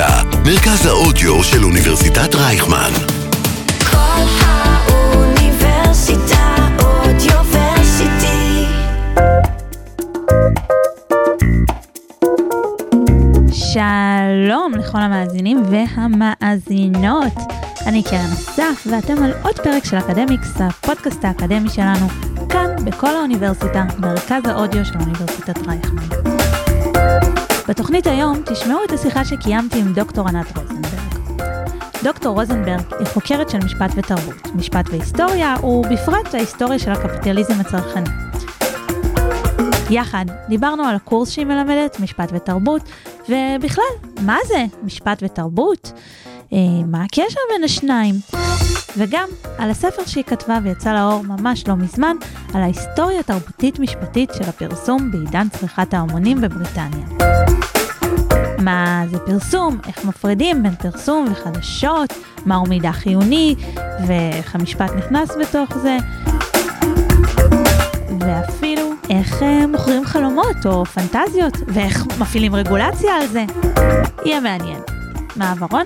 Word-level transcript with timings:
האוניברסיטה, 0.00 0.38
מרכז 0.44 0.86
האודיו 0.86 1.44
של 1.44 1.64
אוניברסיטת 1.64 2.34
רייכמן. 2.34 2.90
כל 3.90 4.22
האוניברסיטה 4.40 5.56
אודיוורסיטי. 6.78 8.64
שלום 13.52 14.72
לכל 14.78 14.98
המאזינים 14.98 15.62
והמאזינות. 15.70 17.32
אני 17.86 18.02
קרן 18.02 18.32
אסף, 18.32 18.86
ואתם 18.90 19.22
על 19.22 19.32
עוד 19.42 19.60
פרק 19.60 19.84
של 19.84 19.96
אקדמיקס, 19.96 20.60
הפודקאסט 20.60 21.24
האקדמי 21.24 21.70
שלנו, 21.70 22.08
כאן 22.48 22.84
בכל 22.84 23.16
האוניברסיטה, 23.16 23.84
מרכז 23.98 24.42
האודיו 24.44 24.84
של 24.84 24.94
אוניברסיטת 25.00 25.66
רייכמן. 25.66 26.37
בתוכנית 27.68 28.06
היום 28.06 28.42
תשמעו 28.46 28.84
את 28.84 28.92
השיחה 28.92 29.24
שקיימתי 29.24 29.80
עם 29.80 29.92
דוקטור 29.92 30.28
ענת 30.28 30.56
רוזנברג. 30.56 30.98
דוקטור 32.04 32.34
רוזנברג 32.34 32.82
היא 32.98 33.06
חוקרת 33.06 33.50
של 33.50 33.58
משפט 33.58 33.90
ותרבות, 33.96 34.54
משפט 34.54 34.88
והיסטוריה, 34.90 35.54
ובפרט 35.64 36.34
ההיסטוריה 36.34 36.78
של 36.78 36.90
הקפיטליזם 36.90 37.60
הצרכני. 37.60 38.10
יחד 39.90 40.24
דיברנו 40.48 40.84
על 40.84 40.96
הקורס 40.96 41.30
שהיא 41.30 41.46
מלמדת, 41.46 42.00
משפט 42.00 42.30
ותרבות, 42.32 42.82
ובכלל, 43.28 43.84
מה 44.20 44.36
זה 44.48 44.64
משפט 44.82 45.22
ותרבות? 45.22 45.92
אה, 46.52 46.58
מה 46.86 47.04
הקשר 47.04 47.40
בין 47.52 47.64
השניים? 47.64 48.14
וגם 48.96 49.28
על 49.58 49.70
הספר 49.70 50.02
שהיא 50.06 50.24
כתבה 50.24 50.58
ויצא 50.62 50.92
לאור 50.92 51.22
ממש 51.22 51.68
לא 51.68 51.74
מזמן, 51.74 52.16
על 52.54 52.62
ההיסטוריה 52.62 53.20
התרבותית-משפטית 53.20 54.30
של 54.38 54.44
הפרסום 54.48 55.10
בעידן 55.10 55.48
צריכת 55.48 55.94
ההמונים 55.94 56.40
בבריטניה. 56.40 57.06
מה 58.58 59.04
זה 59.10 59.18
פרסום, 59.18 59.78
איך 59.86 60.04
מפרידים 60.04 60.62
בין 60.62 60.74
פרסום 60.74 61.26
וחדשות, 61.32 62.12
מהו 62.46 62.66
מידע 62.66 62.92
חיוני, 62.92 63.54
ואיך 64.06 64.54
המשפט 64.54 64.90
נכנס 64.96 65.28
בתוך 65.40 65.78
זה, 65.78 65.96
ואפילו 68.20 68.90
איך 69.10 69.42
אה, 69.42 69.66
מוכרים 69.66 70.04
חלומות 70.04 70.66
או 70.66 70.84
פנטזיות, 70.84 71.54
ואיך 71.68 72.06
מפעילים 72.18 72.54
רגולציה 72.54 73.16
על 73.16 73.26
זה. 73.26 73.44
יהיה 74.24 74.40
מעניין. 74.40 74.80
מעברון 75.36 75.84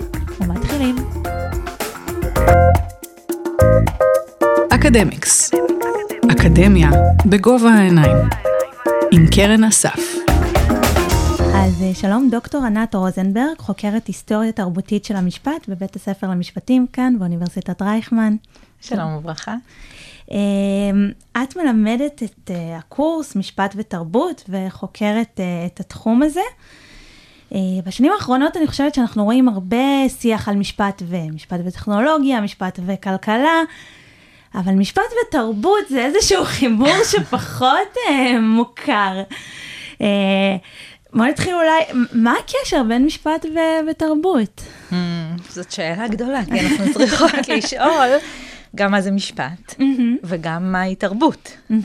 ומתחילים. 0.73 0.95
אקדמיקס. 4.69 5.51
אקדמיה 6.31 6.89
בגובה 7.25 7.69
העיניים. 7.69 8.17
עם 9.11 9.25
קרן 9.35 9.63
אסף. 9.63 9.99
אז 11.55 11.83
אה, 11.83 11.93
שלום 11.93 12.29
דוקטור 12.31 12.65
ענת 12.65 12.95
רוזנברג, 12.95 13.57
חוקרת 13.57 14.07
היסטוריה 14.07 14.51
תרבותית 14.51 15.05
של 15.05 15.15
המשפט 15.15 15.67
בבית 15.69 15.95
הספר 15.95 16.27
למשפטים 16.27 16.87
כאן 16.93 17.19
באוניברסיטת 17.19 17.81
רייכמן. 17.81 18.35
שלום 18.81 19.15
וברכה. 19.15 19.55
אה, 20.31 21.43
את 21.43 21.55
מלמדת 21.57 22.23
את 22.23 22.51
אה, 22.51 22.77
הקורס 22.77 23.35
משפט 23.35 23.73
ותרבות 23.77 24.43
וחוקרת 24.49 25.39
אה, 25.39 25.65
את 25.65 25.79
התחום 25.79 26.23
הזה. 26.23 26.41
אה, 27.53 27.59
בשנים 27.85 28.11
האחרונות 28.11 28.57
אני 28.57 28.67
חושבת 28.67 28.95
שאנחנו 28.95 29.23
רואים 29.23 29.49
הרבה 29.49 30.09
שיח 30.19 30.49
על 30.49 30.55
משפט 30.55 31.01
ומשפט 31.07 31.59
וטכנולוגיה, 31.65 32.41
משפט 32.41 32.79
וכלכלה, 32.85 33.61
אבל 34.55 34.73
משפט 34.73 35.03
ותרבות 35.27 35.89
זה 35.89 36.05
איזשהו 36.05 36.45
חיבור 36.55 37.03
שפחות 37.11 37.97
אה, 38.09 38.39
מוכר. 38.39 39.23
אה, 40.01 40.55
בוא 41.13 41.25
נתחיל 41.25 41.53
אולי, 41.53 42.05
מה 42.13 42.33
הקשר 42.39 42.83
בין 42.83 43.05
משפט 43.05 43.45
ו- 43.45 43.89
ותרבות? 43.91 44.61
Hmm, 44.89 44.93
זאת 45.49 45.71
שאלה 45.71 46.07
גדולה, 46.07 46.45
כי 46.45 46.59
אנחנו 46.59 46.93
צריכות 46.93 47.47
לשאול 47.57 48.09
גם 48.75 48.91
מה 48.91 49.01
זה 49.01 49.11
משפט, 49.11 49.75
וגם 50.23 50.71
מהי 50.71 50.95
תרבות. 50.95 51.57
אה, 51.71 51.77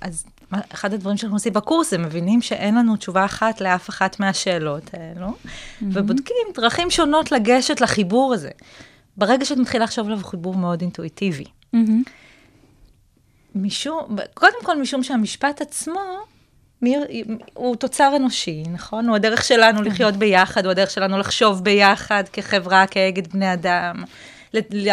אז 0.00 0.24
אחד 0.50 0.94
הדברים 0.94 1.16
שאנחנו 1.16 1.36
עושים 1.36 1.52
בקורס, 1.52 1.90
זה 1.90 1.98
מבינים 1.98 2.42
שאין 2.42 2.74
לנו 2.74 2.96
תשובה 2.96 3.24
אחת 3.24 3.60
לאף 3.60 3.90
אחת 3.90 4.20
מהשאלות 4.20 4.90
האלו, 4.92 5.34
ובודקים 5.82 6.36
דרכים 6.54 6.90
שונות 6.90 7.32
לגשת 7.32 7.80
לחיבור 7.80 8.34
הזה. 8.34 8.50
ברגע 9.16 9.44
שאת 9.44 9.58
מתחילה 9.58 9.84
לחשוב 9.84 10.06
עליו, 10.06 10.18
הוא 10.18 10.30
חיבור 10.30 10.54
מאוד 10.54 10.80
אינטואיטיבי. 10.80 11.44
משום, 13.54 14.16
קודם 14.34 14.58
כל 14.62 14.80
משום 14.80 15.02
שהמשפט 15.02 15.60
עצמו, 15.60 16.00
מי, 16.82 16.96
הוא 17.54 17.76
תוצר 17.76 18.12
אנושי, 18.16 18.62
נכון? 18.72 19.08
הוא 19.08 19.16
הדרך 19.16 19.44
שלנו 19.44 19.82
לחיות 19.82 20.16
ביחד, 20.16 20.64
הוא 20.64 20.70
הדרך 20.70 20.90
שלנו 20.90 21.18
לחשוב 21.18 21.64
ביחד 21.64 22.24
כחברה, 22.32 22.86
כאגד 22.86 23.32
בני 23.32 23.52
אדם, 23.52 24.04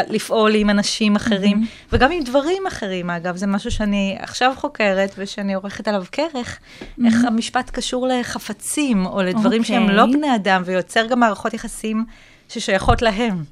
לפעול 0.10 0.56
עם 0.56 0.70
אנשים 0.70 1.16
אחרים, 1.16 1.68
וגם 1.92 2.12
עם 2.12 2.24
דברים 2.24 2.68
אחרים, 2.68 3.10
אגב, 3.10 3.36
זה 3.36 3.48
משהו 3.48 3.72
שאני 3.72 4.18
עכשיו 4.20 4.54
חוקרת 4.58 5.12
ושאני 5.18 5.54
עורכת 5.54 5.88
עליו 5.88 6.04
כרך, 6.12 6.60
איך 7.06 7.26
המשפט 7.28 7.70
קשור 7.70 8.08
לחפצים, 8.08 9.06
או 9.06 9.22
לדברים 9.22 9.64
שהם 9.64 9.90
לא 9.90 10.02
אוקיי. 10.02 10.18
בני 10.18 10.36
אדם, 10.36 10.62
ויוצר 10.66 11.06
גם 11.08 11.20
מערכות 11.20 11.54
יחסים 11.54 12.06
ששייכות 12.50 13.02
להם. 13.02 13.44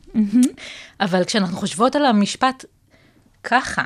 אבל 1.00 1.24
כשאנחנו 1.24 1.58
חושבות 1.58 1.96
על 1.96 2.06
המשפט 2.06 2.66
ככה, 3.44 3.84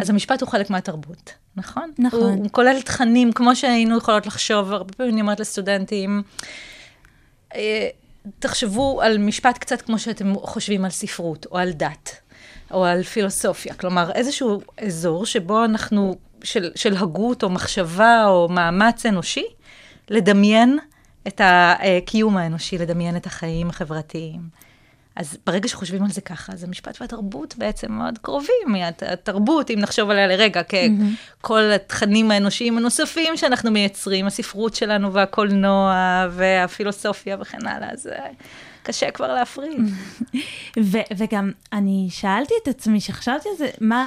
אז 0.00 0.10
המשפט 0.10 0.40
הוא 0.40 0.48
חלק 0.48 0.70
מהתרבות, 0.70 1.32
נכון? 1.56 1.90
נכון. 1.98 2.20
הוא, 2.20 2.30
הוא 2.30 2.48
כולל 2.52 2.80
תכנים, 2.80 3.32
כמו 3.32 3.56
שהיינו 3.56 3.98
יכולות 3.98 4.26
לחשוב, 4.26 4.72
הרבה 4.72 4.94
פעמים 4.94 5.12
אני 5.12 5.20
אומרת 5.20 5.40
לסטודנטים, 5.40 6.22
אה, 7.54 7.88
תחשבו 8.38 9.02
על 9.02 9.18
משפט 9.18 9.58
קצת 9.58 9.82
כמו 9.82 9.98
שאתם 9.98 10.34
חושבים 10.34 10.84
על 10.84 10.90
ספרות, 10.90 11.46
או 11.50 11.58
על 11.58 11.72
דת, 11.72 12.20
או 12.70 12.84
על 12.84 13.02
פילוסופיה. 13.02 13.74
כלומר, 13.74 14.12
איזשהו 14.12 14.60
אזור 14.78 15.26
שבו 15.26 15.64
אנחנו, 15.64 16.16
של, 16.42 16.70
של 16.74 16.96
הגות, 16.96 17.42
או 17.42 17.48
מחשבה, 17.48 18.24
או 18.26 18.48
מאמץ 18.48 19.06
אנושי, 19.06 19.46
לדמיין 20.10 20.78
את 21.28 21.40
הקיום 21.44 22.36
האנושי, 22.36 22.78
לדמיין 22.78 23.16
את 23.16 23.26
החיים 23.26 23.70
החברתיים. 23.70 24.65
אז 25.16 25.36
ברגע 25.46 25.68
שחושבים 25.68 26.02
על 26.04 26.10
זה 26.10 26.20
ככה, 26.20 26.52
אז 26.52 26.64
המשפט 26.64 27.00
והתרבות 27.00 27.54
בעצם 27.58 27.92
מאוד 27.92 28.18
קרובים. 28.22 28.74
הת- 28.88 29.02
התרבות, 29.02 29.70
אם 29.70 29.78
נחשוב 29.78 30.10
עליה 30.10 30.26
לרגע, 30.26 30.60
ככל 31.42 31.62
התכנים 31.74 32.30
האנושיים 32.30 32.76
הנוספים 32.78 33.36
שאנחנו 33.36 33.70
מייצרים, 33.70 34.26
הספרות 34.26 34.74
שלנו 34.74 35.12
והקולנוע 35.12 35.94
והפילוסופיה 36.30 37.36
וכן 37.40 37.66
הלאה, 37.66 37.90
אז 37.92 38.06
אה, 38.06 38.26
קשה 38.82 39.10
כבר 39.10 39.34
להפריד. 39.34 39.78
ו- 40.92 41.06
וגם 41.16 41.50
אני 41.72 42.06
שאלתי 42.10 42.54
את 42.62 42.68
עצמי, 42.68 43.00
שחשבתי 43.00 43.48
על 43.48 43.56
זה, 43.58 43.68
מה, 43.80 44.06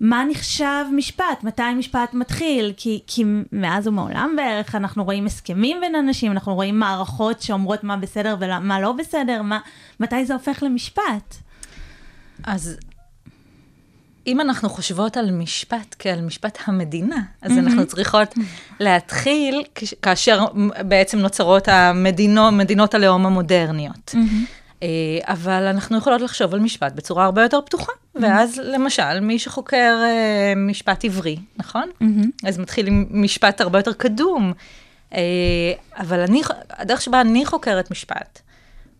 מה 0.00 0.24
נחשב 0.30 0.84
משפט? 0.92 1.42
מתי 1.42 1.74
משפט 1.78 2.14
מתחיל? 2.14 2.72
כי, 2.76 3.00
כי 3.06 3.24
מאז 3.52 3.86
ומעולם 3.86 4.34
בערך 4.36 4.74
אנחנו 4.74 5.04
רואים 5.04 5.26
הסכמים 5.26 5.80
בין 5.80 5.94
אנשים, 5.94 6.32
אנחנו 6.32 6.54
רואים 6.54 6.78
מערכות 6.78 7.42
שאומרות 7.42 7.84
מה 7.84 7.96
בסדר 7.96 8.36
ומה 8.40 8.80
לא 8.80 8.92
בסדר, 8.92 9.42
מה, 9.42 9.58
מתי 10.00 10.24
זה 10.24 10.34
הופך 10.34 10.62
למשפט? 10.62 11.36
אז 12.44 12.76
אם 14.26 14.40
אנחנו 14.40 14.68
חושבות 14.68 15.16
על 15.16 15.30
משפט 15.30 15.96
כעל 15.98 16.20
משפט 16.20 16.58
המדינה, 16.66 17.22
אז 17.42 17.52
mm-hmm. 17.52 17.60
אנחנו 17.60 17.86
צריכות 17.86 18.34
להתחיל 18.80 19.64
כש- 19.74 19.94
כאשר 20.02 20.44
בעצם 20.88 21.18
נוצרות 21.18 21.68
המדינות, 21.68 22.54
מדינות 22.54 22.94
הלאום 22.94 23.26
המודרניות. 23.26 24.14
Mm-hmm. 24.14 24.65
אבל 25.22 25.62
אנחנו 25.62 25.98
יכולות 25.98 26.20
לחשוב 26.20 26.54
על 26.54 26.60
משפט 26.60 26.92
בצורה 26.92 27.24
הרבה 27.24 27.42
יותר 27.42 27.60
פתוחה. 27.60 27.92
Mm-hmm. 27.92 28.18
ואז 28.22 28.60
למשל, 28.64 29.20
מי 29.20 29.38
שחוקר 29.38 30.02
אה, 30.04 30.52
משפט 30.56 31.04
עברי, 31.04 31.36
נכון? 31.56 31.90
Mm-hmm. 32.02 32.48
אז 32.48 32.58
מתחיל 32.58 32.86
עם 32.86 33.06
משפט 33.10 33.60
הרבה 33.60 33.78
יותר 33.78 33.92
קדום. 33.92 34.52
אה, 35.14 35.20
אבל 35.96 36.20
אני, 36.20 36.42
הדרך 36.70 37.02
שבה 37.02 37.20
אני 37.20 37.46
חוקרת 37.46 37.90
משפט, 37.90 38.40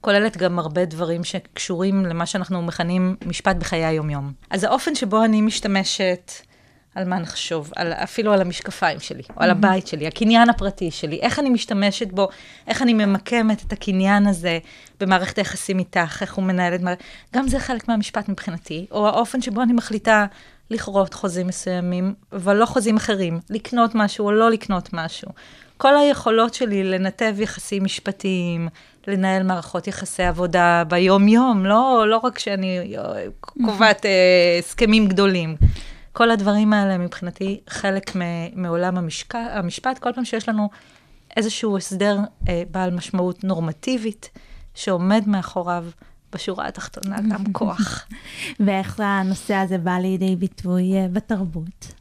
כוללת 0.00 0.36
גם 0.36 0.58
הרבה 0.58 0.84
דברים 0.84 1.24
שקשורים 1.24 2.06
למה 2.06 2.26
שאנחנו 2.26 2.62
מכנים 2.62 3.16
משפט 3.26 3.56
בחיי 3.56 3.84
היומיום. 3.84 4.32
אז 4.50 4.64
האופן 4.64 4.94
שבו 4.94 5.24
אני 5.24 5.40
משתמשת, 5.40 6.32
על 6.96 7.04
מה 7.04 7.18
נחשוב, 7.18 7.70
על, 7.76 7.92
אפילו 7.92 8.32
על 8.32 8.40
המשקפיים 8.40 9.00
שלי, 9.00 9.22
או 9.36 9.42
על 9.42 9.50
הבית 9.50 9.86
שלי, 9.86 10.06
הקניין 10.06 10.50
הפרטי 10.50 10.90
שלי, 10.90 11.18
איך 11.22 11.38
אני 11.38 11.50
משתמשת 11.50 12.12
בו, 12.12 12.28
איך 12.68 12.82
אני 12.82 12.94
ממקמת 12.94 13.62
את 13.66 13.72
הקניין 13.72 14.26
הזה 14.26 14.58
במערכת 15.00 15.38
היחסים 15.38 15.78
איתך, 15.78 16.18
איך 16.20 16.34
הוא 16.34 16.44
מנהל 16.44 16.74
את 16.74 16.80
מערכת... 16.80 17.02
גם 17.34 17.48
זה 17.48 17.58
חלק 17.58 17.88
מהמשפט 17.88 18.28
מבחינתי, 18.28 18.86
או 18.90 19.08
האופן 19.08 19.42
שבו 19.42 19.62
אני 19.62 19.72
מחליטה 19.72 20.26
לכרות 20.70 21.14
חוזים 21.14 21.46
מסוימים, 21.46 22.14
אבל 22.32 22.56
לא 22.56 22.66
חוזים 22.66 22.96
אחרים, 22.96 23.40
לקנות 23.50 23.90
משהו 23.94 24.26
או 24.26 24.32
לא 24.32 24.50
לקנות 24.50 24.88
משהו. 24.92 25.28
כל 25.76 25.96
היכולות 25.96 26.54
שלי 26.54 26.84
לנתב 26.84 27.34
יחסים 27.40 27.84
משפטיים, 27.84 28.68
לנהל 29.06 29.42
מערכות 29.42 29.86
יחסי 29.86 30.22
עבודה 30.22 30.82
ביום-יום, 30.88 31.66
לא, 31.66 32.04
לא 32.08 32.20
רק 32.24 32.38
שאני 32.38 32.96
קובעת 33.40 34.06
אה, 34.06 34.10
הסכמים 34.58 35.08
גדולים. 35.08 35.56
כל 36.16 36.30
הדברים 36.30 36.72
האלה 36.72 36.98
מבחינתי 36.98 37.60
חלק 37.68 38.12
מעולם 38.54 38.98
המשק... 38.98 39.34
המשפט, 39.34 39.98
כל 39.98 40.12
פעם 40.12 40.24
שיש 40.24 40.48
לנו 40.48 40.68
איזשהו 41.36 41.76
הסדר 41.76 42.18
אה, 42.48 42.62
בעל 42.70 42.90
משמעות 42.90 43.44
נורמטיבית, 43.44 44.30
שעומד 44.74 45.22
מאחוריו 45.26 45.84
בשורה 46.32 46.68
התחתונה 46.68 47.16
גם 47.30 47.44
כוח. 47.58 48.06
ואיך 48.60 49.00
הנושא 49.00 49.54
הזה 49.54 49.78
בא 49.78 49.98
לידי 49.98 50.36
ביטוי 50.36 50.94
אה, 50.94 51.06
בתרבות? 51.12 51.92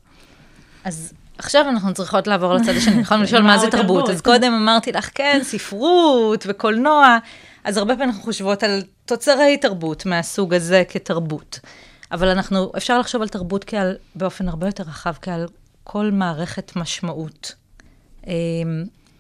אז 0.84 1.14
עכשיו 1.38 1.70
אנחנו 1.70 1.94
צריכות 1.94 2.28
לעבור 2.28 2.54
לצד 2.54 2.74
השני, 2.78 3.02
יכולנו 3.02 3.24
לשאול 3.24 3.42
מה 3.42 3.58
זה. 3.58 3.72
תרבות? 3.72 4.10
אז 4.14 4.22
קודם 4.22 4.54
אמרתי 4.54 4.92
לך, 4.92 5.10
כן, 5.16 5.40
ספרות 5.44 6.46
וקולנוע, 6.48 7.18
אז 7.64 7.78
הרבה 7.78 7.94
פעמים 7.94 8.10
אנחנו 8.10 8.24
חושבות 8.24 8.64
על 8.64 8.84
תוצרי 9.06 9.58
תרבות 9.58 10.06
מהסוג 10.06 10.54
הזה 10.54 10.84
כתרבות. 10.90 11.60
אבל 12.16 12.28
אנחנו, 12.28 12.72
אפשר 12.78 13.00
לחשוב 13.00 13.22
על 13.22 13.28
תרבות 13.28 13.64
כעל, 13.64 13.96
באופן 14.16 14.48
הרבה 14.48 14.68
יותר 14.68 14.84
רחב, 14.84 15.14
כעל 15.22 15.48
כל 15.84 16.10
מערכת 16.12 16.76
משמעות. 16.76 17.56
אמ, 18.28 18.34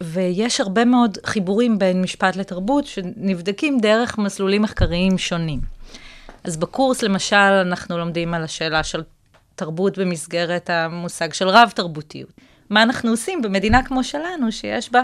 ויש 0.03 0.59
הרבה 0.59 0.85
מאוד 0.85 1.17
חיבורים 1.25 1.79
בין 1.79 2.01
משפט 2.01 2.35
לתרבות 2.35 2.85
שנבדקים 2.85 3.79
דרך 3.79 4.17
מסלולים 4.17 4.61
מחקריים 4.61 5.17
שונים. 5.17 5.59
אז 6.43 6.57
בקורס, 6.57 7.01
למשל, 7.01 7.35
אנחנו 7.35 7.97
לומדים 7.97 8.33
על 8.33 8.43
השאלה 8.43 8.83
של 8.83 9.03
תרבות 9.55 9.97
במסגרת 9.97 10.69
המושג 10.69 11.33
של 11.33 11.49
רב-תרבותיות. 11.49 12.31
מה 12.69 12.83
אנחנו 12.83 13.09
עושים 13.09 13.41
במדינה 13.41 13.83
כמו 13.83 14.03
שלנו, 14.03 14.51
שיש 14.51 14.91
בה 14.91 15.01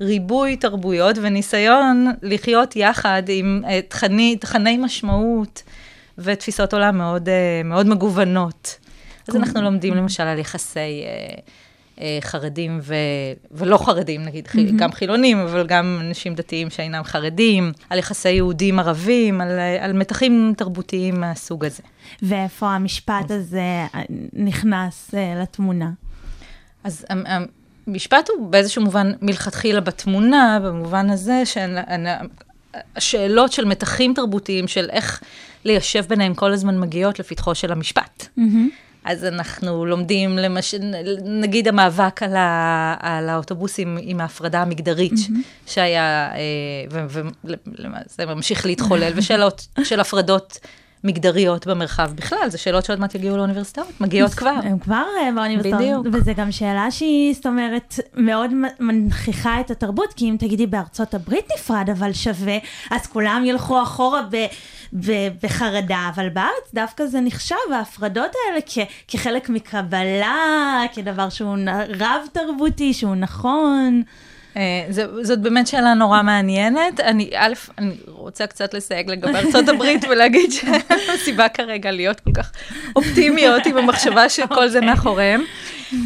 ריבוי 0.00 0.56
תרבויות 0.56 1.16
וניסיון 1.22 2.06
לחיות 2.22 2.76
יחד 2.76 3.22
עם 3.28 3.62
אה, 3.68 3.80
תכני, 3.82 4.36
תכני 4.36 4.76
משמעות 4.76 5.62
ותפיסות 6.18 6.72
עולם 6.72 6.98
מאוד, 6.98 7.28
אה, 7.28 7.62
מאוד 7.64 7.86
מגוונות. 7.86 8.78
אז 9.28 9.36
אנחנו 9.36 9.62
לומדים 9.62 9.94
למשל 9.94 10.22
על 10.22 10.38
יחסי 10.38 10.78
אה, 10.80 11.34
אה, 12.00 12.18
חרדים 12.20 12.78
ו... 12.82 12.94
ולא 13.52 13.78
חרדים, 13.78 14.22
נגיד, 14.22 14.46
mm-hmm. 14.46 14.76
גם 14.76 14.92
חילונים, 14.92 15.38
אבל 15.38 15.66
גם 15.66 15.98
אנשים 16.00 16.34
דתיים 16.34 16.70
שאינם 16.70 17.04
חרדים, 17.04 17.72
על 17.90 17.98
יחסי 17.98 18.30
יהודים 18.30 18.78
ערבים, 18.78 19.40
על, 19.40 19.48
על 19.80 19.92
מתחים 19.92 20.54
תרבותיים 20.56 21.20
מהסוג 21.20 21.64
הזה. 21.64 21.82
ואיפה 22.22 22.68
המשפט 22.68 23.30
הזה 23.30 23.86
נכנס 24.32 25.14
לתמונה? 25.42 25.90
אז 26.84 27.06
המ- 27.08 27.46
המשפט 27.86 28.28
הוא 28.28 28.50
באיזשהו 28.50 28.82
מובן 28.82 29.12
מלכתחילה 29.22 29.80
בתמונה, 29.80 30.58
במובן 30.64 31.10
הזה 31.10 31.42
שהשאלות 32.96 33.52
של 33.52 33.64
מתחים 33.64 34.14
תרבותיים, 34.14 34.68
של 34.68 34.90
איך 34.90 35.22
ליישב 35.66 36.04
ביניהם 36.08 36.34
כל 36.34 36.52
הזמן 36.52 36.80
מגיעות 36.80 37.18
לפתחו 37.18 37.54
של 37.54 37.72
המשפט. 37.72 38.26
אז 39.04 39.24
אנחנו 39.24 39.86
לומדים, 39.86 40.38
למש... 40.38 40.74
נגיד 41.24 41.68
המאבק 41.68 42.22
על, 42.22 42.36
ה... 42.36 42.94
על 43.00 43.28
האוטובוסים 43.28 43.98
עם 44.00 44.20
ההפרדה 44.20 44.62
המגדרית, 44.62 45.12
mm-hmm. 45.12 45.70
שהיה, 45.70 46.30
אה, 46.34 47.06
ולמעשה 47.44 48.26
ממשיך 48.26 48.66
להתחולל, 48.66 49.12
ושאלות 49.16 49.66
של 49.84 50.00
הפרדות 50.00 50.58
מגדריות 51.04 51.66
במרחב 51.66 52.10
בכלל, 52.14 52.48
זה 52.48 52.58
שאלות 52.58 52.84
שעוד 52.84 53.00
מעט 53.00 53.14
יגיעו 53.14 53.36
לאוניברסיטאות, 53.36 54.00
מגיעות 54.00 54.34
כבר. 54.34 54.54
הם 54.62 54.78
כבר 54.78 55.04
אה, 55.22 55.30
באוניברסיטאות. 55.34 55.80
בדיוק. 55.80 56.06
וזה 56.12 56.32
גם 56.32 56.52
שאלה 56.52 56.90
שהיא, 56.90 57.34
זאת 57.34 57.46
אומרת, 57.46 57.94
מאוד 58.14 58.50
מנכיחה 58.80 59.60
את 59.60 59.70
התרבות, 59.70 60.12
כי 60.12 60.30
אם 60.30 60.36
תגידי 60.38 60.66
בארצות 60.66 61.14
הברית 61.14 61.44
נפרד, 61.54 61.90
אבל 61.92 62.12
שווה, 62.12 62.58
אז 62.90 63.06
כולם 63.06 63.42
ילכו 63.46 63.82
אחורה 63.82 64.22
ב... 64.30 64.36
ב- 64.92 65.28
בחרדה, 65.42 66.10
אבל 66.14 66.28
בארץ 66.28 66.74
דווקא 66.74 67.06
זה 67.06 67.20
נחשב, 67.20 67.56
ההפרדות 67.74 68.30
האלה 68.48 68.60
כ- 68.66 68.78
כחלק 69.08 69.48
מקבלה, 69.48 70.34
כדבר 70.94 71.28
שהוא 71.28 71.56
נ- 71.56 71.68
רב-תרבותי, 72.02 72.94
שהוא 72.94 73.14
נכון. 73.14 74.02
אה, 74.56 74.86
זאת 75.22 75.40
באמת 75.40 75.66
שאלה 75.66 75.94
נורא 75.94 76.22
מעניינת. 76.22 77.00
אני, 77.00 77.30
א', 77.34 77.54
אני 77.78 77.94
רוצה 78.06 78.46
קצת 78.46 78.74
לסייג 78.74 79.10
לגבי 79.10 79.38
הברית 79.68 80.04
ולהגיד 80.10 80.52
שאין 80.52 80.80
לנו 80.90 81.18
סיבה 81.18 81.48
כרגע 81.48 81.90
להיות 81.90 82.20
כל 82.20 82.32
כך 82.32 82.52
אופטימיות 82.96 83.66
עם 83.66 83.76
המחשבה 83.76 84.28
שכל 84.28 84.68
זה 84.68 84.80
מאחוריהם, 84.80 85.42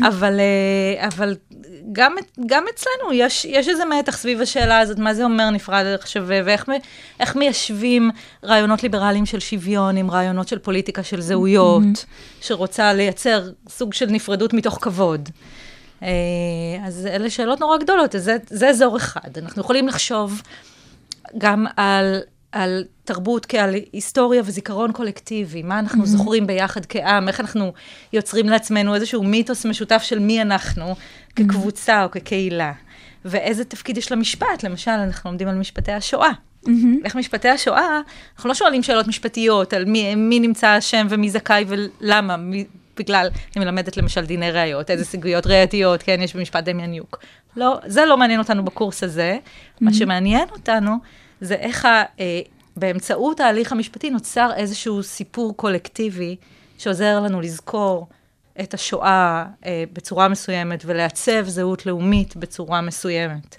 אבל, 0.02 0.40
אה, 0.40 1.06
אבל 1.06 1.34
גם, 1.92 2.14
גם 2.46 2.64
אצלנו 2.74 3.12
יש, 3.12 3.44
יש 3.44 3.68
איזה 3.68 3.84
מתח 3.84 4.16
סביב 4.16 4.40
השאלה 4.40 4.78
הזאת, 4.78 4.98
מה 4.98 5.14
זה 5.14 5.24
אומר 5.24 5.50
נפרד 5.50 5.86
ערך 5.86 6.06
שווה, 6.06 6.40
ואיך 6.44 7.36
מיישבים 7.36 8.10
רעיונות 8.44 8.82
ליברליים 8.82 9.26
של 9.26 9.40
שוויון 9.40 9.96
עם 9.96 10.10
רעיונות 10.10 10.48
של 10.48 10.58
פוליטיקה 10.58 11.02
של 11.02 11.20
זהויות, 11.20 12.04
שרוצה 12.40 12.92
לייצר 12.92 13.48
סוג 13.68 13.94
של 13.94 14.06
נפרדות 14.06 14.52
מתוך 14.52 14.78
כבוד. 14.82 15.28
אה, 16.02 16.08
אז 16.86 17.06
אלה 17.06 17.30
שאלות 17.30 17.60
נורא 17.60 17.78
גדולות, 17.78 18.14
אז 18.14 18.24
זה, 18.24 18.36
זה 18.46 18.68
אזור 18.68 18.96
אחד. 18.96 19.38
אנחנו 19.38 19.62
יכולים 19.62 19.88
לחשוב 19.88 20.42
גם 21.38 21.66
על, 21.76 22.20
על 22.52 22.84
תרבות 23.04 23.46
כעל 23.46 23.74
היסטוריה 23.92 24.42
וזיכרון 24.44 24.92
קולקטיבי, 24.92 25.62
מה 25.62 25.78
אנחנו 25.78 26.02
mm-hmm. 26.02 26.06
זוכרים 26.06 26.46
ביחד 26.46 26.86
כעם, 26.86 27.28
איך 27.28 27.40
אנחנו 27.40 27.72
יוצרים 28.12 28.48
לעצמנו 28.48 28.94
איזשהו 28.94 29.22
מיתוס 29.22 29.66
משותף 29.66 30.02
של 30.02 30.18
מי 30.18 30.42
אנחנו 30.42 30.94
כקבוצה 31.36 32.04
או 32.04 32.10
כקהילה, 32.10 32.72
ואיזה 33.24 33.64
תפקיד 33.64 33.98
יש 33.98 34.12
למשפט, 34.12 34.62
למשל, 34.64 34.90
אנחנו 34.90 35.30
לומדים 35.30 35.48
על 35.48 35.54
משפטי 35.54 35.92
השואה. 35.92 36.30
Mm-hmm. 36.66 36.70
איך 37.04 37.16
משפטי 37.16 37.48
השואה, 37.48 38.00
אנחנו 38.36 38.48
לא 38.48 38.54
שואלים 38.54 38.82
שאלות 38.82 39.08
משפטיות 39.08 39.72
על 39.72 39.84
מי, 39.84 40.14
מי 40.14 40.40
נמצא 40.40 40.78
אשם 40.78 41.06
ומי 41.10 41.30
זכאי 41.30 41.64
ולמה, 41.68 42.36
מי, 42.36 42.64
בגלל, 43.00 43.28
אני 43.56 43.64
מלמדת 43.64 43.96
למשל 43.96 44.24
דיני 44.24 44.50
ראיות, 44.50 44.90
איזה 44.90 45.04
סוגיות 45.04 45.46
ראייתיות, 45.46 46.02
כן, 46.02 46.20
יש 46.22 46.36
במשפט 46.36 46.64
דמיאניוק. 46.64 47.18
לא, 47.56 47.78
זה 47.86 48.04
לא 48.04 48.16
מעניין 48.16 48.40
אותנו 48.40 48.64
בקורס 48.64 49.02
הזה. 49.02 49.38
Mm-hmm. 49.38 49.78
מה 49.80 49.92
שמעניין 49.92 50.48
אותנו 50.50 50.96
זה 51.40 51.54
איך 51.54 51.84
ה, 51.84 52.02
אה, 52.20 52.40
באמצעות 52.76 53.40
ההליך 53.40 53.72
המשפטי 53.72 54.10
נוצר 54.10 54.50
איזשהו 54.56 55.02
סיפור 55.02 55.56
קולקטיבי 55.56 56.36
שעוזר 56.78 57.20
לנו 57.20 57.40
לזכור 57.40 58.08
את 58.60 58.74
השואה 58.74 59.44
אה, 59.66 59.84
בצורה 59.92 60.28
מסוימת 60.28 60.82
ולעצב 60.86 61.44
זהות 61.46 61.86
לאומית 61.86 62.36
בצורה 62.36 62.80
מסוימת. 62.80 63.56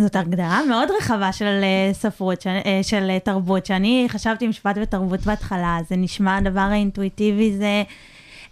זאת 0.00 0.16
הגדרה 0.16 0.60
מאוד 0.68 0.88
רחבה 0.98 1.32
של 1.32 1.60
אה, 1.62 1.92
ספרות, 1.92 2.46
אה, 2.46 2.80
של 2.82 3.10
אה, 3.10 3.18
תרבות, 3.18 3.66
שאני 3.66 4.06
חשבתי 4.08 4.46
משפט 4.46 4.76
ותרבות 4.82 5.20
בהתחלה, 5.20 5.78
זה 5.88 5.96
נשמע 5.96 6.36
הדבר 6.36 6.60
האינטואיטיבי, 6.60 7.56
זה 7.56 7.82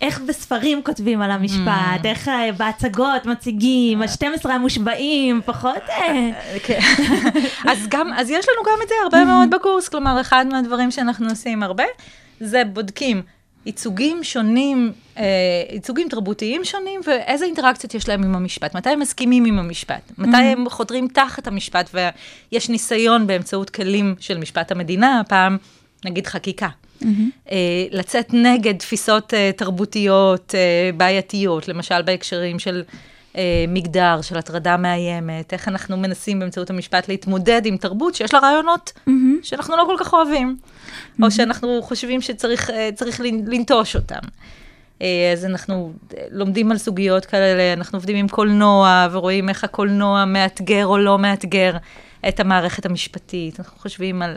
איך 0.00 0.20
בספרים 0.20 0.82
כותבים 0.82 1.22
על 1.22 1.30
המשפט, 1.30 2.04
איך 2.04 2.28
אה, 2.28 2.52
בהצגות 2.56 3.26
מציגים, 3.26 4.02
ה-12 4.02 4.48
המושבעים, 4.48 5.40
פחות... 5.44 5.82
אה, 5.88 6.30
כן. 6.66 6.80
אז 7.68 7.86
גם, 7.88 8.12
אז 8.12 8.30
יש 8.30 8.46
לנו 8.48 8.62
גם 8.66 8.78
את 8.82 8.88
זה 8.88 8.94
הרבה 9.02 9.24
מאוד 9.24 9.50
בקורס, 9.50 9.88
כלומר, 9.88 10.20
אחד 10.20 10.46
מהדברים 10.52 10.90
שאנחנו 10.90 11.28
עושים 11.28 11.62
הרבה, 11.62 11.84
זה 12.40 12.64
בודקים 12.64 13.22
ייצוגים 13.66 14.24
שונים, 14.24 14.92
אה, 15.18 15.24
ייצוגים 15.72 16.08
תרבותיים 16.08 16.64
שונים, 16.64 17.00
ואיזה 17.06 17.44
אינטראקציות 17.44 17.94
יש 17.94 18.08
להם 18.08 18.24
עם 18.24 18.34
המשפט, 18.34 18.74
מתי 18.74 18.90
הם 18.90 19.00
מסכימים 19.00 19.44
עם 19.44 19.58
המשפט, 19.58 20.12
מתי 20.18 20.36
הם 20.36 20.68
חותרים 20.68 21.08
תחת 21.08 21.46
המשפט, 21.46 21.90
ויש 21.94 22.68
ניסיון 22.68 23.26
באמצעות 23.26 23.70
כלים 23.70 24.14
של 24.20 24.38
משפט 24.38 24.72
המדינה, 24.72 25.20
הפעם, 25.20 25.56
נגיד 26.04 26.26
חקיקה. 26.26 26.68
אה, 27.50 27.56
לצאת 27.90 28.34
נגד 28.34 28.76
תפיסות 28.76 29.34
אה, 29.34 29.50
תרבותיות 29.56 30.54
אה, 30.54 30.90
בעייתיות, 30.96 31.68
למשל 31.68 32.02
בהקשרים 32.02 32.58
של 32.58 32.82
מגדר, 33.68 34.20
של 34.22 34.38
הטרדה 34.38 34.76
מאיימת, 34.76 35.52
איך 35.52 35.68
אנחנו 35.68 35.96
מנסים 35.96 36.38
באמצעות 36.40 36.70
המשפט 36.70 37.08
להתמודד 37.08 37.62
עם 37.64 37.76
תרבות 37.76 38.14
שיש 38.14 38.34
לה 38.34 38.40
רעיונות 38.40 38.92
שאנחנו 39.42 39.76
לא 39.76 39.84
כל 39.86 40.04
כך 40.04 40.12
אוהבים, 40.12 40.56
או 41.22 41.30
שאנחנו 41.30 41.82
חושבים 41.82 42.20
שצריך 42.20 42.70
צריך 42.94 43.20
לנ- 43.20 43.44
לנטוש 43.46 43.96
אותם. 43.96 44.18
אז 45.32 45.44
אנחנו 45.44 45.92
לומדים 46.30 46.70
על 46.70 46.78
סוגיות 46.78 47.26
כאלה, 47.26 47.72
אנחנו 47.72 47.98
עובדים 47.98 48.16
עם 48.16 48.28
קולנוע 48.28 49.06
ורואים 49.10 49.48
איך 49.48 49.64
הקולנוע 49.64 50.24
מאתגר 50.24 50.86
או 50.86 50.98
לא 50.98 51.18
מאתגר 51.18 51.76
את 52.28 52.40
המערכת 52.40 52.86
המשפטית. 52.86 53.60
אנחנו 53.60 53.78
חושבים 53.78 54.22
על 54.22 54.36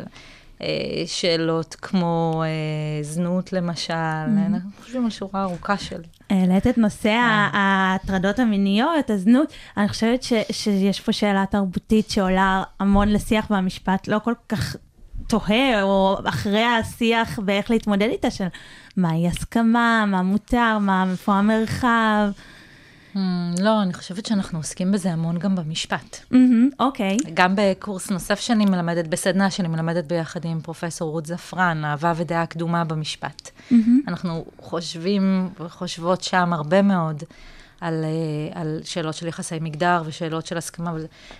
שאלות 1.05 1.75
כמו 1.81 2.43
אה, 2.45 3.03
זנות 3.03 3.53
למשל, 3.53 3.93
אנחנו 4.47 4.69
חושבים 4.81 5.03
על 5.03 5.09
שורה 5.09 5.43
ארוכה 5.43 5.77
של... 5.77 6.01
העלית 6.29 6.67
את 6.67 6.77
נושא 6.77 7.09
ה- 7.09 7.49
ההטרדות 7.53 8.39
המיניות, 8.39 9.09
הזנות, 9.09 9.53
אני 9.77 9.87
חושבת 9.87 10.23
ש, 10.23 10.33
שיש 10.51 10.99
פה 10.99 11.11
שאלה 11.11 11.43
תרבותית 11.51 12.09
שעולה 12.09 12.63
המון 12.79 13.09
לשיח 13.09 13.47
והמשפט 13.51 14.07
לא 14.07 14.19
כל 14.19 14.33
כך 14.49 14.75
תוהה, 15.27 15.83
או 15.83 16.17
אחרי 16.25 16.63
השיח 16.63 17.39
ואיך 17.45 17.71
להתמודד 17.71 18.07
איתה, 18.11 18.31
של 18.31 18.47
מהי 18.97 19.27
הסכמה, 19.27 20.05
מה 20.07 20.21
מותר, 20.21 20.77
מה, 20.81 21.05
איפה 21.11 21.33
המרחב. 21.33 22.29
Hmm, 23.15 23.17
לא, 23.61 23.81
אני 23.81 23.93
חושבת 23.93 24.25
שאנחנו 24.25 24.59
עוסקים 24.59 24.91
בזה 24.91 25.11
המון 25.13 25.37
גם 25.39 25.55
במשפט. 25.55 26.17
מהמם, 26.31 26.69
אוקיי. 26.79 27.17
גם 27.33 27.53
בקורס 27.57 28.09
נוסף 28.11 28.39
שאני 28.39 28.65
מלמדת, 28.65 29.07
בסדנה 29.07 29.49
שאני 29.51 29.67
מלמדת 29.67 30.05
ביחד 30.05 30.45
עם 30.45 30.59
פרופסור 30.61 31.11
רות 31.11 31.25
זפרן, 31.25 31.85
אהבה 31.85 32.13
ודעה 32.15 32.45
קדומה 32.45 32.83
במשפט. 32.83 33.49
אנחנו 34.07 34.45
חושבים 34.61 35.49
וחושבות 35.59 36.23
שם 36.23 36.53
הרבה 36.53 36.81
מאוד 36.81 37.23
על, 37.81 38.03
אה, 38.03 38.61
על 38.61 38.79
שאלות 38.83 39.15
של 39.15 39.27
יחסי 39.27 39.55
מגדר 39.61 40.01
ושאלות 40.05 40.45
של 40.45 40.57
הסכמה, 40.57 40.91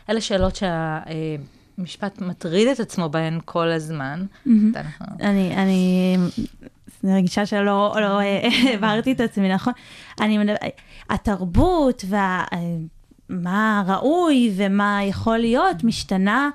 אלה 0.09 0.21
שאלות 0.21 0.55
שהמשפט 0.55 2.21
מטריד 2.21 2.67
את 2.67 2.79
עצמו 2.79 3.09
בהן 3.09 3.39
כל 3.45 3.71
הזמן. 3.71 4.25
מהמם. 4.45 4.71
אנחנו- 4.75 5.05
אני, 5.21 5.55
אני 5.57 6.17
אני 7.03 7.17
רגישה 7.17 7.45
שלא 7.45 7.61
לא, 7.95 8.19
אה, 8.21 8.47
העברתי 8.69 9.11
את 9.11 9.19
עצמי, 9.19 9.53
נכון? 9.53 9.73
אני 10.21 10.37
התרבות 11.09 12.05
ומה 13.29 13.83
ראוי 13.87 14.51
ומה 14.55 14.99
יכול 15.03 15.37
להיות 15.37 15.83
משתנה 15.83 16.49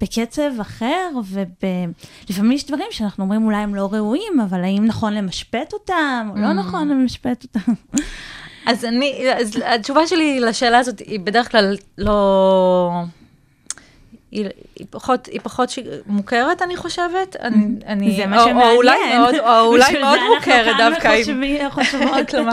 בקצב 0.00 0.60
אחר, 0.60 1.10
ולפעמים 1.24 2.52
יש 2.52 2.66
דברים 2.66 2.86
שאנחנו 2.90 3.24
אומרים 3.24 3.44
אולי 3.44 3.56
הם 3.56 3.74
לא 3.74 3.88
ראויים, 3.92 4.40
אבל 4.40 4.64
האם 4.64 4.84
נכון 4.86 5.12
למשפט 5.14 5.72
אותם, 5.72 6.28
או 6.30 6.36
לא 6.40 6.52
נכון 6.52 6.88
למשפט 6.88 7.44
אותם? 7.44 7.72
אז 8.66 8.84
אני, 8.84 9.32
אז 9.36 9.62
התשובה 9.66 10.06
שלי 10.06 10.40
לשאלה 10.40 10.78
הזאת 10.78 10.98
היא 10.98 11.20
בדרך 11.20 11.50
כלל 11.50 11.76
לא... 11.98 13.02
היא, 14.36 14.46
היא 14.78 14.86
פחות, 14.90 15.26
היא 15.26 15.40
פחות 15.42 15.70
ש... 15.70 15.78
מוכרת, 16.06 16.62
אני 16.62 16.76
חושבת. 16.76 17.36
אני, 17.40 17.66
אני, 17.86 18.16
זה 18.16 18.26
מה 18.26 18.36
או, 18.42 18.48
שמעניין. 18.48 18.66
או 18.70 18.76
אולי 18.76 18.96
מאוד, 19.18 19.34
או 19.34 19.60
אולי 19.70 19.82
בשביל 19.84 20.00
מאוד 20.00 20.18
זה 20.18 20.24
מוכרת 20.36 20.66
אנחנו 20.66 20.90
דווקא. 20.90 21.02
כאן 21.02 21.10
אם- 21.10 21.20
וחושבים- 21.20 21.70
חושבות. 21.70 22.28
כלומר, 22.30 22.52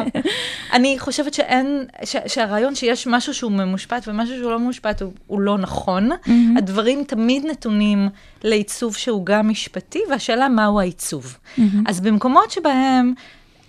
אני 0.74 1.00
חושבת 1.00 1.34
שאין, 1.34 1.86
ש, 2.04 2.16
שהרעיון 2.28 2.76
שיש 2.76 3.08
משהו 3.08 3.34
שהוא 3.34 3.52
ממושפט 3.52 4.08
ומשהו 4.08 4.36
שהוא 4.38 4.52
לא 4.52 4.60
ממושפט 4.60 5.02
הוא, 5.02 5.12
הוא 5.28 5.42
לא 5.42 5.58
נכון. 5.58 6.10
הדברים 6.58 7.04
תמיד 7.04 7.46
נתונים 7.46 8.10
לעיצוב 8.44 8.96
שהוא 8.96 9.26
גם 9.26 9.50
משפטי, 9.50 10.00
והשאלה 10.10 10.50
מהו 10.50 10.80
העיצוב. 10.80 11.38
אז 11.86 12.00
במקומות 12.02 12.52
שבהם 12.52 13.14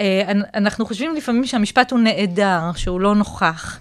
אה, 0.00 0.22
אנ- 0.28 0.42
אנחנו 0.54 0.86
חושבים 0.86 1.14
לפעמים 1.14 1.44
שהמשפט 1.46 1.90
הוא 1.92 2.00
נעדר, 2.00 2.60
שהוא 2.76 3.00
לא 3.00 3.14
נוכח. 3.14 3.78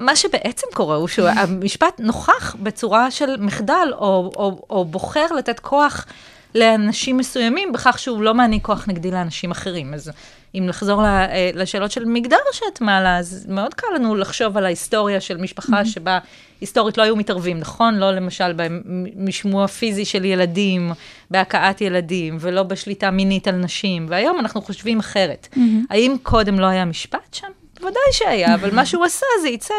מה 0.00 0.16
שבעצם 0.16 0.66
קורה 0.74 0.96
הוא 0.96 1.08
שהמשפט 1.08 2.00
נוכח 2.00 2.56
בצורה 2.62 3.10
של 3.10 3.36
מחדל, 3.38 3.88
או, 3.92 4.32
או, 4.36 4.66
או 4.70 4.84
בוחר 4.84 5.26
לתת 5.38 5.60
כוח 5.60 6.06
לאנשים 6.54 7.16
מסוימים 7.16 7.72
בכך 7.72 7.98
שהוא 7.98 8.22
לא 8.22 8.34
מעניק 8.34 8.64
כוח 8.64 8.88
נגדי 8.88 9.10
לאנשים 9.10 9.50
אחרים. 9.50 9.94
אז 9.94 10.10
אם 10.54 10.68
לחזור 10.68 11.04
אה, 11.04 11.50
לשאלות 11.54 11.90
של 11.90 12.04
מגדר 12.04 12.36
שאת 12.52 12.80
מעלה, 12.80 13.18
אז 13.18 13.46
מאוד 13.48 13.74
קל 13.74 13.86
לנו 13.94 14.14
לחשוב 14.14 14.56
על 14.56 14.64
ההיסטוריה 14.64 15.20
של 15.20 15.36
משפחה 15.36 15.84
שבה 15.84 16.18
היסטורית 16.60 16.98
לא 16.98 17.02
היו 17.02 17.16
מתערבים, 17.16 17.58
נכון? 17.58 17.94
לא 17.94 18.12
למשל 18.12 18.52
במשמוע 18.56 19.66
פיזי 19.66 20.04
של 20.04 20.24
ילדים, 20.24 20.92
בהכאת 21.30 21.80
ילדים, 21.80 22.36
ולא 22.40 22.62
בשליטה 22.62 23.10
מינית 23.10 23.48
על 23.48 23.54
נשים, 23.54 24.06
והיום 24.08 24.40
אנחנו 24.40 24.62
חושבים 24.62 24.98
אחרת. 24.98 25.48
האם 25.90 26.16
קודם 26.22 26.60
לא 26.60 26.66
היה 26.66 26.84
משפט 26.84 27.34
שם? 27.34 27.59
בוודאי 27.80 28.12
שהיה, 28.12 28.54
אבל 28.54 28.74
מה 28.74 28.86
שהוא 28.86 29.04
עשה 29.04 29.26
זה 29.42 29.48
עיצב 29.48 29.74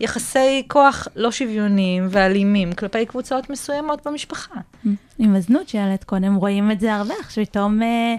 יחסי 0.00 0.62
כוח 0.68 1.08
לא 1.16 1.32
שוויוניים 1.32 2.06
ואלימים 2.10 2.72
כלפי 2.72 3.06
קבוצות 3.06 3.50
מסוימות 3.50 4.06
במשפחה. 4.06 4.54
עם 5.18 5.36
הזנות 5.36 5.68
שהעלית 5.68 6.04
קודם, 6.04 6.34
רואים 6.34 6.70
את 6.70 6.80
זה 6.80 6.94
הרבה, 6.94 7.14
עכשיו 7.20 7.44
פתאום 7.46 7.82
אה, 7.82 8.14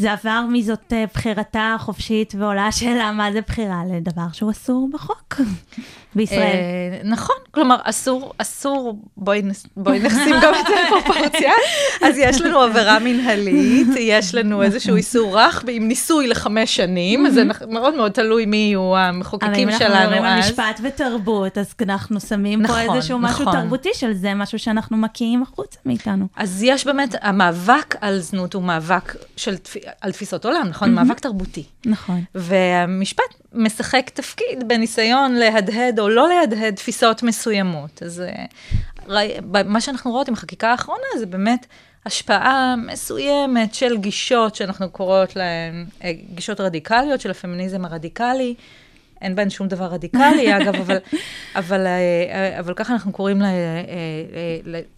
זה 0.00 0.12
עבר 0.12 0.44
מזאת 0.52 0.92
אה, 0.92 1.04
בחירתה 1.14 1.74
החופשית, 1.76 2.34
ועולה 2.38 2.66
השאלה 2.66 3.12
מה 3.12 3.32
זה 3.32 3.40
בחירה 3.40 3.82
לדבר 3.92 4.26
שהוא 4.32 4.50
אסור 4.50 4.88
בחוק 4.92 5.40
בישראל. 6.14 6.38
אה, 6.40 7.00
נכון, 7.04 7.36
כלומר, 7.50 7.76
אסור, 7.82 8.32
אסור, 8.38 8.98
בואי 9.16 9.42
נשים 9.42 10.34
גם 10.42 10.52
את 10.60 10.66
זה 10.66 10.74
בפרופורציה. 10.86 11.52
אז 12.02 12.14
יש 12.18 12.40
לנו 12.40 12.60
עבירה 12.60 12.98
מנהלית, 12.98 13.88
יש 13.98 14.34
לנו 14.34 14.62
איזשהו 14.62 14.96
איסור 14.96 15.38
רך 15.38 15.64
עם 15.68 15.88
ניסוי 15.88 16.28
לחמש 16.28 16.76
שנים, 16.76 17.26
אז 17.26 17.34
זה 17.34 17.42
מאוד 17.68 17.94
מאוד 17.94 18.12
תלוי 18.12 18.46
מי 18.46 18.56
יהיו 18.56 18.92
אבל 18.92 18.98
המחוקקים 18.98 19.54
אם 19.54 19.68
אנחנו 19.68 19.86
שלנו 19.86 20.00
מדברים 20.00 20.24
על 20.24 20.38
אז. 20.38 20.50
משפט 20.50 20.80
ותרבות, 20.82 21.58
אז 21.58 21.74
אנחנו 21.82 22.20
שמים 22.20 22.66
פה 22.66 22.72
נכון, 22.72 22.96
איזשהו 22.96 23.18
משהו 23.18 23.42
נכון. 23.42 23.60
תרבותי 23.60 23.90
של 23.94 24.12
זה, 24.12 24.34
משהו 24.34 24.58
שאנחנו 24.58 24.96
מקיאים 24.96 25.42
החוצה 25.42 25.78
מאיתנו. 25.86 26.26
אז 26.36 26.62
יש 26.62 26.84
באמת, 26.84 27.14
המאבק 27.20 27.96
על 28.00 28.18
זנות 28.18 28.54
הוא 28.54 28.62
מאבק 28.62 29.14
של, 29.36 29.54
על 30.00 30.12
תפיסות 30.12 30.44
עולם, 30.44 30.66
נכון? 30.68 30.94
מאבק 30.94 31.18
תרבותי. 31.20 31.64
נכון. 31.86 32.24
והמשפט 32.34 33.22
משחק 33.52 34.10
תפקיד 34.14 34.68
בניסיון 34.68 35.34
להדהד 35.34 36.00
או 36.00 36.08
לא 36.08 36.28
להדהד 36.28 36.74
תפיסות 36.74 37.22
מסוימות. 37.22 38.02
אז 38.02 38.20
אה, 38.20 38.44
ראי- 39.08 39.34
מה 39.64 39.80
שאנחנו 39.80 40.10
רואות 40.10 40.28
עם 40.28 40.34
החקיקה 40.34 40.70
האחרונה 40.70 41.04
זה 41.18 41.26
באמת 41.26 41.66
השפעה 42.06 42.74
מסוימת 42.92 43.74
של 43.74 43.96
גישות 43.98 44.54
שאנחנו 44.54 44.90
קוראות 44.90 45.36
להן 45.36 45.86
אה, 46.04 46.12
גישות 46.34 46.60
רדיקליות 46.60 47.20
של 47.20 47.30
הפמיניזם 47.30 47.84
הרדיקלי. 47.84 48.54
אין 49.22 49.34
בהן 49.34 49.50
שום 49.50 49.68
דבר 49.68 49.84
רדיקלי, 49.86 50.52
אגב, 50.56 50.74
אבל, 50.74 50.96
אבל, 51.56 51.86
אה, 51.86 52.58
אבל 52.58 52.74
ככה 52.74 52.92
אנחנו 52.92 53.12
קוראים 53.12 53.42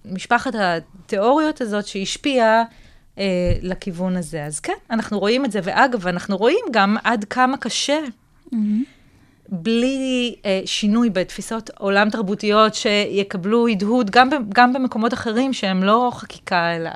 למשפחת 0.05 0.53
התיאוריות 0.59 1.61
הזאת 1.61 1.87
שהשפיעה 1.87 2.63
אה, 3.19 3.25
לכיוון 3.63 4.17
הזה. 4.17 4.45
אז 4.45 4.61
כן, 4.61 4.73
אנחנו 4.91 5.19
רואים 5.19 5.45
את 5.45 5.53
זה, 5.53 5.61
ואגב, 5.63 6.07
אנחנו 6.07 6.37
רואים 6.37 6.65
גם 6.71 6.97
עד 7.05 7.25
כמה 7.25 7.57
קשה, 7.57 7.99
בלי 9.49 10.35
אה, 10.45 10.61
שינוי 10.65 11.11
בתפיסות 11.11 11.71
עולם 11.79 12.11
תרבותיות 12.11 12.75
שיקבלו 12.75 13.69
הדהוד 13.69 14.11
גם, 14.11 14.31
ב- 14.31 14.53
גם 14.55 14.73
במקומות 14.73 15.15
אחרים 15.15 15.53
שהם 15.53 15.85
לא 15.85 16.11
חקיקה, 16.15 16.77
אלא 16.77 16.91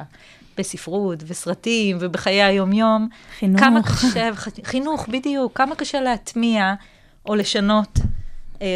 בספרות 0.58 1.22
וסרטים 1.26 1.96
ובחיי 2.00 2.42
היום-יום. 2.42 3.08
חינוך. 3.38 3.60
כמה 3.60 3.82
קשה, 3.82 4.30
חינוך, 4.64 5.08
בדיוק, 5.08 5.52
כמה 5.58 5.74
קשה 5.74 6.00
להטמיע 6.00 6.74
או 7.26 7.34
לשנות 7.34 7.98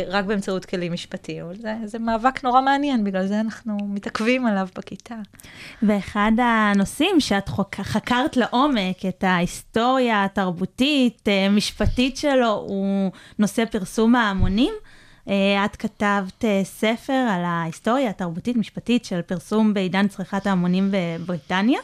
רק 0.08 0.24
באמצעות 0.24 0.64
כלים 0.64 0.92
משפטיים. 0.92 1.46
זה, 1.54 1.74
זה 1.84 1.98
מאבק 1.98 2.44
נורא 2.44 2.60
מעניין, 2.60 3.04
בגלל 3.04 3.26
זה 3.26 3.40
אנחנו 3.40 3.78
מתעכבים 3.88 4.46
עליו 4.46 4.68
בכיתה. 4.76 5.14
ואחד 5.82 6.32
הנושאים 6.38 7.20
שאת 7.20 7.48
חוק, 7.48 7.74
חקרת 7.74 8.36
לעומק, 8.36 9.06
את 9.08 9.24
ההיסטוריה 9.24 10.24
התרבותית, 10.24 11.28
אה, 11.28 11.48
משפטית 11.48 12.16
שלו, 12.16 12.52
הוא 12.68 13.10
נושא 13.38 13.64
פרסום 13.64 14.16
ההמונים. 14.16 14.74
אה, 15.28 15.64
את 15.64 15.76
כתבת 15.76 16.44
אה, 16.44 16.60
ספר 16.64 17.12
על 17.12 17.42
ההיסטוריה 17.44 18.10
התרבותית-משפטית 18.10 19.04
של 19.04 19.22
פרסום 19.22 19.74
בעידן 19.74 20.08
צריכת 20.08 20.46
ההמונים 20.46 20.90
בבריטניה. 20.90 21.80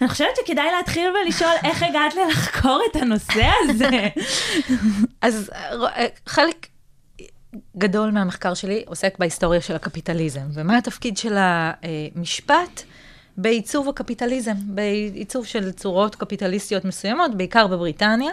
אני 0.00 0.08
חושבת 0.08 0.36
שכדאי 0.36 0.66
להתחיל 0.76 1.08
ולשאול 1.10 1.50
איך 1.64 1.82
הגעת 1.82 2.14
לחקור 2.28 2.80
את 2.90 2.96
הנושא 2.96 3.50
הזה. 3.68 4.08
אז 5.22 5.50
אה, 5.54 6.06
חלק 6.26 6.66
גדול 7.76 8.10
מהמחקר 8.10 8.54
שלי 8.54 8.82
עוסק 8.86 9.18
בהיסטוריה 9.18 9.60
של 9.60 9.74
הקפיטליזם, 9.74 10.46
ומה 10.52 10.78
התפקיד 10.78 11.16
של 11.16 11.34
המשפט 11.36 12.82
בעיצוב 13.36 13.88
הקפיטליזם, 13.88 14.54
בעיצוב 14.66 15.46
של 15.46 15.72
צורות 15.72 16.14
קפיטליסטיות 16.14 16.84
מסוימות, 16.84 17.34
בעיקר 17.34 17.66
בבריטניה. 17.66 18.30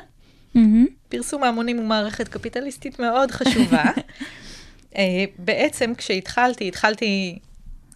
פרסום 1.10 1.44
ההמונים 1.44 1.78
הוא 1.78 1.86
מערכת 1.86 2.28
קפיטליסטית 2.28 3.00
מאוד 3.00 3.32
חשובה. 3.32 3.84
אה, 4.98 5.26
בעצם 5.38 5.96
כשהתחלתי, 5.98 6.68
התחלתי, 6.68 7.40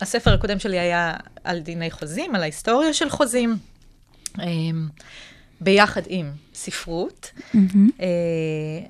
הספר 0.01 0.33
הקודם 0.33 0.59
שלי 0.59 0.79
היה 0.79 1.13
על 1.43 1.59
דיני 1.59 1.91
חוזים, 1.91 2.35
על 2.35 2.41
ההיסטוריה 2.41 2.93
של 2.93 3.09
חוזים, 3.09 3.57
אה, 4.39 4.45
ביחד 5.61 6.01
עם 6.07 6.31
ספרות. 6.53 7.31
אה, 8.01 8.07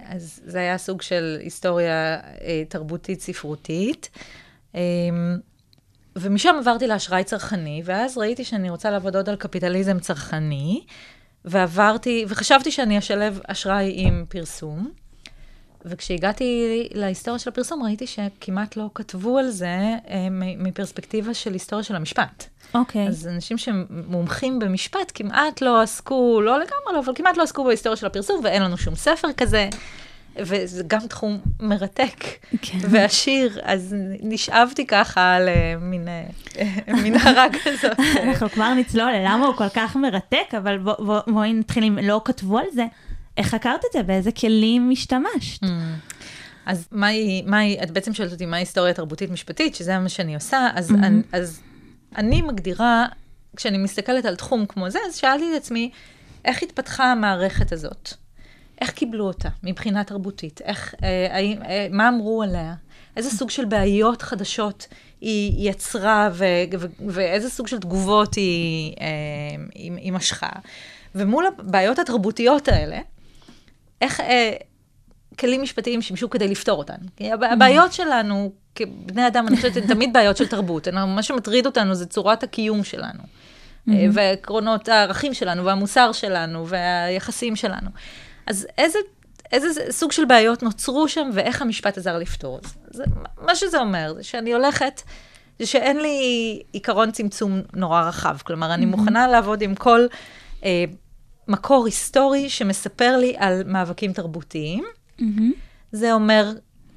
אז 0.06 0.42
זה 0.46 0.60
היה 0.60 0.78
סוג 0.78 1.02
של 1.02 1.38
היסטוריה 1.42 2.20
אה, 2.42 2.64
תרבותית 2.70 3.22
ספרותית. 3.22 4.10
אה, 4.76 4.82
ומשם 6.16 6.56
עברתי 6.60 6.88
לאשראי 6.88 7.24
צרכני, 7.24 7.82
ואז 7.86 8.18
ראיתי 8.18 8.44
שאני 8.44 8.70
רוצה 8.70 8.92
לעבוד 8.92 9.16
עוד 9.16 9.30
על 9.30 9.36
קפיטליזם 9.36 10.00
צרכני, 10.00 10.86
ועברתי, 11.46 12.26
וחשבתי 12.28 12.72
שאני 12.72 12.98
אשלב 12.98 13.40
אשראי 13.48 13.94
עם 13.96 14.26
פרסום. 14.30 14.92
וכשהגעתי 15.86 16.64
להיסטוריה 16.94 17.40
של 17.40 17.50
הפרסום, 17.50 17.84
ראיתי 17.84 18.06
שכמעט 18.08 18.78
לא 18.78 18.90
כתבו 18.96 19.38
על 19.38 19.50
זה 19.50 19.68
אה, 20.10 20.28
מפרספקטיבה 20.58 21.34
של 21.34 21.54
היסטוריה 21.54 21.84
של 21.84 21.96
המשפט. 21.96 22.44
אוקיי. 22.74 23.08
אז 23.08 23.28
אנשים 23.28 23.58
שמומחים 23.58 24.60
במשפט 24.60 25.12
כמעט 25.14 25.62
לא 25.62 25.82
עסקו, 25.82 26.42
לא 26.42 26.54
לגמרי 26.60 26.70
לא, 26.94 27.00
אבל 27.00 27.14
כמעט 27.16 27.38
לא 27.38 27.44
עסקו 27.44 27.64
בהיסטוריה 27.64 27.98
של 27.98 28.06
הפרסום, 28.06 28.40
ואין 28.44 28.62
לנו 28.64 28.78
שום 28.78 28.96
ספר 28.96 29.28
כזה. 29.38 29.70
וזה 30.40 30.84
גם 30.88 31.00
תחום 31.08 31.40
מרתק 31.62 32.24
כן. 32.62 32.78
ועשיר, 32.90 33.60
אז 33.64 33.96
נשאבתי 34.22 34.88
ככה 34.88 35.38
למין 35.40 36.08
אה, 36.08 36.24
מנהרה 36.88 37.46
כזאת. 37.64 38.00
אנחנו 38.24 38.50
כבר 38.50 38.74
נצלול 38.74 39.12
ללמה 39.12 39.46
הוא 39.46 39.56
כל 39.56 39.70
כך 39.70 39.96
מרתק, 39.96 40.54
אבל 40.58 40.78
בוא- 40.78 40.96
בוא- 41.06 41.20
בואי 41.28 41.54
נתחיל 41.54 41.84
אם 41.84 41.98
לא 42.04 42.22
כתבו 42.26 42.58
על 42.58 42.66
זה. 42.74 42.86
איך 43.38 43.48
חקרת 43.48 43.80
את 43.86 43.94
זה? 43.94 44.04
באיזה 44.04 44.32
כלים 44.32 44.90
השתמשת? 44.92 45.64
אז 46.66 46.88
מהי, 46.92 47.44
מהי, 47.46 47.78
את 47.84 47.92
בעצם 47.92 48.14
שואלת 48.14 48.32
אותי 48.32 48.46
מה 48.46 48.56
ההיסטוריה 48.56 48.92
התרבותית 48.92 49.32
משפטית, 49.32 49.76
שזה 49.76 50.00
מה 50.00 50.10
שאני 50.10 50.36
עושה, 50.36 50.68
אז, 50.76 50.92
מהמם. 50.92 51.04
אני, 51.04 51.22
אז 51.32 51.62
אני 52.16 52.42
מגדירה, 52.42 53.06
כשאני 53.56 53.78
מסתכלת 53.78 54.26
על 54.26 54.36
תחום 54.36 54.66
כמו 54.66 54.90
זה, 54.90 55.00
אז 55.08 55.16
שאלתי 55.16 55.46
את 55.52 55.58
עצמי, 55.58 55.92
איך 56.46 56.64
התפתחה 56.64 57.12
המערכת 57.12 57.72
הזאת 57.72 58.14
איך 58.82 58.92
קיבלו 58.92 59.28
אותה 59.28 59.50
מבחינה 59.64 60.04
תרבותית? 60.04 60.62
איך, 60.62 60.96
אה, 61.04 61.28
האם, 61.36 61.64
אה, 61.64 61.88
מה 61.92 62.10
אמרו 62.10 62.44
עליה? 62.44 62.74
איזה 63.18 63.30
סוג 63.30 63.50
של 63.50 63.66
בעיות 63.66 64.22
חדשות 64.22 64.88
היא 65.22 65.70
יצרה 65.70 66.30
ו, 66.34 66.46
ו, 66.80 66.86
ואיזה 67.08 67.50
סוג 67.50 67.68
של 67.68 67.80
תגובות 67.80 68.36
היא, 68.36 68.94
אה, 69.02 69.06
היא, 69.76 69.92
היא 69.98 70.12
משכה? 70.12 70.50
ומול 71.16 71.46
הבעיות 71.48 72.00
התרבותיות 72.00 72.68
האלה, 72.68 73.00
איך 74.06 74.20
אה, 74.20 74.54
כלים 75.40 75.62
משפטיים 75.62 76.02
שימשו 76.02 76.30
כדי 76.30 76.48
לפתור 76.48 76.78
אותן? 76.78 76.96
כי 77.18 77.32
הבע- 77.32 77.52
הבעיות 77.52 77.94
שלנו 77.94 78.52
כבני 78.76 79.28
אדם, 79.28 79.48
אני 79.48 79.56
חושבת, 79.56 79.78
הן 79.78 79.88
תמיד 79.88 80.14
בעיות 80.14 80.38
של 80.38 80.48
תרבות. 80.48 80.88
מה 80.88 81.24
שמטריד 81.24 81.66
אותנו 81.66 81.96
זה 81.96 82.06
צורת 82.06 82.44
הקיום 82.44 82.84
שלנו. 82.84 83.24
אה, 83.90 84.08
ועקרונות 84.14 84.90
הערכים 84.90 85.34
שלנו, 85.34 85.66
והמוסר 85.66 86.12
שלנו, 86.12 86.68
והיחסים 86.68 87.56
שלנו. 87.56 87.90
אז 88.48 88.68
איזה, 88.78 89.00
איזה 89.52 89.92
סוג 89.92 90.12
של 90.12 90.26
בעיות 90.26 90.64
נוצרו 90.64 91.08
שם, 91.08 91.30
ואיך 91.34 91.62
המשפט 91.62 91.98
עזר 91.98 92.18
לפתור 92.18 92.58
את 92.58 92.64
זה? 92.64 92.74
זה? 92.92 93.04
מה 93.42 93.56
שזה 93.56 93.80
אומר, 93.80 94.14
זה 94.18 94.24
שאני 94.24 94.54
הולכת, 94.54 95.02
זה 95.60 95.66
שאין 95.66 95.98
לי 95.98 96.20
עיקרון 96.72 97.12
צמצום 97.12 97.62
נורא 97.74 98.02
רחב. 98.02 98.38
כלומר, 98.44 98.74
אני 98.74 98.86
מוכנה 98.86 99.28
לעבוד 99.28 99.62
עם 99.62 99.76
כל 99.76 100.06
אה, 100.64 100.84
מקור 101.48 101.86
היסטורי 101.86 102.50
שמספר 102.50 103.18
לי 103.18 103.36
על 103.38 103.62
מאבקים 103.66 104.14
תרבותיים. 104.14 104.84
זה 105.92 106.14
אומר 106.14 106.52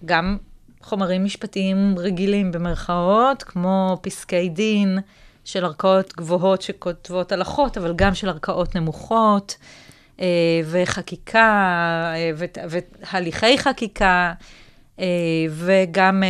גם 0.04 0.36
חומרים 0.82 1.24
משפטיים 1.24 1.94
רגילים 1.98 2.52
במרכאות, 2.52 3.42
כמו 3.42 3.98
פסקי 4.02 4.48
דין 4.48 4.98
של 5.44 5.64
ערכאות 5.64 6.16
גבוהות 6.16 6.62
שכותבות 6.62 7.32
הלכות, 7.32 7.78
אבל 7.78 7.92
גם 7.96 8.14
של 8.14 8.28
ערכאות 8.28 8.74
נמוכות, 8.74 9.56
אה, 10.20 10.26
וחקיקה, 10.64 12.12
אה, 12.14 12.30
והליכי 13.12 13.58
חקיקה, 13.58 14.32
אה, 15.00 15.04
וגם 15.50 16.22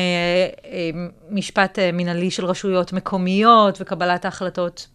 משפט 1.30 1.78
מינהלי 1.92 2.30
של 2.30 2.44
רשויות 2.44 2.92
מקומיות, 2.92 3.78
וקבלת 3.80 4.24
ההחלטות 4.24 4.88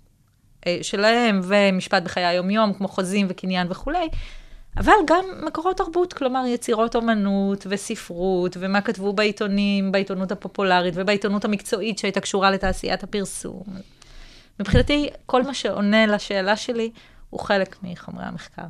שלהם, 0.82 1.40
ומשפט 1.44 2.04
בחיי 2.04 2.26
היום-יום, 2.26 2.74
כמו 2.74 2.88
חוזים 2.88 3.28
וקניין 3.30 3.68
וכולי. 3.70 4.10
אבל 4.78 4.94
גם 5.08 5.26
מקורות 5.46 5.78
תרבות, 5.78 6.14
כלומר 6.14 6.46
יצירות 6.48 6.96
אומנות 6.96 7.68
וספרות, 7.70 8.58
ומה 8.60 8.82
כתבו 8.82 9.14
בעיתונים, 9.14 9.92
בעיתונות 9.92 10.32
הפופולרית 10.32 10.94
ובעיתונות 10.98 11.46
המקצועית 11.46 11.98
שהייתה 11.98 12.20
קשורה 12.20 12.52
לתעשיית 12.52 13.04
הפרסום. 13.04 13.64
מבחינתי, 14.60 15.10
כל 15.26 15.44
מה 15.44 15.54
שעונה 15.54 16.06
לשאלה 16.06 16.56
שלי 16.56 16.92
הוא 17.30 17.40
חלק 17.40 17.76
מחומרי 17.84 18.26
המחקר. 18.26 18.64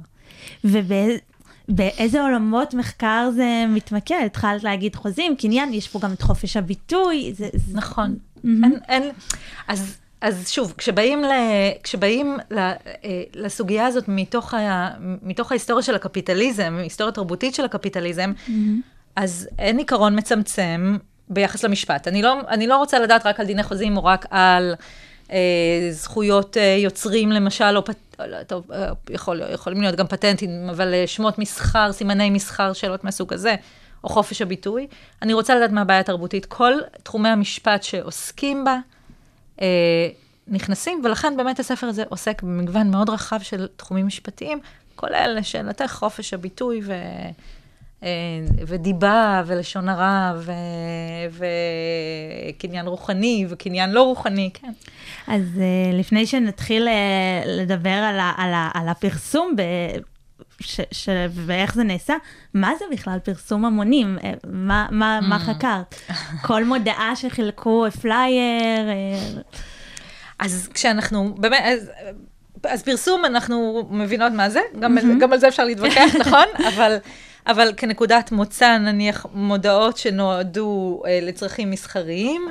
ובאיזה 0.63 2.21
עולמות 2.21 2.73
מחקר 2.73 3.29
זה 3.35 3.65
מתמקד? 3.69 4.23
התחלת 4.25 4.63
להגיד 4.63 4.95
חוזים, 4.95 5.35
קניין, 5.35 5.73
יש 5.73 5.87
פה 5.87 5.99
גם 5.99 6.13
את 6.13 6.21
חופש 6.21 6.57
הביטוי. 6.57 7.33
זה, 7.33 7.47
זה... 7.53 7.77
נכון. 7.77 8.15
אין, 8.43 8.79
אין, 8.87 9.11
אז, 9.67 9.97
אז 10.23 10.49
שוב, 10.49 10.73
כשבאים, 10.77 11.23
ל, 11.23 11.31
כשבאים 11.83 12.37
ל, 12.51 12.57
אה, 12.57 12.73
לסוגיה 13.33 13.85
הזאת 13.85 14.03
מתוך, 14.07 14.53
ה, 14.53 14.89
מתוך 15.21 15.51
ההיסטוריה 15.51 15.83
של 15.83 15.95
הקפיטליזם, 15.95 16.77
היסטוריה 16.83 17.11
תרבותית 17.11 17.55
של 17.55 17.65
הקפיטליזם, 17.65 18.33
אז 19.15 19.47
אין 19.59 19.77
עיקרון 19.77 20.17
מצמצם 20.17 20.97
ביחס 21.29 21.63
למשפט. 21.63 22.07
אני 22.07 22.21
לא, 22.21 22.39
אני 22.47 22.67
לא 22.67 22.77
רוצה 22.77 22.99
לדעת 22.99 23.25
רק 23.25 23.39
על 23.39 23.45
דיני 23.45 23.63
חוזים 23.63 23.97
או 23.97 24.05
רק 24.05 24.25
על 24.29 24.75
אה, 25.31 25.87
זכויות 25.91 26.57
אה, 26.57 26.77
יוצרים, 26.79 27.31
למשל, 27.31 27.77
או 27.77 27.85
פט... 27.85 27.97
לא, 28.19 28.43
טוב, 28.43 28.71
אה, 28.71 28.89
יכול, 29.09 29.41
יכולים 29.53 29.81
להיות 29.81 29.95
גם 29.95 30.07
פטנטים, 30.07 30.69
אבל 30.69 30.93
אה, 30.93 31.03
שמות 31.07 31.39
מסחר, 31.39 31.91
סימני 31.91 32.29
מסחר, 32.29 32.73
שאלות 32.73 33.03
מהסוג 33.03 33.33
הזה, 33.33 33.55
או 34.03 34.09
חופש 34.09 34.41
הביטוי. 34.41 34.87
אני 35.21 35.33
רוצה 35.33 35.55
לדעת 35.55 35.71
מה 35.71 35.81
הבעיה 35.81 35.99
התרבותית. 35.99 36.45
כל 36.45 36.73
תחומי 37.03 37.29
המשפט 37.29 37.83
שעוסקים 37.83 38.63
בה, 38.63 38.77
נכנסים, 40.47 41.01
ולכן 41.03 41.33
באמת 41.37 41.59
הספר 41.59 41.87
הזה 41.87 42.03
עוסק 42.09 42.43
במגוון 42.43 42.91
מאוד 42.91 43.09
רחב 43.09 43.39
של 43.41 43.67
תחומים 43.75 44.07
משפטיים, 44.07 44.59
כולל 44.95 45.35
לשאלתך 45.39 45.91
חופש 45.91 46.33
הביטוי 46.33 46.81
ו... 46.83 46.93
אה, 48.03 48.09
ודיבה 48.67 49.43
ולשון 49.45 49.89
הרע 49.89 50.33
ו... 50.37 50.51
וקניין 52.49 52.87
רוחני 52.87 53.45
וקניין 53.49 53.91
לא 53.91 54.03
רוחני, 54.03 54.49
כן. 54.53 54.71
אז 55.27 55.41
uh, 55.55 55.95
לפני 55.95 56.25
שנתחיל 56.25 56.87
uh, 56.87 57.47
לדבר 57.47 57.89
על, 57.89 58.19
ה, 58.19 58.33
על, 58.37 58.53
ה, 58.53 58.69
על 58.73 58.89
הפרסום 58.89 59.55
ב, 59.57 59.61
ש, 60.63 60.79
ש, 60.91 61.09
ואיך 61.31 61.75
זה 61.75 61.83
נעשה, 61.83 62.13
מה 62.53 62.71
זה 62.79 62.85
בכלל 62.91 63.19
פרסום 63.19 63.65
המונים? 63.65 64.17
אה, 64.23 64.33
מה, 64.47 64.87
מה, 64.91 65.19
מה 65.21 65.39
חקרת? 65.39 65.95
כל 66.47 66.63
מודעה 66.63 67.15
שחילקו, 67.15 67.85
פלייר? 68.01 68.89
אה, 68.89 69.41
אז 70.39 70.69
כשאנחנו, 70.73 71.35
באמת, 71.37 71.61
אז, 71.65 71.91
אז 72.63 72.83
פרסום, 72.83 73.25
אנחנו 73.25 73.87
מבינות 73.91 74.33
מה 74.33 74.49
זה, 74.49 74.59
גם, 74.79 74.97
mm-hmm. 74.97 75.19
גם 75.19 75.33
על 75.33 75.39
זה 75.39 75.47
אפשר 75.47 75.65
להתווכח, 75.65 76.15
נכון? 76.21 76.45
אבל, 76.67 76.97
אבל 77.47 77.73
כנקודת 77.77 78.31
מוצא, 78.31 78.77
נניח 78.77 79.25
מודעות 79.33 79.97
שנועדו 79.97 81.03
אה, 81.07 81.19
לצרכים 81.21 81.71
מסחריים, 81.71 82.47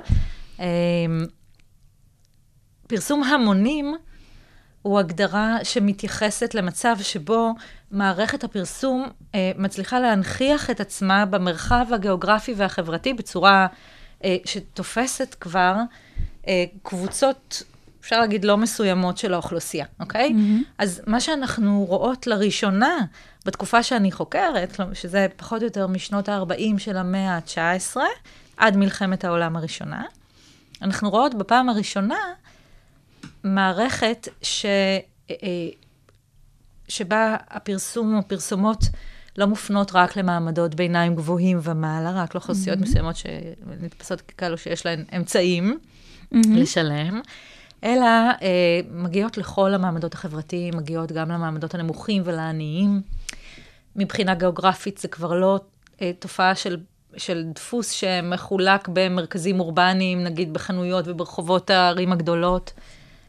אה, 0.61 0.67
פרסום 2.87 3.25
המונים 3.25 3.95
הוא 4.83 4.99
הגדרה 4.99 5.59
שמתייחסת 5.63 6.55
למצב 6.55 6.97
שבו 7.03 7.55
מערכת 7.93 8.45
הפרסום 8.45 9.09
אה, 9.35 9.53
מצליחה 9.57 10.01
להנכיח 10.01 10.71
את 10.71 10.81
עצמה 10.81 11.27
במרחב 11.27 11.87
הגיאוגרפי 11.93 12.55
והחברתי 12.57 13.15
בצורה 13.15 13.67
אה, 14.25 14.37
שתופסת 14.45 15.37
כבר 15.41 15.75
אה, 16.49 16.65
קבוצות, 16.83 17.63
אפשר 18.01 18.21
להגיד, 18.21 18.45
לא 18.45 18.57
מסוימות 18.57 19.19
של 19.19 19.35
האוכלוסייה, 19.35 19.87
אוקיי? 20.01 20.29
Mm-hmm. 20.29 20.65
אז 20.79 21.03
מה 21.07 21.21
שאנחנו 21.21 21.85
רואות 21.89 22.27
לראשונה 22.27 22.99
בתקופה 23.47 23.83
שאני 23.83 24.13
חוקרת, 24.13 24.81
שזה 24.93 25.27
פחות 25.37 25.61
או 25.61 25.67
יותר 25.67 25.87
משנות 25.87 26.29
ה-40 26.29 26.79
של 26.79 26.97
המאה 26.97 27.37
ה-19, 27.37 27.97
עד 28.57 28.77
מלחמת 28.77 29.25
העולם 29.25 29.57
הראשונה, 29.57 30.05
אנחנו 30.83 31.11
רואות 31.11 31.35
בפעם 31.35 31.69
הראשונה 31.69 32.19
מערכת 33.45 34.29
ש... 34.43 34.67
שבה 36.89 37.37
הפרסום 37.51 38.17
או 38.17 38.29
פרסומות 38.29 38.85
לא 39.39 39.47
מופנות 39.47 39.91
רק 39.95 40.17
למעמדות 40.17 40.75
ביניים 40.75 41.17
גבוהים 41.17 41.59
ומעלה, 41.63 42.23
רק 42.23 42.35
לאוכלוסיות 42.35 42.79
mm-hmm. 42.79 42.83
מסוימות 42.83 43.17
שנתפסות 43.17 44.21
ככאלו 44.21 44.59
שיש 44.59 44.87
להן 44.87 45.05
אמצעים 45.17 45.79
mm-hmm. 46.35 46.37
לשלם, 46.51 47.21
אלא 47.85 48.07
אה, 48.43 48.81
מגיעות 48.91 49.39
לכל 49.39 49.75
המעמדות 49.75 50.15
החברתיים, 50.15 50.77
מגיעות 50.77 51.13
גם 51.13 51.31
למעמדות 51.31 51.75
הנמוכים 51.75 52.23
ולעניים. 52.25 53.01
מבחינה 53.97 54.35
גיאוגרפית 54.35 54.99
זה 54.99 55.09
כבר 55.09 55.33
לא 55.33 55.61
אה, 56.03 56.11
תופעה 56.19 56.55
של, 56.55 56.77
של 57.17 57.45
דפוס 57.55 57.91
שמחולק 57.91 58.89
במרכזים 58.93 59.61
אורבניים, 59.61 60.25
נגיד 60.25 60.53
בחנויות 60.53 61.09
וברחובות 61.09 61.71
הערים 61.71 62.13
הגדולות. 62.13 62.73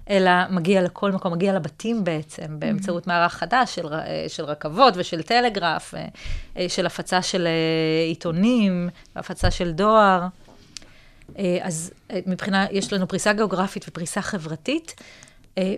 אלא 0.10 0.32
מגיע 0.50 0.82
לכל 0.82 1.12
מקום, 1.12 1.34
מגיע 1.34 1.54
לבתים 1.54 2.04
בעצם, 2.04 2.60
באמצעות 2.60 3.08
מערך 3.08 3.34
חדש 3.34 3.76
של, 3.76 3.88
של 4.28 4.44
רכבות 4.46 4.94
ושל 4.98 5.22
טלגרף, 5.22 5.94
של 6.68 6.86
הפצה 6.86 7.22
של 7.22 7.48
עיתונים, 8.08 8.90
הפצה 9.16 9.52
של 9.52 9.72
דואר. 9.72 10.28
אז 11.62 11.92
מבחינה, 12.26 12.66
יש 12.72 12.94
לנו 12.94 13.08
פריסה 13.08 13.34
גיאוגרפית 13.34 13.86
ופריסה 13.88 14.22
חברתית, 14.22 14.96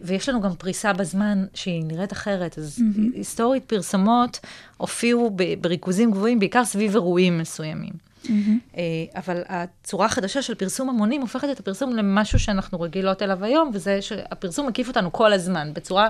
ויש 0.04 0.30
לנו 0.30 0.42
גם 0.42 0.56
פריסה 0.56 0.94
בזמן 0.94 1.46
שהיא 1.54 1.84
נראית 1.86 2.14
אחרת. 2.14 2.58
אז 2.58 2.80
mm-hmm. 2.80 3.02
היסטורית 3.16 3.64
פרסומות 3.66 4.40
הופיעו 4.78 5.38
בריכוזים 5.62 6.12
גבוהים, 6.12 6.40
בעיקר 6.40 6.66
סביב 6.66 6.92
אירועים 6.94 7.38
מסוימים. 7.38 8.05
Mm-hmm. 8.26 8.78
אבל 9.16 9.42
הצורה 9.48 10.06
החדשה 10.06 10.42
של 10.42 10.56
פרסום 10.56 10.90
המונים 10.90 11.22
הופכת 11.22 11.50
את 11.52 11.60
הפרסום 11.60 11.96
למשהו 11.96 12.40
שאנחנו 12.40 12.82
רגילות 12.82 13.22
אליו 13.22 13.44
היום, 13.46 13.72
וזה 13.74 14.02
שהפרסום 14.02 14.68
מקיף 14.68 14.88
אותנו 14.88 15.12
כל 15.12 15.34
הזמן, 15.34 15.72
בצורה 15.74 16.10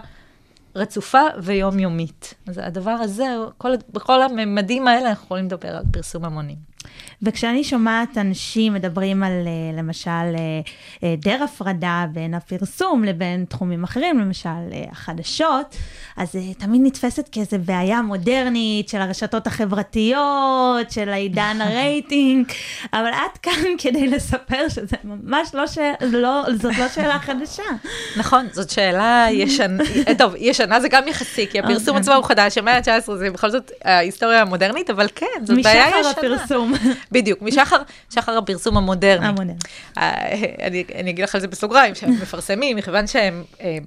רצופה 0.75 1.21
ויומיומית. 1.37 2.33
אז 2.47 2.61
הדבר 2.63 2.91
הזה, 2.91 3.35
כל, 3.57 3.71
בכל 3.93 4.21
הממדים 4.21 4.87
האלה 4.87 5.09
אנחנו 5.09 5.25
יכולים 5.25 5.45
לדבר 5.45 5.75
על 5.75 5.83
פרסום 5.91 6.25
המונים. 6.25 6.74
וכשאני 7.21 7.63
שומעת 7.63 8.17
אנשים 8.17 8.73
מדברים 8.73 9.23
על 9.23 9.31
אה, 9.31 9.77
למשל 9.77 10.09
אה, 10.09 10.61
היעדר 11.01 11.43
הפרדה 11.43 12.05
בין 12.13 12.33
הפרסום 12.33 13.03
לבין 13.03 13.45
תחומים 13.49 13.83
אחרים, 13.83 14.19
למשל 14.19 14.49
אה, 14.49 14.83
החדשות, 14.91 15.75
אז 16.17 16.35
תמיד 16.57 16.81
נתפסת 16.83 17.29
כאיזה 17.31 17.57
בעיה 17.57 18.01
מודרנית 18.01 18.89
של 18.89 19.01
הרשתות 19.01 19.47
החברתיות, 19.47 20.91
של 20.91 21.09
העידן 21.09 21.57
הרייטינג, 21.65 22.51
אבל 22.93 23.09
את 23.09 23.37
כאן 23.37 23.63
כדי 23.83 24.07
לספר 24.07 24.69
שזה 24.69 24.97
ממש 25.03 25.49
לא, 25.53 25.67
ש... 25.67 25.77
לא 26.01 26.43
זאת 26.55 26.77
לא 26.77 26.87
שאלה 26.87 27.19
חדשה. 27.19 27.63
נכון, 28.17 28.47
זאת 28.51 28.69
שאלה 28.69 29.27
ישנה, 29.31 29.83
טוב, 30.17 30.33
ישנה 30.37 30.79
זה 30.79 30.89
גם 30.89 31.07
יחסי, 31.07 31.47
כי 31.51 31.59
הפרסום 31.59 31.87
אוקיי. 31.87 32.01
עצמו 32.01 32.13
הוא 32.13 32.23
חדש, 32.23 32.57
המאה 32.57 32.77
ה-19 32.77 33.15
זה 33.15 33.31
בכל 33.31 33.49
זאת 33.49 33.71
ההיסטוריה 33.83 34.41
המודרנית, 34.41 34.89
אבל 34.89 35.07
כן, 35.15 35.25
זאת 35.43 35.63
בעיה 35.63 35.87
ישנה. 35.87 35.99
משחר 35.99 36.19
הפרסום. 36.19 36.73
בדיוק, 37.11 37.41
משחר 37.41 37.77
שחר 38.13 38.37
הפרסום 38.37 38.77
המודרני. 38.77 39.25
המודרני. 39.27 39.53
אה, 39.97 40.31
אני, 40.67 40.83
אני 40.95 41.09
אגיד 41.11 41.23
לך 41.23 41.35
על 41.35 41.41
זה 41.41 41.47
בסוגריים, 41.47 41.95
שהם 41.95 42.11
מפרסמים, 42.11 42.77
מכיוון 42.77 43.07
שהם 43.07 43.43
אה, 43.61 43.77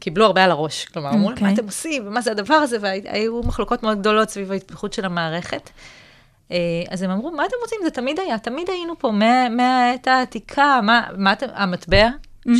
קיבלו 0.00 0.24
הרבה 0.26 0.44
על 0.44 0.50
הראש. 0.50 0.84
כלומר, 0.84 1.10
אמרו, 1.10 1.30
אוקיי. 1.30 1.46
מה 1.46 1.52
אתם 1.52 1.64
עושים, 1.64 2.06
ומה 2.06 2.20
זה 2.20 2.30
הדבר 2.30 2.54
הזה, 2.54 2.76
והיו 2.80 3.40
מחלוקות 3.42 3.82
מאוד 3.82 3.98
גדולות 4.00 4.30
סביב 4.30 4.52
ההתפתחות 4.52 4.92
של 4.92 5.04
המערכת. 5.04 5.70
אה, 6.52 6.56
אז 6.90 7.02
הם 7.02 7.10
אמרו, 7.10 7.30
מה 7.30 7.44
אתם 7.46 7.56
רוצים? 7.62 7.78
זה 7.84 7.90
תמיד 7.90 8.20
היה, 8.20 8.38
תמיד 8.38 8.70
היינו 8.70 8.94
פה 8.98 9.10
מה- 9.10 9.48
מהעת 9.48 10.08
העתיקה, 10.08 10.80
מה, 10.82 11.02
מה 11.16 11.32
אתם, 11.32 11.46
המטבע 11.54 12.08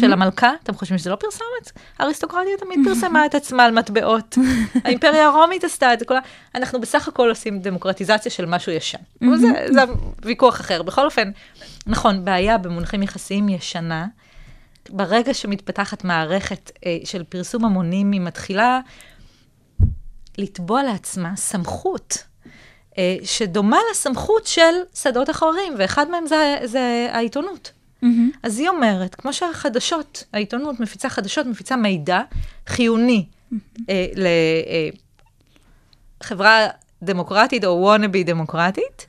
של 0.00 0.12
המלכה, 0.12 0.50
אתם 0.62 0.74
חושבים 0.74 0.98
שזה 0.98 1.10
לא 1.10 1.16
פרסומת? 1.16 1.72
האריסטוקרטיה 1.98 2.56
תמיד 2.58 2.78
פרסמה 2.84 3.26
את 3.26 3.34
עצמה 3.34 3.64
על 3.64 3.72
מטבעות. 3.72 4.38
האימפריה 4.84 5.26
הרומית 5.26 5.64
עשתה 5.64 5.92
את 5.92 5.98
זה, 5.98 6.04
כל 6.04 6.16
ה... 6.16 6.20
אנחנו 6.54 6.80
בסך 6.80 7.08
הכל 7.08 7.28
עושים 7.28 7.60
דמוקרטיזציה 7.60 8.30
של 8.30 8.46
משהו 8.46 8.72
ישן. 8.72 8.98
אבל 9.22 9.36
זה, 9.38 9.48
זה 9.72 9.80
ויכוח 10.22 10.60
אחר. 10.60 10.82
בכל 10.82 11.04
אופן, 11.04 11.30
נכון, 11.86 12.24
בעיה 12.24 12.58
במונחים 12.58 13.02
יחסיים 13.02 13.48
ישנה. 13.48 14.06
ברגע 14.90 15.34
שמתפתחת 15.34 16.04
מערכת 16.04 16.70
אה, 16.86 16.98
של 17.04 17.24
פרסום 17.24 17.64
המונים, 17.64 18.12
היא 18.12 18.20
מתחילה 18.20 18.80
לתבוע 20.38 20.82
לעצמה 20.82 21.36
סמכות 21.36 22.24
אה, 22.98 23.16
שדומה 23.24 23.78
לסמכות 23.90 24.46
של 24.46 24.74
שדות 24.94 25.30
אחרים, 25.30 25.74
ואחד 25.78 26.10
מהם 26.10 26.26
זה, 26.26 26.56
זה 26.64 27.08
העיתונות. 27.12 27.72
אז 28.42 28.58
היא 28.58 28.68
אומרת, 28.68 29.14
כמו 29.14 29.32
שהחדשות, 29.32 30.24
העיתונות 30.32 30.80
מפיצה 30.80 31.08
חדשות, 31.08 31.46
מפיצה 31.46 31.76
מידע 31.76 32.20
חיוני 32.66 33.24
אה, 33.90 34.06
לחברה 36.20 36.66
דמוקרטית 37.02 37.64
או 37.64 37.70
וונאבי 37.70 38.24
דמוקרטית, 38.24 39.06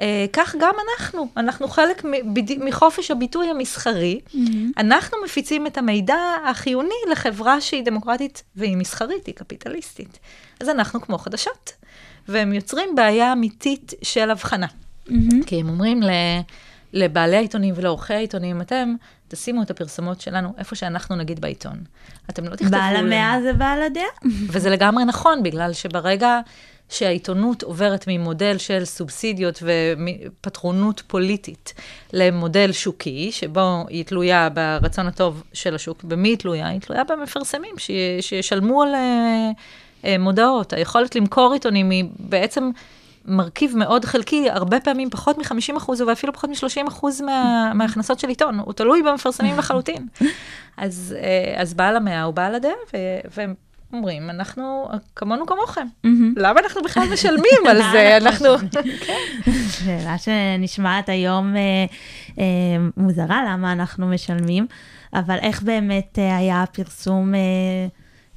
אה, 0.00 0.26
כך 0.32 0.54
גם 0.60 0.74
אנחנו, 0.98 1.28
אנחנו 1.36 1.68
חלק 1.68 2.04
מ- 2.04 2.34
בד- 2.34 2.64
מחופש 2.64 3.10
הביטוי 3.10 3.46
המסחרי, 3.50 4.20
אנחנו 4.78 5.18
מפיצים 5.24 5.66
את 5.66 5.78
המידע 5.78 6.16
החיוני 6.46 6.94
לחברה 7.12 7.60
שהיא 7.60 7.84
דמוקרטית 7.84 8.42
והיא 8.56 8.76
מסחרית, 8.76 9.26
היא 9.26 9.34
קפיטליסטית. 9.34 10.18
אז 10.60 10.68
אנחנו 10.68 11.00
כמו 11.00 11.18
חדשות, 11.18 11.72
והם 12.28 12.52
יוצרים 12.52 12.94
בעיה 12.94 13.32
אמיתית 13.32 13.92
של 14.02 14.30
הבחנה. 14.30 14.66
כי 15.46 15.60
הם 15.60 15.68
אומרים 15.68 16.02
ל... 16.02 16.10
לבעלי 16.92 17.36
העיתונים 17.36 17.74
ולעורכי 17.76 18.14
העיתונים, 18.14 18.60
אתם 18.60 18.94
תשימו 19.28 19.62
את 19.62 19.70
הפרסומות 19.70 20.20
שלנו 20.20 20.52
איפה 20.58 20.76
שאנחנו 20.76 21.16
נגיד 21.16 21.40
בעיתון. 21.40 21.78
אתם 22.30 22.44
לא 22.44 22.56
תכתבו... 22.56 22.70
בעל 22.70 22.96
לנו." 22.96 23.06
המאה 23.06 23.42
זה 23.42 23.52
בעל 23.52 23.82
הדעה. 23.82 24.04
וזה 24.52 24.70
לגמרי 24.70 25.04
נכון, 25.04 25.42
בגלל 25.42 25.72
שברגע 25.72 26.40
שהעיתונות 26.90 27.62
עוברת 27.62 28.04
ממודל 28.08 28.58
של 28.58 28.84
סובסידיות 28.84 29.62
ופטרונות 29.62 31.02
פוליטית 31.06 31.74
למודל 32.12 32.72
שוקי, 32.72 33.32
שבו 33.32 33.84
היא 33.88 34.04
תלויה 34.04 34.48
ברצון 34.48 35.06
הטוב 35.06 35.42
של 35.52 35.74
השוק, 35.74 36.04
במי 36.04 36.28
היא 36.28 36.36
תלויה? 36.36 36.68
היא 36.68 36.80
תלויה 36.80 37.04
במפרסמים, 37.04 37.74
ש- 37.78 37.90
שישלמו 38.20 38.82
על 38.82 38.94
אה, 38.94 39.50
אה, 40.04 40.18
מודעות. 40.18 40.72
היכולת 40.72 41.16
למכור 41.16 41.52
עיתונים 41.52 41.90
היא 41.90 42.04
בעצם... 42.18 42.70
מרכיב 43.30 43.76
מאוד 43.76 44.04
חלקי, 44.04 44.50
הרבה 44.50 44.80
פעמים 44.80 45.10
פחות 45.10 45.38
מ-50% 45.38 45.90
ואפילו 46.06 46.32
פחות 46.32 46.50
מ-30% 46.50 47.06
מה, 47.24 47.72
מההכנסות 47.74 48.18
של 48.20 48.28
עיתון, 48.28 48.58
הוא 48.58 48.72
תלוי 48.72 49.02
במפרסמים 49.02 49.58
לחלוטין. 49.58 50.06
אז, 50.76 51.16
אה, 51.18 51.60
אז 51.60 51.74
בעל 51.74 51.96
המאה 51.96 52.22
הוא 52.22 52.34
בעל 52.34 52.54
הדעה, 52.54 52.72
והם 53.36 53.54
אומרים, 53.92 54.30
אנחנו 54.30 54.88
כמונו 55.16 55.46
כמוכם. 55.46 55.86
למה 56.36 56.60
אנחנו 56.60 56.82
בכלל 56.82 57.02
משלמים 57.12 57.66
על 57.68 57.76
זה? 57.92 58.16
אנחנו... 58.16 58.48
שאלה 59.84 60.18
שנשמעת 60.18 61.08
היום 61.08 61.56
אה, 61.56 61.60
אה, 62.38 62.44
מוזרה, 62.96 63.44
למה 63.48 63.72
אנחנו 63.72 64.08
משלמים, 64.08 64.66
אבל 65.14 65.36
איך 65.38 65.62
באמת 65.62 66.18
היה 66.18 66.62
הפרסום 66.62 67.32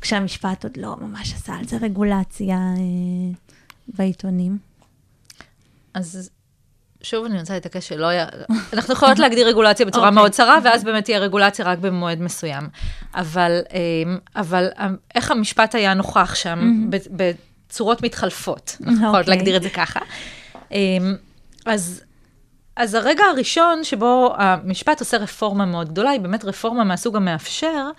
כשהמשפט 0.02 0.64
עוד 0.64 0.78
לא 0.78 0.96
ממש 1.02 1.34
עשה 1.34 1.54
על 1.54 1.66
זה 1.66 1.78
רגולציה 1.82 2.58
בעיתונים? 3.88 4.73
אז 5.94 6.30
שוב 7.04 7.26
אני 7.26 7.40
רוצה 7.40 7.54
להתעקש 7.54 7.88
שלא 7.88 8.06
היה, 8.06 8.26
אנחנו 8.74 8.94
יכולות 8.94 9.20
להגדיר 9.20 9.48
רגולציה 9.48 9.86
בצורה 9.86 10.08
אוקיי. 10.08 10.16
מאוד 10.16 10.32
צרה, 10.32 10.60
ואז 10.64 10.84
באמת 10.84 11.04
תהיה 11.04 11.20
רגולציה 11.20 11.66
רק 11.66 11.78
במועד 11.78 12.22
מסוים. 12.22 12.70
אבל, 13.16 13.62
אמ, 13.74 14.18
אבל 14.36 14.70
אמ, 14.80 14.96
איך 15.16 15.32
המשפט 15.32 15.76
היה 15.76 15.94
נוכח 15.94 16.36
שם 16.36 16.90
בצורות 16.90 18.04
מתחלפות, 18.04 18.78
אנחנו 18.82 19.08
יכולות 19.08 19.16
אוקיי. 19.16 19.36
להגדיר 19.36 19.58
את 19.58 19.64
זה 19.64 19.70
ככה. 19.70 20.00
אמ, 20.72 21.16
אז... 21.66 22.04
אז 22.76 22.94
הרגע 22.94 23.24
הראשון 23.24 23.84
שבו 23.84 24.34
המשפט 24.38 25.00
עושה 25.00 25.18
רפורמה 25.18 25.66
מאוד 25.66 25.90
גדולה, 25.90 26.10
היא 26.10 26.20
באמת 26.20 26.46
רפורמה 26.46 26.84
מהסוג 26.84 27.16
המאפשר, 27.16 27.90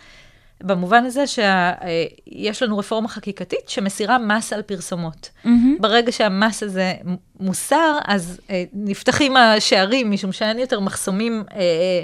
במובן 0.64 1.04
הזה 1.04 1.24
שיש 1.26 2.62
לנו 2.62 2.78
רפורמה 2.78 3.08
חקיקתית 3.08 3.68
שמסירה 3.68 4.18
מס 4.18 4.52
על 4.52 4.62
פרסומות. 4.62 5.30
ברגע 5.80 6.12
שהמס 6.12 6.62
הזה 6.62 6.94
מוסר, 7.40 7.98
אז 8.06 8.40
אה, 8.50 8.64
נפתחים 8.72 9.36
השערים, 9.36 10.10
משום 10.10 10.32
שאין 10.32 10.58
יותר 10.58 10.80
מחסומים 10.80 11.44
אה, 11.52 11.56
אה, 11.56 12.02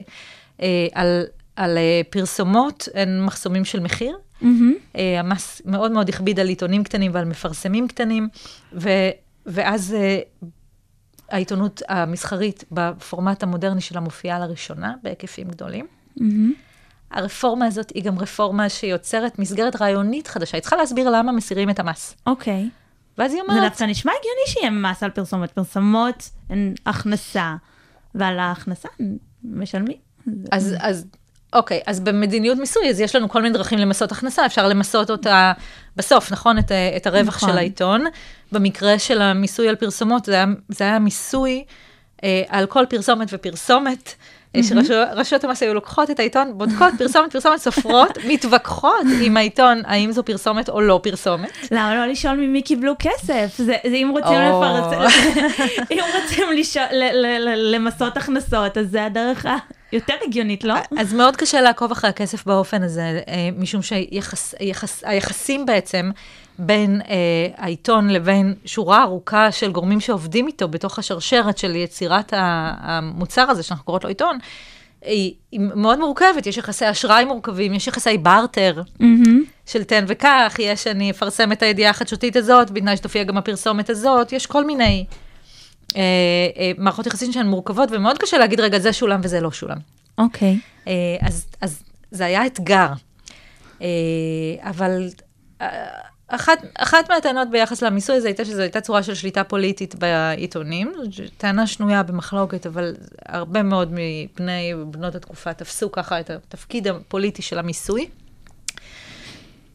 אה, 0.62 0.86
על, 0.94 1.24
על 1.56 1.78
אה, 1.78 2.00
פרסומות, 2.10 2.88
אין 2.94 3.24
מחסומים 3.24 3.64
של 3.64 3.80
מחיר. 3.80 4.16
אה, 4.96 5.20
המס 5.20 5.62
מאוד 5.64 5.92
מאוד 5.92 6.08
הכביד 6.08 6.40
על 6.40 6.48
עיתונים 6.48 6.84
קטנים 6.84 7.10
ועל 7.14 7.24
מפרסמים 7.24 7.88
קטנים, 7.88 8.28
ו, 8.72 8.88
ואז 9.46 9.94
אה, 9.98 10.18
העיתונות 11.28 11.82
המסחרית 11.88 12.64
בפורמט 12.72 13.42
המודרני 13.42 13.80
שלה 13.80 14.00
מופיעה 14.00 14.38
לראשונה 14.38 14.94
בהיקפים 15.02 15.48
גדולים. 15.48 15.86
הרפורמה 17.10 17.66
הזאת 17.66 17.92
היא 17.94 18.02
גם 18.02 18.18
רפורמה 18.18 18.68
שיוצרת 18.68 19.38
מסגרת 19.38 19.82
רעיונית 19.82 20.28
חדשה. 20.28 20.56
היא 20.56 20.62
צריכה 20.62 20.76
להסביר 20.76 21.10
למה 21.10 21.32
מסירים 21.32 21.70
את 21.70 21.78
המס. 21.78 22.14
אוקיי. 22.26 22.68
ואז 23.18 23.32
היא 23.32 23.42
זה 23.46 23.52
אומרת, 23.52 23.70
דווקא 23.70 23.84
נשמע 23.84 24.12
הגיוני 24.12 24.46
שיהיה 24.46 24.70
מס 24.70 25.02
על 25.02 25.10
פרסומות. 25.10 25.50
פרסומות 25.50 26.30
הן 26.50 26.74
הכנסה, 26.86 27.54
ועל 28.14 28.38
ההכנסה 28.38 28.88
משלמים. 29.44 29.96
אז, 30.52 30.74
אז, 30.78 31.06
אוקיי, 31.52 31.80
אז 31.86 32.00
במדיניות 32.00 32.58
מיסוי, 32.58 32.90
אז 32.90 33.00
יש 33.00 33.16
לנו 33.16 33.28
כל 33.28 33.42
מיני 33.42 33.54
דרכים 33.54 33.78
למסות 33.78 34.12
הכנסה, 34.12 34.46
אפשר 34.46 34.68
למסות 34.68 35.10
אותה 35.10 35.52
בסוף, 35.96 36.32
נכון? 36.32 36.58
את, 36.58 36.72
את 36.96 37.06
הרווח 37.06 37.36
נכון. 37.36 37.50
של 37.50 37.58
העיתון. 37.58 38.04
במקרה 38.52 38.98
של 38.98 39.22
המיסוי 39.22 39.68
על 39.68 39.76
פרסומות, 39.76 40.24
זה 40.24 40.32
היה, 40.34 40.46
זה 40.68 40.84
היה 40.84 40.98
מיסוי 40.98 41.64
אה, 42.24 42.42
על 42.48 42.66
כל 42.66 42.84
פרסומת 42.88 43.28
ופרסומת. 43.32 44.14
שרשויות 44.62 45.44
המס 45.44 45.62
היו 45.62 45.74
לוקחות 45.74 46.10
את 46.10 46.18
העיתון, 46.18 46.58
בודקות 46.58 46.94
פרסומת, 46.98 47.32
פרסומת, 47.32 47.58
סופרות, 47.58 48.18
מתווכחות 48.28 49.06
עם 49.22 49.36
העיתון, 49.36 49.82
האם 49.84 50.12
זו 50.12 50.22
פרסומת 50.22 50.68
או 50.68 50.80
לא 50.80 51.00
פרסומת. 51.02 51.50
למה 51.70 51.94
לא 51.94 52.06
לשאול 52.06 52.36
ממי 52.36 52.62
קיבלו 52.62 52.92
כסף? 52.98 53.54
זה, 53.56 53.76
אם 53.84 54.08
רוצים 54.12 54.38
או. 54.38 54.62
לפרס... 54.62 55.12
אם 55.92 55.98
רוצים 56.14 56.48
למסות 57.56 58.16
הכנסות, 58.16 58.78
אז 58.78 58.90
זה 58.90 59.04
הדרך 59.04 59.46
היותר 59.92 60.14
הגיונית, 60.26 60.64
לא? 60.64 60.74
אז 60.98 61.12
מאוד 61.14 61.36
קשה 61.36 61.60
לעקוב 61.60 61.92
אחרי 61.92 62.10
הכסף 62.10 62.46
באופן 62.46 62.82
הזה, 62.82 63.20
אה, 63.28 63.48
משום 63.58 63.82
שהיחסים 63.82 65.66
בעצם 65.66 66.10
בין 66.58 67.00
אה, 67.08 67.16
העיתון 67.56 68.10
לבין 68.10 68.54
שורה 68.64 69.02
ארוכה 69.02 69.52
של 69.52 69.72
גורמים 69.72 70.00
שעובדים 70.00 70.46
איתו 70.46 70.68
בתוך 70.68 70.98
השרשרת 70.98 71.58
של 71.58 71.76
יצירת 71.76 72.32
המוצר 72.36 73.50
הזה, 73.50 73.62
שאנחנו 73.62 73.84
קוראות 73.84 74.04
לו 74.04 74.08
עיתון, 74.08 74.38
היא, 75.02 75.34
היא 75.52 75.60
מאוד 75.60 75.98
מורכבת, 75.98 76.46
יש 76.46 76.56
יחסי 76.56 76.90
אשראי 76.90 77.24
מורכבים, 77.24 77.74
יש 77.74 77.86
יחסי 77.86 78.18
בארטר 78.18 78.82
של 79.66 79.84
תן 79.84 80.04
וקח, 80.08 80.56
יש 80.58 80.86
אני 80.86 81.10
אפרסם 81.10 81.52
את 81.52 81.62
הידיעה 81.62 81.90
החדשותית 81.90 82.36
הזאת, 82.36 82.70
בתנאי 82.70 82.96
שתופיע 82.96 83.24
גם 83.24 83.36
הפרסומת 83.36 83.90
הזאת, 83.90 84.32
יש 84.32 84.46
כל 84.46 84.64
מיני 84.64 85.04
אה, 85.96 86.02
אה, 86.56 86.72
מערכות 86.78 87.06
יחסים 87.06 87.32
שהן 87.32 87.46
מורכבות, 87.46 87.88
ומאוד 87.92 88.18
קשה 88.18 88.38
להגיד, 88.38 88.60
רגע, 88.60 88.78
זה 88.78 88.92
שולם 88.92 89.20
וזה 89.22 89.40
לא 89.40 89.50
שולם. 89.50 89.78
אוקיי. 90.18 90.58
אה, 90.88 90.92
אז, 91.20 91.46
אז 91.60 91.82
זה 92.10 92.24
היה 92.24 92.46
אתגר. 92.46 92.88
אה, 93.82 93.86
אבל 94.60 95.08
אחת, 96.28 96.58
אחת 96.78 97.10
מהטענות 97.10 97.50
ביחס 97.50 97.82
למיסוי 97.82 98.16
הזה 98.16 98.28
הייתה 98.28 98.44
שזו 98.44 98.60
הייתה 98.60 98.80
צורה 98.80 99.02
של 99.02 99.14
שליטה 99.14 99.44
פוליטית 99.44 99.94
בעיתונים, 99.94 100.92
טענה 101.36 101.66
שנויה 101.66 102.02
במחלוקת, 102.02 102.66
אבל 102.66 102.94
הרבה 103.26 103.62
מאוד 103.62 103.88
מבני 103.92 104.74
ובנות 104.74 105.14
התקופה 105.14 105.52
תפסו 105.52 105.92
ככה 105.92 106.20
את 106.20 106.30
התפקיד 106.30 106.88
הפוליטי 106.88 107.42
של 107.42 107.58
המיסוי. 107.58 108.08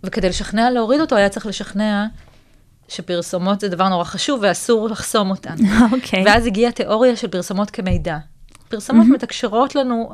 וכדי 0.03 0.29
לשכנע 0.29 0.69
להוריד 0.69 1.01
אותו, 1.01 1.15
היה 1.15 1.29
צריך 1.29 1.45
לשכנע 1.45 2.05
שפרסומות 2.87 3.59
זה 3.59 3.69
דבר 3.69 3.89
נורא 3.89 4.03
חשוב 4.03 4.39
ואסור 4.43 4.89
לחסום 4.89 5.29
אותן. 5.29 5.55
אוקיי. 5.93 6.23
ואז 6.25 6.45
הגיעה 6.45 6.71
תיאוריה 6.71 7.15
של 7.15 7.27
פרסומות 7.27 7.71
כמידע. 7.71 8.17
פרסומות 8.69 9.07
מתקשרות 9.07 9.75
לנו, 9.75 10.11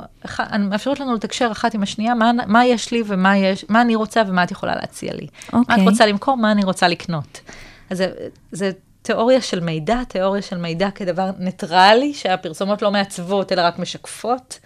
מאפשרות 0.60 1.00
לנו 1.00 1.16
לתקשר 1.16 1.50
אחת 1.52 1.74
עם 1.74 1.84
השנייה, 1.84 2.16
מה, 2.16 2.32
מה 2.48 2.66
יש 2.66 2.92
לי 2.92 3.04
ומה 3.06 3.38
יש, 3.38 3.66
מה 3.70 3.82
אני 3.82 3.96
רוצה 3.96 4.22
ומה 4.28 4.44
את 4.44 4.52
יכולה 4.52 4.76
להציע 4.76 5.14
לי. 5.14 5.28
מה 5.54 5.60
אוקיי. 5.60 5.76
את 5.76 5.90
רוצה 5.90 6.06
למכור, 6.06 6.38
מה 6.38 6.52
אני 6.52 6.64
רוצה 6.64 6.88
לקנות. 6.88 7.42
אז 7.90 7.98
זה, 7.98 8.12
זה 8.52 8.72
תיאוריה 9.02 9.42
של 9.42 9.60
מידע, 9.60 10.04
תיאוריה 10.04 10.42
של 10.42 10.58
מידע 10.58 10.92
כדבר 10.92 11.32
ניטרלי, 11.40 12.14
שהפרסומות 12.14 12.82
לא 12.82 12.92
מעצבות, 12.92 13.52
אלא 13.52 13.62
רק 13.62 13.80
משקפות. 13.80 14.60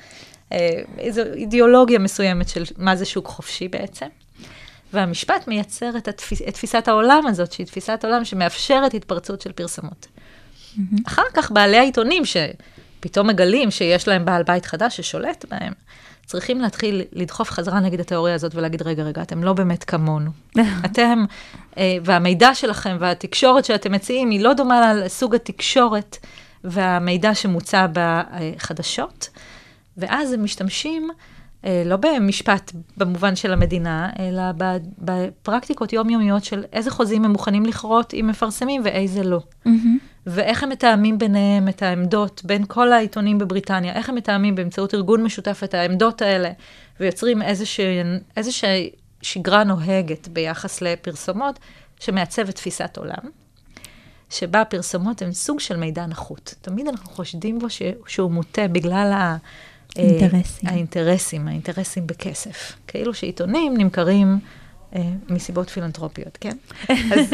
אה, 0.52 0.70
איזו 0.98 1.22
אידיאולוגיה 1.34 2.00
מסוימת 2.00 2.50
של 2.50 2.64
מה 2.78 2.96
זה 2.96 3.06
שוק 3.06 3.28
חופשי 3.28 3.68
בעצם. 3.68 4.08
והמשפט 4.96 5.48
מייצר 5.48 5.98
את, 5.98 6.08
התפיס, 6.08 6.42
את 6.42 6.54
תפיסת 6.54 6.88
העולם 6.88 7.28
הזאת, 7.28 7.52
שהיא 7.52 7.68
תפיסת 7.68 8.06
עולם 8.06 8.26
שמאפשרת 8.26 8.94
התפרצות 8.94 9.42
של 9.42 9.52
פרסומות. 9.52 10.08
אחר 11.08 11.24
כך 11.34 11.52
בעלי 11.52 11.78
העיתונים 11.78 12.24
שפתאום 12.26 13.28
מגלים 13.28 13.72
שיש 13.72 14.08
להם 14.08 14.26
בעל 14.26 14.44
בית 14.44 14.66
חדש 14.66 14.98
ששולט 14.98 15.46
בהם, 15.52 15.74
צריכים 16.26 16.62
להתחיל 16.62 17.02
לדחוף 17.14 17.52
חזרה 17.52 17.80
נגד 17.80 18.00
התיאוריה 18.00 18.36
הזאת 18.36 18.56
ולהגיד, 18.56 18.82
רגע, 18.82 19.04
רגע, 19.04 19.22
אתם 19.22 19.44
לא 19.44 19.54
באמת 19.54 19.84
כמונו. 19.84 20.32
אתם, 20.86 21.26
אה, 21.78 21.98
והמידע 22.04 22.56
שלכם 22.56 22.98
והתקשורת 23.00 23.66
שאתם 23.66 23.92
מציעים 23.92 24.30
היא 24.30 24.42
לא 24.42 24.54
דומה 24.54 24.94
לסוג 24.94 25.36
התקשורת 25.36 26.18
והמידע 26.64 27.36
שמוצע 27.36 27.86
בחדשות, 27.94 29.30
ואז 29.98 30.34
הם 30.34 30.44
משתמשים 30.44 31.10
לא 31.86 31.98
במשפט 31.98 32.72
במובן 32.98 33.36
של 33.36 33.54
המדינה, 33.54 34.10
אלא 34.20 34.44
בפרקטיקות 35.00 35.94
יומיומיות 35.94 36.44
של 36.44 36.64
איזה 36.74 36.92
חוזים 36.92 37.26
הם 37.26 37.32
מוכנים 37.32 37.66
לכרות 37.66 38.14
עם 38.14 38.28
מפרסמים 38.28 38.82
ואיזה 38.86 39.24
לא. 39.24 39.40
ואיך 40.26 40.64
הם 40.64 40.70
מתאמים 40.70 41.18
ביניהם 41.18 41.68
את 41.68 41.82
העמדות, 41.82 42.42
בין 42.46 42.64
כל 42.68 42.92
העיתונים 42.92 43.38
בבריטניה, 43.38 43.94
איך 43.94 44.10
הם 44.10 44.16
מתאמים 44.16 44.56
באמצעות 44.56 44.94
ארגון 44.94 45.24
משותף 45.24 45.62
את 45.64 45.74
העמדות 45.74 46.22
האלה, 46.22 46.52
ויוצרים 47.00 47.42
איזושהי, 48.38 48.90
שגרה 49.22 49.64
נוהגת 49.64 50.28
ביחס 50.28 50.82
לפרסומות, 50.82 51.60
שמעצבת 52.00 52.56
תפיסת 52.56 52.98
עולם, 52.98 53.30
שבה 54.30 54.66
פרסומות 54.66 55.22
הן 55.22 55.32
סוג 55.32 55.60
של 55.60 55.78
מידע 55.78 56.06
נחות. 56.06 56.56
תמיד 56.62 56.88
אנחנו 56.88 57.10
חושדים 57.10 57.60
בו 57.60 57.70
ש, 57.70 57.82
שהוא 58.08 58.32
מוטה 58.32 58.68
בגלל 58.68 59.12
ה... 59.14 59.38
אה, 59.98 60.04
אינטרסים. 60.04 60.70
האינטרסים, 60.70 61.48
האינטרסים 61.48 62.08
בכסף. 62.08 62.74
כאילו 62.88 63.14
שעיתונים 63.14 63.78
נמכרים 63.78 64.40
אה, 64.96 65.02
מסיבות 65.30 65.70
פילנטרופיות, 65.70 66.38
כן? 66.42 66.58
אז, 66.90 67.34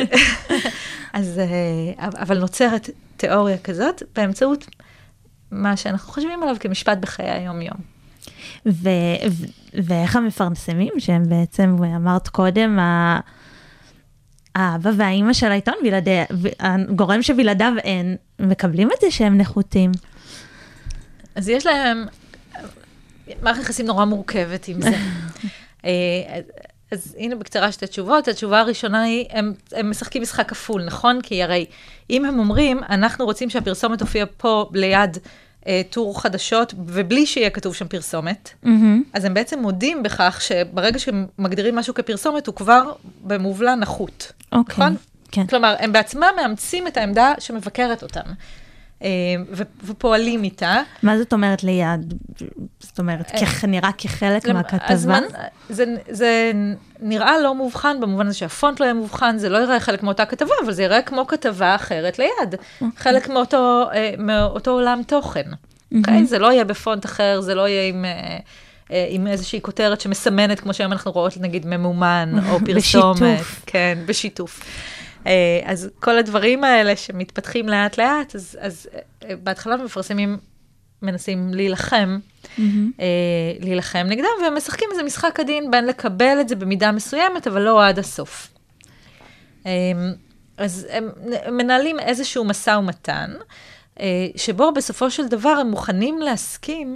אז, 1.14 1.40
אה, 1.40 2.10
אבל 2.22 2.40
נוצרת 2.40 2.90
תיאוריה 3.18 3.58
כזאת 3.58 4.04
באמצעות 4.16 4.66
מה 5.52 5.78
שאנחנו 5.78 6.14
חושבים 6.14 6.44
עליו 6.44 6.56
כמשפט 6.60 6.98
בחיי 6.98 7.30
היום-יום. 7.30 7.78
ו- 8.66 8.90
ו- 9.32 9.46
ואיך 9.84 10.16
המפרסמים, 10.16 10.94
שהם 10.98 11.24
בעצם, 11.30 11.76
אמרת 11.96 12.28
קודם, 12.28 12.80
ה- 12.80 13.20
האבא 14.56 14.92
והאימא 14.98 15.34
של 15.34 15.52
העיתון, 15.52 15.74
בלעדי, 15.84 16.20
הגורם 16.60 17.22
שבלעדיו 17.22 17.74
אין, 17.84 18.16
מקבלים 18.40 18.90
את 18.92 19.02
זה 19.02 19.12
שהם 19.12 19.38
נחותים. 19.38 19.92
אז 21.36 21.50
יש 21.50 21.66
להם 21.66 22.06
מערכת 23.42 23.62
יחסים 23.62 23.86
נורא 23.86 24.06
מורכבת 24.06 24.68
עם 24.68 24.82
זה. 24.82 24.90
אה, 25.86 26.40
אז 26.92 27.16
הנה 27.20 27.36
בקצרה 27.36 27.72
שתי 27.72 27.88
תשובות. 27.88 28.28
התשובה 28.28 28.60
הראשונה 28.60 29.02
היא, 29.02 29.26
הם, 29.30 29.54
הם 29.72 29.90
משחקים 29.90 30.22
משחק 30.22 30.50
כפול, 30.50 30.84
נכון? 30.84 31.22
כי 31.22 31.44
הרי 31.44 31.66
אם 32.10 32.26
הם 32.26 32.40
אומרים, 32.40 32.80
אנחנו 32.90 33.26
רוצים 33.26 33.50
שהפרסומת 33.50 34.00
תופיע 34.00 34.26
פה 34.38 34.70
ליד 34.74 35.18
אה, 35.68 35.82
טור 35.90 36.22
חדשות, 36.22 36.74
ובלי 36.78 37.26
שיהיה 37.26 37.50
כתוב 37.50 37.76
שם 37.76 37.88
פרסומת, 37.88 38.50
אז 39.14 39.26
הם 39.26 39.34
בעצם 39.34 39.60
מודים 39.60 40.04
בכך 40.04 40.42
שברגע 40.42 41.00
שהם 41.00 41.28
מגדירים 41.38 41.76
משהו 41.76 41.94
כפרסומת, 41.94 42.48
הוא 42.48 42.56
כבר 42.56 42.92
במובלע 43.24 43.76
נחות. 43.76 44.32
אוקיי, 44.52 44.76
נכון? 44.76 44.96
כן. 45.32 45.48
כלומר, 45.48 45.76
הם 45.80 45.92
בעצמם 45.94 46.30
מאמצים 46.42 46.88
את 46.88 46.98
העמדה 46.98 47.34
שמבקרת 47.40 48.04
אותם, 48.04 48.22
ופועלים 49.84 50.44
איתה. 50.44 50.82
מה 51.04 51.18
זאת 51.18 51.34
אומרת 51.34 51.64
ליד? 51.64 52.14
זאת 52.80 53.00
אומרת, 53.00 53.32
כ- 53.40 53.64
נראה 53.66 53.90
כחלק 53.98 54.48
מהכתבה? 54.50 55.20
זה, 55.70 55.86
זה 56.10 56.52
נראה 57.00 57.40
לא 57.40 57.56
מובחן 57.56 57.98
במובן 58.02 58.28
הזה 58.28 58.38
שהפונט 58.38 58.80
לא 58.80 58.86
יהיה 58.86 58.94
מובחן, 58.94 59.38
זה 59.38 59.50
לא 59.50 59.58
יראה 59.58 59.80
חלק 59.80 60.04
מאותה 60.04 60.26
כתבה, 60.26 60.54
אבל 60.66 60.72
זה 60.72 60.84
יראה 60.84 61.02
כמו 61.02 61.28
כתבה 61.28 61.76
אחרת 61.76 62.20
ליד. 62.20 62.56
חלק 62.98 63.30
מאותו, 63.30 63.84
אה, 63.94 64.14
מאותו 64.18 64.72
עולם 64.72 65.02
תוכן. 65.08 65.44
אוקיי? 65.98 66.26
זה 66.26 66.40
לא 66.40 66.52
יהיה 66.52 66.64
בפונט 66.64 67.06
אחר, 67.06 67.42
זה 67.42 67.56
לא 67.56 67.68
יהיה 67.68 67.88
עם... 67.90 68.06
אה, 68.06 68.38
אה, 68.92 69.06
עם 69.10 69.28
איזושהי 69.28 69.62
כותרת 69.62 70.02
שמסמנת, 70.02 70.60
כמו 70.60 70.74
שהיום 70.74 70.92
אנחנו 70.92 71.12
רואות, 71.12 71.38
נגיד, 71.38 71.66
ממומן, 71.68 72.34
או 72.50 72.58
פרסומת. 72.66 72.76
בשיתוף. 73.22 73.64
כן, 73.66 73.98
בשיתוף. 74.06 74.60
אה, 75.28 75.60
אז 75.66 75.90
כל 76.00 76.18
הדברים 76.18 76.64
האלה 76.64 76.96
שמתפתחים 76.96 77.70
לאט-לאט, 77.70 78.36
אז, 78.36 78.58
אז 78.62 78.88
אה, 79.26 79.36
בהתחלה 79.36 79.78
מפרסמים 79.78 80.38
מנסים 81.02 81.54
להילחם, 81.54 82.20
אה, 82.60 83.06
להילחם 83.60 84.06
נגדם, 84.10 84.28
והם 84.44 84.58
משחקים 84.58 84.88
איזה 84.92 85.04
משחק 85.04 85.40
עדין 85.40 85.72
בין 85.72 85.86
לקבל 85.86 86.38
את 86.42 86.50
זה 86.50 86.56
במידה 86.56 86.92
מסוימת, 86.92 87.48
אבל 87.48 87.62
לא 87.62 87.88
עד 87.88 88.00
הסוף. 88.00 88.48
אז 90.58 90.88
הם 90.90 91.10
מנהלים 91.52 92.00
איזשהו 92.00 92.44
משא 92.44 92.70
ומתן, 92.70 93.34
שבו 94.36 94.72
בסופו 94.72 95.12
של 95.12 95.28
דבר 95.28 95.50
הם 95.50 95.68
מוכנים 95.68 96.20
להסכים 96.20 96.96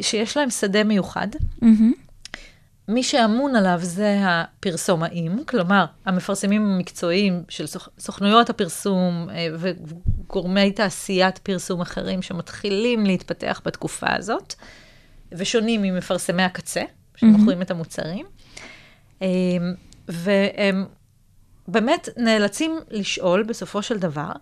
שיש 0.00 0.36
להם 0.36 0.50
שדה 0.50 0.84
מיוחד. 0.84 1.28
מהמם. 1.62 2.07
מי 2.88 3.02
שאמון 3.02 3.56
עליו 3.56 3.78
זה 3.82 4.18
הפרסומאים, 4.22 5.44
כלומר, 5.44 5.84
המפרסמים 6.04 6.62
המקצועיים 6.62 7.42
של 7.48 7.66
סוכ... 7.66 7.88
סוכנויות 7.98 8.50
הפרסום 8.50 9.28
אה, 9.30 9.48
וגורמי 9.58 10.72
תעשיית 10.72 11.38
פרסום 11.38 11.80
אחרים 11.80 12.22
שמתחילים 12.22 13.06
להתפתח 13.06 13.60
בתקופה 13.64 14.14
הזאת, 14.14 14.54
ושונים 15.32 15.82
ממפרסמי 15.82 16.42
הקצה, 16.42 16.82
שמוכרים 17.16 17.62
את 17.62 17.70
המוצרים. 17.70 18.26
אה, 19.22 19.28
והם 20.08 20.86
באמת 21.68 22.08
נאלצים 22.16 22.80
לשאול 22.90 23.42
בסופו 23.42 23.82
של 23.82 23.98
דבר, 23.98 24.32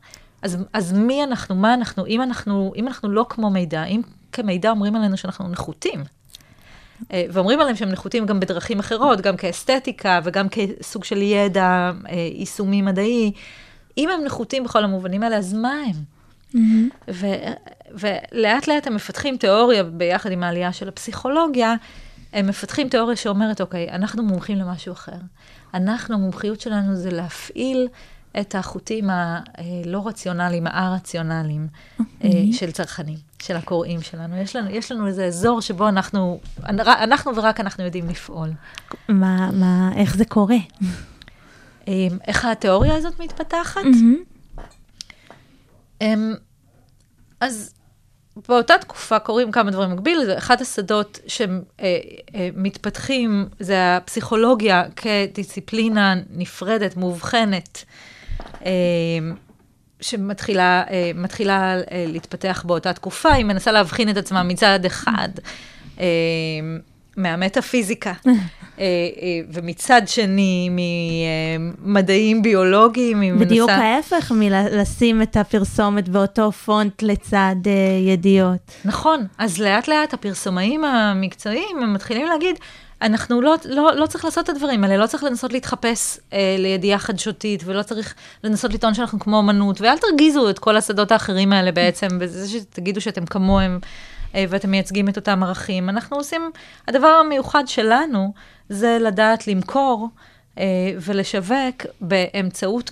אז, 0.42 0.58
אז 0.72 0.92
מי 0.92 1.24
אנחנו, 1.24 1.54
מה 1.54 1.74
אנחנו, 1.74 2.06
אם 2.06 2.22
אנחנו, 2.22 2.72
אם 2.76 2.88
אנחנו 2.88 3.08
לא 3.08 3.26
כמו 3.28 3.50
מידע, 3.50 3.84
אם 3.84 4.00
כמידע 4.32 4.70
אומרים 4.70 4.96
עלינו 4.96 5.16
שאנחנו 5.16 5.48
נחותים, 5.48 6.04
ואומרים 7.10 7.60
עליהם 7.60 7.76
שהם 7.76 7.88
נחותים 7.88 8.26
גם 8.26 8.40
בדרכים 8.40 8.78
אחרות, 8.78 9.20
גם 9.20 9.36
כאסתטיקה 9.36 10.20
וגם 10.24 10.46
כסוג 10.48 11.04
של 11.04 11.22
ידע 11.22 11.90
אה, 12.08 12.14
יישומי 12.34 12.82
מדעי. 12.82 13.32
אם 13.98 14.08
הם 14.10 14.24
נחותים 14.24 14.64
בכל 14.64 14.84
המובנים 14.84 15.22
האלה, 15.22 15.36
אז 15.36 15.52
מה 15.52 15.72
הם? 15.86 16.16
ו, 17.10 17.26
ולאט 17.90 18.68
לאט 18.68 18.86
הם 18.86 18.94
מפתחים 18.94 19.36
תיאוריה 19.36 19.82
ביחד 19.82 20.32
עם 20.32 20.42
העלייה 20.42 20.72
של 20.72 20.88
הפסיכולוגיה, 20.88 21.74
הם 22.32 22.46
מפתחים 22.46 22.88
תיאוריה 22.88 23.16
שאומרת, 23.16 23.60
אוקיי, 23.60 23.90
אנחנו 23.90 24.22
מומחים 24.22 24.58
למשהו 24.58 24.92
אחר. 24.92 25.16
אנחנו, 25.74 26.14
המומחיות 26.14 26.60
שלנו 26.60 26.96
זה 26.96 27.10
להפעיל 27.10 27.88
את 28.40 28.54
החוטים 28.54 29.10
הלא 29.10 30.06
רציונליים, 30.06 30.66
הא-רציונליים 30.66 31.68
אה, 32.24 32.30
של 32.52 32.70
צרכנים, 32.70 33.18
של 33.42 33.56
הקוראים 33.56 34.02
שלנו. 34.02 34.36
יש 34.36 34.56
לנו, 34.56 34.70
יש 34.70 34.92
לנו 34.92 35.06
איזה 35.06 35.24
אזור 35.24 35.60
שבו 35.60 35.88
אנחנו, 35.88 36.40
אנחנו 36.64 37.36
ורק 37.36 37.60
אנחנו 37.60 37.84
יודעים 37.84 38.08
לפעול. 38.08 38.48
מה, 39.08 39.50
מה, 39.52 39.90
איך 39.96 40.16
זה 40.16 40.24
קורה? 40.24 40.56
אה, 41.88 42.06
איך 42.26 42.44
התיאוריה 42.44 42.94
הזאת 42.94 43.20
מתפתחת? 43.20 43.80
אמ, 46.00 46.34
אז 47.40 47.74
באותה 48.48 48.74
תקופה 48.80 49.18
קורים 49.18 49.52
כמה 49.52 49.70
דברים 49.70 49.90
במקביל, 49.90 50.24
זה 50.24 50.38
אחד 50.38 50.60
השדות 50.60 51.18
שמתפתחים 51.26 53.48
זה 53.60 53.96
הפסיכולוגיה 53.96 54.84
כדיסציפלינה 54.96 56.14
נפרדת, 56.30 56.96
מאובחנת, 56.96 57.84
שמתחילה 60.00 60.82
מתחילה 61.14 61.74
אה, 61.90 62.04
להתפתח 62.08 62.64
באותה 62.66 62.92
תקופה, 62.92 63.32
היא 63.32 63.44
מנסה 63.44 63.72
להבחין 63.72 64.08
את 64.10 64.16
עצמה 64.16 64.42
מצד 64.42 64.84
אחד. 64.84 65.28
אמ, 66.00 66.04
מהמטאפיזיקה, 67.16 68.12
אה, 68.26 68.32
אה, 68.78 68.84
ומצד 69.52 70.02
שני 70.06 70.70
ממדעים 71.80 72.42
ביולוגיים. 72.42 73.20
היא 73.20 73.32
בדיוק 73.32 73.70
מנסה- 73.70 73.82
ההפך 73.82 74.32
מלשים 74.34 75.22
את 75.22 75.36
הפרסומת 75.36 76.08
באותו 76.08 76.52
פונט 76.52 77.02
לצד 77.02 77.56
אה, 77.66 77.72
ידיעות. 78.12 78.72
נכון, 78.84 79.26
אז 79.38 79.58
לאט 79.60 79.88
לאט 79.88 80.14
הפרסומאים 80.14 80.84
המקצועיים, 80.84 81.82
הם 81.82 81.94
מתחילים 81.94 82.26
להגיד, 82.26 82.56
אנחנו 83.06 83.40
לא, 83.40 83.56
לא, 83.64 83.96
לא 83.96 84.06
צריך 84.06 84.24
לעשות 84.24 84.44
את 84.44 84.48
הדברים 84.48 84.84
האלה, 84.84 84.96
לא 84.96 85.06
צריך 85.06 85.24
לנסות 85.24 85.52
להתחפש 85.52 86.18
אה, 86.32 86.56
לידיעה 86.58 86.98
חדשותית, 86.98 87.62
ולא 87.64 87.82
צריך 87.82 88.14
לנסות 88.44 88.74
לטעון 88.74 88.94
שאנחנו 88.94 89.18
כמו 89.18 89.40
אמנות, 89.40 89.80
ואל 89.80 89.98
תרגיזו 89.98 90.50
את 90.50 90.58
כל 90.58 90.76
השדות 90.76 91.12
האחרים 91.12 91.52
האלה 91.52 91.72
בעצם, 91.72 92.18
בזה 92.18 92.48
שתגידו 92.48 93.00
שאתם 93.00 93.26
כמוהם, 93.26 93.78
אה, 94.34 94.44
ואתם 94.48 94.70
מייצגים 94.70 95.08
את 95.08 95.16
אותם 95.16 95.42
ערכים. 95.42 95.88
אנחנו 95.88 96.16
עושים, 96.16 96.50
הדבר 96.88 97.06
המיוחד 97.06 97.68
שלנו, 97.68 98.32
זה 98.68 98.98
לדעת 99.00 99.46
למכור 99.46 100.08
אה, 100.58 100.64
ולשווק 101.00 101.86
באמצעות 102.00 102.90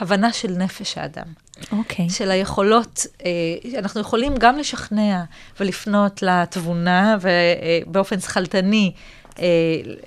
הבנה 0.00 0.32
של 0.32 0.50
נפש 0.50 0.98
האדם. 0.98 1.47
אוקיי. 1.72 2.10
של 2.10 2.30
היכולות, 2.30 3.06
אה, 3.24 3.78
אנחנו 3.78 4.00
יכולים 4.00 4.36
גם 4.38 4.58
לשכנע 4.58 5.22
ולפנות 5.60 6.22
לתבונה 6.22 7.16
ובאופן 7.20 8.20
שכלתני 8.20 8.92
אה, 9.38 9.44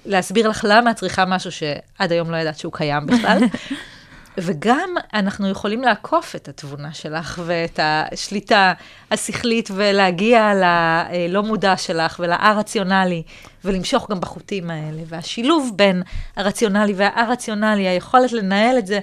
להסביר 0.06 0.48
לך 0.48 0.66
למה 0.70 0.92
את 0.92 0.96
צריכה 0.96 1.26
משהו 1.26 1.52
שעד 1.52 2.12
היום 2.12 2.32
לא 2.32 2.38
ידעת 2.38 2.58
שהוא 2.58 2.74
קיים 2.74 3.06
בכלל. 3.06 3.40
וגם 4.38 4.90
אנחנו 5.14 5.50
יכולים 5.50 5.82
לעקוף 5.82 6.36
את 6.36 6.48
התבונה 6.48 6.94
שלך 6.94 7.42
ואת 7.46 7.80
השליטה 7.84 8.74
השכלית 9.12 9.70
ולהגיע 9.76 10.52
ללא 10.54 11.44
מודע 11.44 11.78
שלך 11.78 12.20
ולא-רציונלי 12.20 13.24
ולמשוך 13.66 14.12
גם 14.12 14.20
בחוטים 14.20 14.70
האלה. 14.70 15.02
והשילוב 15.06 15.72
בין 15.76 16.04
הרציונלי 16.36 16.94
והא-רציונלי, 16.96 17.88
היכולת 17.88 18.32
לנהל 18.32 18.78
את 18.78 18.88
זה 18.88 19.00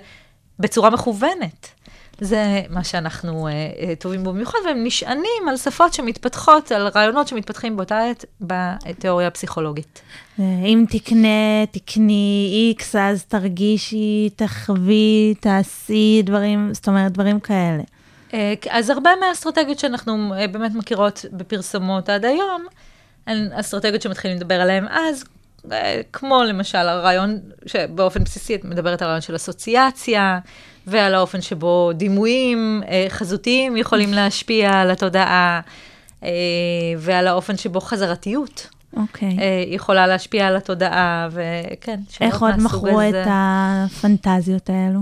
בצורה 0.58 0.90
מכוונת. 0.90 1.68
זה 2.20 2.62
מה 2.70 2.84
שאנחנו 2.84 3.48
אה, 3.48 3.52
אה, 3.52 3.94
טובים 3.98 4.24
בו 4.24 4.32
במיוחד, 4.32 4.58
והם 4.66 4.84
נשענים 4.84 5.48
על 5.48 5.56
שפות 5.56 5.94
שמתפתחות, 5.94 6.72
על 6.72 6.88
רעיונות 6.88 7.28
שמתפתחים 7.28 7.76
באותה 7.76 7.98
עת 7.98 8.24
בתיאוריה 8.40 9.26
הפסיכולוגית. 9.26 10.02
אה, 10.40 10.44
אם 10.44 10.84
תקנה, 10.90 11.66
תקני 11.70 12.74
X, 12.78 12.98
אז 12.98 13.24
תרגישי, 13.24 14.30
תחווי, 14.36 15.34
תעשי 15.40 16.22
דברים, 16.24 16.74
זאת 16.74 16.88
אומרת, 16.88 17.12
דברים 17.12 17.40
כאלה. 17.40 17.82
אה, 18.34 18.54
אז 18.70 18.90
הרבה 18.90 19.10
מהאסטרטגיות 19.20 19.78
שאנחנו 19.78 20.34
אה, 20.34 20.48
באמת 20.48 20.74
מכירות 20.74 21.24
בפרסומות 21.32 22.08
עד 22.08 22.24
היום, 22.24 22.66
הן 23.26 23.52
אסטרטגיות 23.52 24.02
שמתחילים 24.02 24.36
לדבר 24.36 24.60
עליהן 24.60 24.86
אז, 24.90 25.24
כמו 26.12 26.42
למשל 26.44 26.78
הרעיון, 26.78 27.38
שבאופן 27.66 28.24
בסיסי 28.24 28.54
את 28.54 28.64
מדברת 28.64 29.02
על 29.02 29.08
הרעיון 29.08 29.20
של 29.20 29.36
אסוציאציה, 29.36 30.38
ועל 30.86 31.14
האופן 31.14 31.40
שבו 31.40 31.90
דימויים 31.94 32.82
אה, 32.88 33.06
חזותיים 33.08 33.76
יכולים 33.76 34.12
להשפיע 34.12 34.70
על 34.80 34.90
התודעה, 34.90 35.60
אה, 36.22 36.28
ועל 36.98 37.26
האופן 37.26 37.56
שבו 37.56 37.80
חזרתיות 37.80 38.68
אוקיי. 38.96 39.36
אה, 39.38 39.64
יכולה 39.66 40.06
להשפיע 40.06 40.46
על 40.46 40.56
התודעה, 40.56 41.28
וכן, 41.30 42.00
שאלות 42.10 42.32
איך 42.32 42.42
עוד 42.42 42.54
מכרו 42.58 43.00
הזה. 43.00 43.22
את 43.22 43.28
הפנטזיות 43.30 44.70
האלו? 44.70 45.00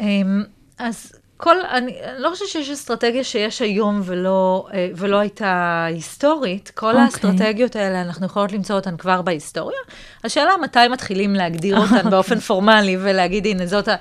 אמ, 0.00 0.44
אז 0.78 1.12
כל, 1.40 1.56
אני, 1.70 1.92
אני 2.04 2.22
לא 2.22 2.30
חושבת 2.30 2.48
שיש 2.48 2.70
אסטרטגיה 2.70 3.24
שיש 3.24 3.62
היום 3.62 4.00
ולא, 4.04 4.66
אה, 4.72 4.88
ולא 4.96 5.16
הייתה 5.16 5.84
היסטורית. 5.88 6.70
כל 6.74 6.86
אוקיי. 6.86 7.02
האסטרטגיות 7.02 7.76
האלה, 7.76 8.02
אנחנו 8.02 8.26
יכולות 8.26 8.52
למצוא 8.52 8.76
אותן 8.76 8.96
כבר 8.96 9.22
בהיסטוריה. 9.22 9.78
השאלה 10.24 10.50
מתי 10.62 10.88
מתחילים 10.90 11.34
להגדיר 11.34 11.78
אותן 11.82 12.10
באופן 12.10 12.40
פורמלי 12.40 12.96
ולהגיד, 13.00 13.46
הנה, 13.46 13.66
זאת, 13.66 13.88
ה, 13.88 13.94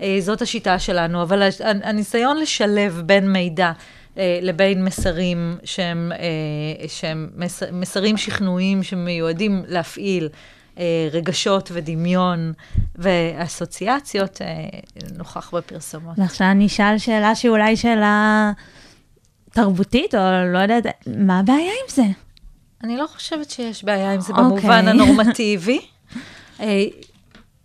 אה, 0.00 0.16
זאת 0.20 0.42
השיטה 0.42 0.78
שלנו, 0.78 1.22
אבל 1.22 1.48
הניסיון 1.60 2.36
לשלב 2.36 3.02
בין 3.06 3.32
מידע 3.32 3.72
אה, 4.18 4.38
לבין 4.42 4.84
מסרים 4.84 5.58
שהם, 5.64 6.12
שהם 6.88 7.28
מס, 7.36 7.62
מסרים 7.72 8.16
שכנועיים 8.16 8.82
שמיועדים 8.82 9.62
להפעיל 9.68 10.28
רגשות 11.12 11.70
ודמיון 11.72 12.52
ואסוציאציות, 12.96 14.42
אה, 14.42 14.46
נוכח 15.18 15.54
בפרסומות. 15.54 16.18
ועכשיו 16.18 16.46
אני 16.50 16.66
אשאל 16.66 16.98
שאלה 16.98 17.34
שהיא 17.34 17.50
אולי 17.50 17.76
שאלה 17.76 18.52
תרבותית, 19.52 20.14
או 20.14 20.20
לא 20.52 20.58
יודעת, 20.58 20.86
מה 21.06 21.38
הבעיה 21.38 21.58
עם 21.58 21.88
זה? 21.88 22.02
אני 22.84 22.96
לא 22.96 23.06
חושבת 23.06 23.50
שיש 23.50 23.84
בעיה 23.84 24.12
עם 24.12 24.20
זה 24.20 24.32
אוקיי. 24.32 24.44
במובן 24.44 24.88
הנורמטיבי. 24.88 25.80
אה, 26.60 26.84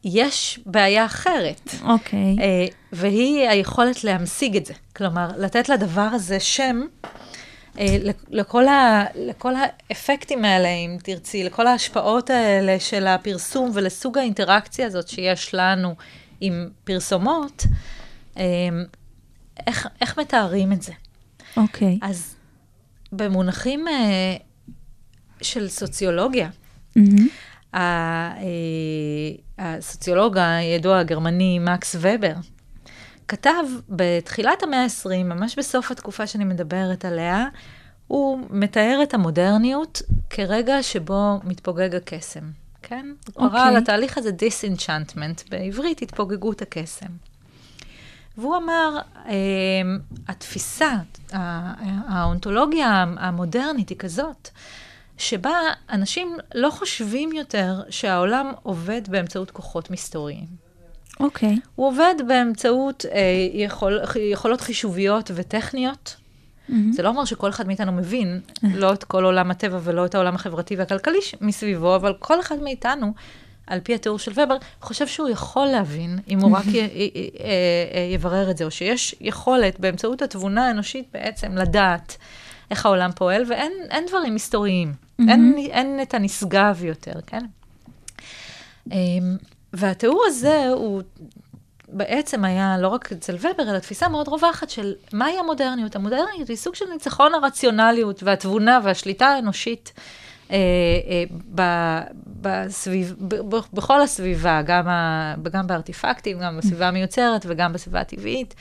יש 0.04 0.60
בעיה 0.66 1.06
אחרת, 1.06 1.76
אוקיי. 1.84 2.36
אה, 2.42 2.66
והיא 2.94 3.50
היכולת 3.50 4.04
להמשיג 4.04 4.56
את 4.58 4.66
זה. 4.66 4.74
כלומר, 4.96 5.28
לתת 5.38 5.70
לדבר 5.70 6.02
הזה 6.02 6.40
שם, 6.40 6.82
אה, 7.06 7.10
לכל, 8.30 8.68
ה, 8.68 9.06
לכל 9.16 9.54
האפקטים 9.56 10.46
האלה, 10.46 10.68
אם 10.68 10.98
תרצי, 11.04 11.44
לכל 11.44 11.68
ההשפעות 11.68 12.30
האלה 12.30 12.80
של 12.80 13.08
הפרסום 13.08 13.72
ולסוג 13.74 14.18
האינטראקציה 14.18 14.88
הזאת 14.88 15.08
שיש 15.08 15.56
לנו 15.56 15.96
עם 16.42 16.70
פרסומות, 16.84 17.66
אה, 18.38 18.44
איך, 19.68 19.88
איך 20.02 20.20
מתארים 20.20 20.72
את 20.72 20.82
זה? 20.82 20.94
אוקיי. 21.58 22.00
אז 22.02 22.36
במונחים 23.12 23.88
אה, 23.88 24.36
של 25.42 25.70
סוציולוגיה, 25.70 26.50
אה, 27.76 28.34
הסוציולוג 29.58 30.38
הידוע 30.38 31.00
הגרמני 31.00 31.60
מקס 31.60 31.96
ובר, 32.00 32.34
כתב 33.32 33.64
בתחילת 33.90 34.64
המאה 34.64 34.84
ה-20, 34.84 35.24
ממש 35.24 35.60
בסוף 35.60 35.92
התקופה 35.92 36.28
שאני 36.28 36.44
מדברת 36.44 37.06
עליה, 37.06 37.46
הוא 38.08 38.40
מתאר 38.50 39.00
את 39.04 39.14
המודרניות 39.14 40.02
כרגע 40.30 40.84
שבו 40.84 41.40
מתפוגג 41.44 41.96
הקסם, 41.96 42.44
כן? 42.82 43.06
הוא 43.34 43.50
קרא 43.50 43.68
אוקיי. 43.68 43.82
לתהליך 43.82 44.18
הזה 44.18 44.30
disenchantment, 44.30 45.50
בעברית 45.50 46.02
התפוגגות 46.02 46.62
הקסם. 46.62 47.08
והוא 48.38 48.58
אמר, 48.58 49.00
אה, 49.26 49.32
התפיסה, 50.28 50.92
האונתולוגיה 52.08 53.06
המודרנית 53.18 53.90
היא 53.90 53.98
כזאת, 53.98 54.50
שבה 55.18 55.56
אנשים 55.90 56.38
לא 56.56 56.70
חושבים 56.70 57.32
יותר 57.32 57.82
שהעולם 57.90 58.52
עובד 58.64 59.02
באמצעות 59.10 59.52
כוחות 59.52 59.92
מסתוריים. 59.92 60.61
אוקיי. 61.20 61.58
הוא 61.76 61.88
עובד 61.88 62.16
באמצעות 62.28 63.06
אה, 63.12 63.20
יכול, 63.54 64.02
יכולות 64.32 64.62
חישוביות 64.62 65.32
וטכניות. 65.36 66.16
מהמם. 66.70 66.92
זה 66.94 67.04
לא 67.04 67.10
אומר 67.10 67.26
שכל 67.26 67.50
אחד 67.50 67.68
מאיתנו 67.68 67.92
מבין, 67.92 68.40
לא 68.64 68.94
את 68.94 69.04
כל 69.04 69.24
עולם 69.24 69.52
הטבע 69.52 69.80
ולא 69.84 70.06
את 70.06 70.16
העולם 70.16 70.36
החברתי 70.36 70.76
והכלכלי 70.76 71.20
מסביבו, 71.42 71.96
אבל 71.96 72.14
כל 72.20 72.40
אחד 72.40 72.56
מאיתנו, 72.62 73.14
על 73.68 73.80
פי 73.80 73.96
התיאור 73.96 74.20
של 74.20 74.32
ובר, 74.32 74.58
חושב 74.82 75.08
שהוא 75.08 75.30
יכול 75.30 75.68
להבין, 75.68 76.20
אם 76.30 76.40
הוא 76.40 76.58
רק 76.58 76.66
י- 76.66 76.78
י- 76.78 77.12
י- 77.16 77.30
אה, 77.40 77.46
אה, 77.94 78.14
יברר 78.14 78.52
את 78.52 78.58
זה, 78.58 78.64
או 78.66 78.72
שיש 78.72 79.16
יכולת 79.22 79.80
באמצעות 79.80 80.22
התבונה 80.22 80.68
האנושית 80.68 81.06
בעצם 81.14 81.58
לדעת 81.58 82.18
איך 82.72 82.86
העולם 82.86 83.12
פועל, 83.16 83.44
ואין 83.50 83.72
אין 83.90 84.04
דברים 84.08 84.36
מסתוריים, 84.36 84.94
אין, 85.30 85.56
אין 85.58 86.02
את 86.02 86.14
הנשגב 86.14 86.84
יותר, 86.84 87.14
כן? 87.28 87.46
והתיאור 89.74 90.24
הזה 90.28 90.68
הוא 90.70 91.02
בעצם 91.88 92.46
היה 92.46 92.78
לא 92.80 92.88
רק 92.88 93.12
אצל 93.12 93.36
ובר, 93.36 93.72
אלא 93.72 93.80
תפיסה 93.80 94.10
מאוד 94.10 94.28
רווחת 94.28 94.70
של 94.70 94.94
מהי 95.14 95.40
המודרניות. 95.40 95.96
המודרניות 95.96 96.50
היא 96.50 96.58
סוג 96.58 96.76
של 96.76 96.86
ניצחון 96.94 97.34
הרציונליות 97.34 98.24
והתבונה 98.24 98.80
והשליטה 98.84 99.28
האנושית 99.28 99.94
אה, 100.52 100.58
אה, 101.08 101.24
ב, 101.56 101.62
בסביב, 102.42 103.16
ב, 103.20 103.36
ב, 103.36 103.60
בכל 103.74 104.02
הסביבה, 104.02 104.62
גם, 104.66 104.88
ה, 104.88 105.36
גם 105.52 105.68
בארטיפקטים, 105.68 106.40
גם 106.40 106.58
בסביבה 106.58 106.88
המיוצרת 106.88 107.46
וגם 107.48 107.74
בסביבה 107.74 108.00
הטבעית. 108.00 108.56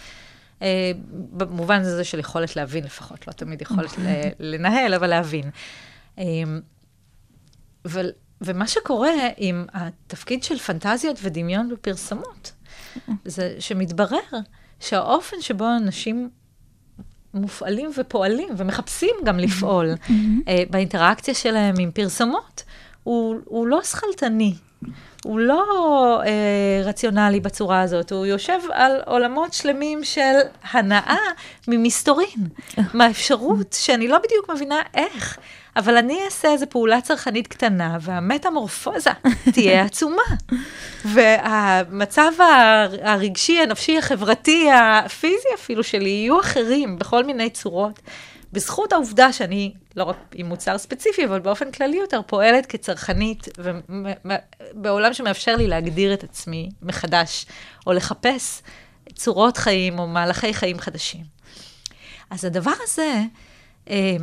אה, 0.62 0.92
במובן 1.12 1.80
הזה 1.80 2.04
של 2.04 2.18
יכולת 2.18 2.56
להבין 2.56 2.84
לפחות, 2.84 3.26
לא 3.28 3.32
תמיד 3.32 3.62
יכולת 3.62 3.98
ל- 3.98 4.28
לנהל, 4.38 4.94
אבל 4.94 5.06
להבין. 5.06 5.50
אבל, 7.84 8.10
ומה 8.40 8.66
שקורה 8.66 9.10
עם 9.36 9.66
התפקיד 9.72 10.42
של 10.42 10.58
פנטזיות 10.58 11.18
ודמיון 11.22 11.68
בפרסומות, 11.68 12.52
זה 13.24 13.56
שמתברר 13.58 14.18
שהאופן 14.80 15.36
שבו 15.40 15.66
אנשים 15.76 16.30
מופעלים 17.34 17.90
ופועלים 17.96 18.48
ומחפשים 18.56 19.14
גם 19.24 19.38
לפעול 19.38 19.94
אה, 20.48 20.62
באינטראקציה 20.70 21.34
שלהם 21.34 21.74
עם 21.78 21.90
פרסומות, 21.90 22.62
הוא, 23.02 23.36
הוא 23.44 23.66
לא 23.66 23.82
שכלתני, 23.82 24.54
הוא 25.24 25.38
לא 25.38 25.64
אה, 26.26 26.30
רציונלי 26.84 27.40
בצורה 27.40 27.80
הזאת, 27.80 28.12
הוא 28.12 28.26
יושב 28.26 28.58
על 28.72 28.92
עולמות 29.06 29.52
שלמים 29.52 30.04
של 30.04 30.34
הנאה 30.72 31.16
ממסתורין, 31.68 32.46
מהאפשרות 32.94 33.72
שאני 33.80 34.08
לא 34.08 34.18
בדיוק 34.18 34.50
מבינה 34.50 34.82
איך, 34.94 35.38
אבל 35.76 35.96
אני 35.96 36.18
אעשה 36.24 36.48
איזו 36.52 36.66
פעולה 36.70 37.00
צרכנית 37.00 37.46
קטנה, 37.48 37.98
והמטמורפוזה 38.00 39.10
תהיה 39.54 39.82
עצומה. 39.84 40.22
והמצב 41.04 42.30
הר- 42.38 42.96
הרגשי, 43.02 43.60
הנפשי, 43.60 43.98
החברתי, 43.98 44.68
הפיזי 44.72 45.48
אפילו 45.54 45.84
שלי, 45.84 46.08
יהיו 46.08 46.40
אחרים 46.40 46.98
בכל 46.98 47.24
מיני 47.24 47.50
צורות. 47.50 48.00
בזכות 48.52 48.92
העובדה 48.92 49.32
שאני, 49.32 49.74
לא 49.96 50.04
רק 50.04 50.16
עם 50.34 50.46
מוצר 50.46 50.78
ספציפי, 50.78 51.24
אבל 51.24 51.40
באופן 51.40 51.70
כללי 51.70 51.96
יותר, 51.96 52.20
פועלת 52.26 52.66
כצרכנית, 52.66 53.48
ובעולם 53.58 55.14
שמאפשר 55.14 55.56
לי 55.56 55.66
להגדיר 55.66 56.14
את 56.14 56.24
עצמי 56.24 56.68
מחדש, 56.82 57.46
או 57.86 57.92
לחפש 57.92 58.62
צורות 59.14 59.56
חיים 59.56 59.98
או 59.98 60.06
מהלכי 60.06 60.54
חיים 60.54 60.78
חדשים. 60.78 61.24
אז 62.30 62.44
הדבר 62.44 62.72
הזה, 62.82 63.22
אה, 63.90 64.16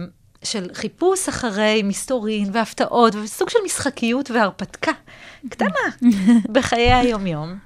של 0.43 0.69
חיפוש 0.73 1.29
אחרי 1.29 1.81
מסתורין 1.83 2.49
והפתעות, 2.53 3.15
וסוג 3.15 3.49
של 3.49 3.59
משחקיות 3.65 4.31
והרפתקה 4.31 4.91
קטנה 5.49 6.09
בחיי 6.53 6.93
היומיום, 6.93 7.59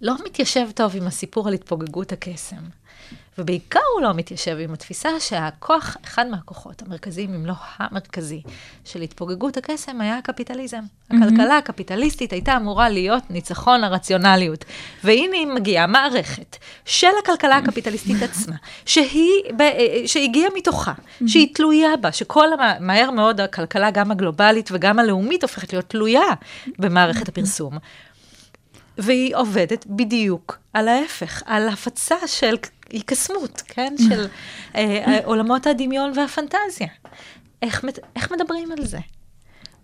לא 0.00 0.14
מתיישב 0.24 0.70
טוב 0.74 0.96
עם 0.96 1.06
הסיפור 1.06 1.48
על 1.48 1.54
התפוגגות 1.54 2.12
הקסם. 2.12 2.79
ובעיקר 3.38 3.80
הוא 3.94 4.02
לא 4.02 4.14
מתיישב 4.14 4.56
עם 4.60 4.72
התפיסה 4.72 5.20
שהכוח, 5.20 5.96
אחד 6.04 6.26
מהכוחות 6.26 6.82
המרכזיים, 6.82 7.34
אם 7.34 7.46
לא 7.46 7.52
המרכזי, 7.78 8.42
של 8.84 9.02
התפוגגות 9.02 9.56
הקסם 9.56 10.00
היה 10.00 10.18
הקפיטליזם. 10.18 10.80
הכלכלה 11.10 11.56
הקפיטליסטית 11.56 12.32
הייתה 12.32 12.56
אמורה 12.56 12.88
להיות 12.88 13.30
ניצחון 13.30 13.84
הרציונליות. 13.84 14.64
והנה 15.04 15.36
היא 15.36 15.46
מגיעה 15.46 15.86
מערכת 15.86 16.56
של 16.84 17.08
הכלכלה 17.22 17.56
הקפיטליסטית 17.56 18.22
עצמה, 18.22 18.56
שהיא, 18.86 19.42
ב- 19.56 20.06
שהגיעה 20.06 20.50
מתוכה, 20.56 20.92
שהיא 21.26 21.54
תלויה 21.54 21.96
בה, 21.96 22.12
שכל, 22.12 22.52
המ- 22.52 22.86
מהר 22.86 23.10
מאוד 23.10 23.40
הכלכלה, 23.40 23.90
גם 23.90 24.10
הגלובלית 24.10 24.68
וגם 24.72 24.98
הלאומית, 24.98 25.42
הופכת 25.42 25.72
להיות 25.72 25.88
תלויה 25.88 26.28
במערכת 26.78 27.28
הפרסום. 27.28 27.78
והיא 28.98 29.36
עובדת 29.36 29.86
בדיוק 29.86 30.58
על 30.72 30.88
ההפך, 30.88 31.42
על 31.46 31.68
הפצה 31.68 32.16
של 32.26 32.54
היקסמות, 32.90 33.62
כן? 33.66 33.94
של 34.08 34.26
אה, 34.74 34.80
אה, 35.06 35.18
עולמות 35.24 35.66
הדמיון 35.66 36.12
והפנטזיה. 36.16 36.88
איך, 37.62 37.84
מת- 37.84 37.98
איך 38.16 38.32
מדברים 38.32 38.72
על 38.72 38.84
זה? 38.86 38.98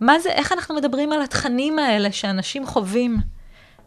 מה 0.01 0.19
זה, 0.19 0.31
איך 0.31 0.53
אנחנו 0.53 0.75
מדברים 0.75 1.13
על 1.13 1.23
התכנים 1.23 1.79
האלה 1.79 2.13
שאנשים 2.13 2.67
חווים 2.67 3.17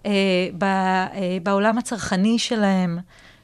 אה, 0.05 0.11
ב, 0.57 0.63
אה, 0.63 1.07
בעולם 1.43 1.77
הצרכני 1.77 2.39
שלהם? 2.39 2.99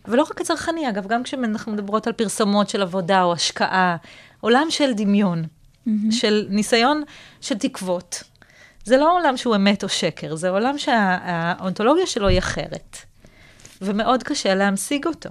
ולא 0.07 0.23
רק 0.23 0.41
הצרכני, 0.41 0.89
אגב, 0.89 1.07
גם 1.07 1.23
כשאנחנו 1.23 1.71
מדברות 1.71 2.07
על 2.07 2.13
פרסומות 2.13 2.69
של 2.69 2.81
עבודה 2.81 3.23
או 3.23 3.33
השקעה, 3.33 3.95
עולם 4.41 4.67
של 4.69 4.93
דמיון, 4.93 5.43
של 6.11 6.45
ניסיון 6.49 7.03
של 7.41 7.57
תקוות. 7.57 8.23
זה 8.83 8.97
לא 8.97 9.17
עולם 9.17 9.37
שהוא 9.37 9.55
אמת 9.55 9.83
או 9.83 9.89
שקר, 9.89 10.35
זה 10.35 10.49
עולם 10.49 10.77
שהאונתולוגיה 10.77 12.05
שלו 12.07 12.27
היא 12.27 12.39
אחרת. 12.39 12.97
ומאוד 13.81 14.23
קשה 14.23 14.55
להמשיג 14.55 15.07
אותו. 15.07 15.29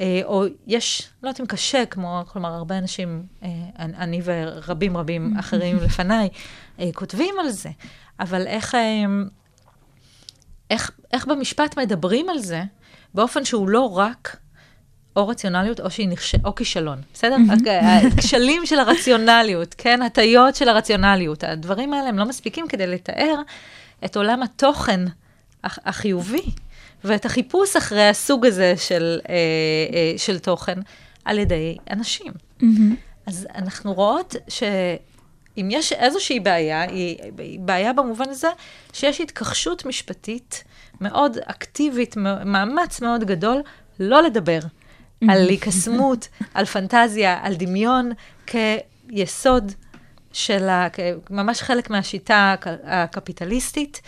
אה, 0.00 0.20
או 0.24 0.44
יש, 0.66 1.08
לא 1.22 1.28
יודעת 1.28 1.40
אם 1.40 1.46
קשה, 1.46 1.86
כמו, 1.86 2.22
כלומר, 2.32 2.48
הרבה 2.52 2.78
אנשים, 2.78 3.22
אה, 3.42 3.48
אני 3.78 4.20
ורבים 4.24 4.96
רבים 4.96 5.34
אחרים 5.40 5.76
לפניי, 5.76 6.28
אה, 6.80 6.90
כותבים 6.94 7.34
על 7.40 7.48
זה, 7.50 7.70
אבל 8.20 8.46
איך, 8.46 8.76
איך, 10.70 10.90
איך 11.12 11.26
במשפט 11.26 11.78
מדברים 11.78 12.28
על 12.28 12.38
זה, 12.38 12.62
באופן 13.14 13.44
שהוא 13.44 13.68
לא 13.68 13.96
רק 13.96 14.36
או 15.16 15.28
רציונליות 15.28 15.80
או 15.80 15.90
שהיא 15.90 16.08
נכש... 16.08 16.34
או 16.44 16.54
כישלון, 16.54 16.98
בסדר? 17.14 17.36
הכשלים 18.16 18.66
של 18.66 18.78
הרציונליות, 18.78 19.74
כן? 19.78 20.02
הטיות 20.02 20.54
של 20.54 20.68
הרציונליות. 20.68 21.44
הדברים 21.44 21.92
האלה 21.92 22.08
הם 22.08 22.18
לא 22.18 22.24
מספיקים 22.24 22.68
כדי 22.68 22.86
לתאר 22.86 23.34
את 24.04 24.16
עולם 24.16 24.42
התוכן 24.42 25.00
הח- 25.64 25.78
החיובי, 25.84 26.42
ואת 27.04 27.24
החיפוש 27.24 27.76
אחרי 27.76 28.08
הסוג 28.08 28.46
הזה 28.46 28.74
של, 28.76 29.20
אה, 29.28 29.34
אה, 29.34 30.18
של 30.18 30.38
תוכן 30.38 30.78
על 31.24 31.38
ידי 31.38 31.76
אנשים. 31.90 32.32
אז 33.26 33.46
אנחנו 33.54 33.92
רואות 33.94 34.36
שאם 34.48 35.68
יש 35.70 35.92
איזושהי 35.92 36.40
בעיה, 36.40 36.82
היא, 36.82 37.16
היא 37.38 37.60
בעיה 37.60 37.92
במובן 37.92 38.28
הזה 38.28 38.48
שיש 38.92 39.20
התכחשות 39.20 39.86
משפטית 39.86 40.64
מאוד 41.00 41.36
אקטיבית, 41.44 42.16
מאמץ 42.44 43.00
מאוד 43.00 43.24
גדול, 43.24 43.62
לא 44.00 44.22
לדבר 44.22 44.58
על 45.28 45.48
היקסמות, 45.48 46.28
על 46.54 46.64
פנטזיה, 46.64 47.38
על 47.42 47.54
דמיון, 47.54 48.12
כיסוד 48.46 49.72
של, 50.32 50.68
ה, 50.68 50.88
ממש 51.30 51.62
חלק 51.62 51.90
מהשיטה 51.90 52.52
הק- 52.52 52.80
הקפיטליסטית, 52.84 54.00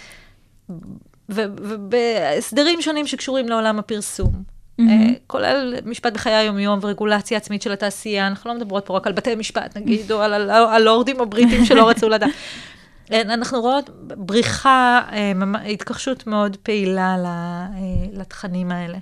ובהסדרים 1.28 2.82
שונים 2.82 3.06
שקשורים 3.06 3.48
לעולם 3.48 3.78
הפרסום. 3.78 4.32
אה, 4.80 4.84
כולל 5.26 5.74
משפט 5.84 6.12
בחיי 6.12 6.32
היום-יום 6.34 6.78
ורגולציה 6.82 7.36
עצמית 7.36 7.62
של 7.62 7.72
התעשייה, 7.72 8.26
אנחנו 8.26 8.50
לא 8.50 8.56
מדברות 8.56 8.86
פה 8.86 8.96
רק 8.96 9.06
על 9.06 9.12
בתי 9.12 9.34
משפט, 9.34 9.76
נגיד, 9.76 10.12
או 10.12 10.20
על 10.22 10.50
הלורדים 10.50 11.20
הבריטים 11.20 11.64
שלא 11.64 11.88
רצו 11.88 12.08
לדעת. 12.08 12.30
אה, 13.12 13.20
אנחנו 13.20 13.60
רואות 13.60 13.90
בריחה, 14.16 15.00
אה, 15.12 15.32
התכחשות 15.72 16.26
מאוד 16.26 16.56
פעילה 16.62 17.16
ל- 17.18 18.20
לתכנים 18.20 18.72
האלה. 18.72 18.98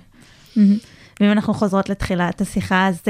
מהמם. 0.55 0.77
ואם 1.19 1.31
אנחנו 1.31 1.53
חוזרות 1.53 1.89
לתחילת 1.89 2.41
השיחה, 2.41 2.87
אז 2.87 3.01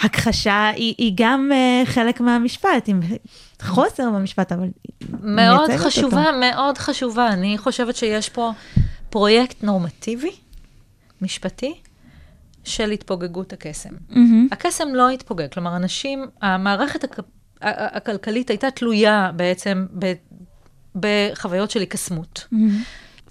הכחשה 0.00 0.68
היא, 0.68 0.94
היא 0.98 1.12
גם 1.14 1.50
אה, 1.52 1.82
חלק 1.86 2.20
מהמשפט, 2.20 2.84
עם 2.86 3.00
חוסר 3.62 4.10
במשפט, 4.10 4.52
אבל 4.52 4.68
מאוד 5.22 5.70
חשובה, 5.76 6.26
אותו. 6.26 6.38
מאוד 6.40 6.78
חשובה. 6.78 7.28
אני 7.28 7.58
חושבת 7.58 7.96
שיש 7.96 8.28
פה 8.28 8.52
פרויקט 9.10 9.62
נורמטיבי, 9.62 10.30
משפטי, 11.22 11.74
של 12.64 12.90
התפוגגות 12.90 13.52
הקסם. 13.52 13.90
מהמם. 14.08 14.48
הקסם 14.52 14.88
לא 14.94 15.10
התפוגג, 15.10 15.52
כלומר, 15.52 15.76
אנשים, 15.76 16.24
המערכת 16.42 17.04
הכ... 17.04 17.20
הכלכלית 17.60 18.50
הייתה 18.50 18.70
תלויה 18.70 19.30
בעצם 19.36 19.86
ב... 19.98 20.12
בחוויות 20.96 21.70
של 21.70 21.80
היקסמות. 21.80 22.46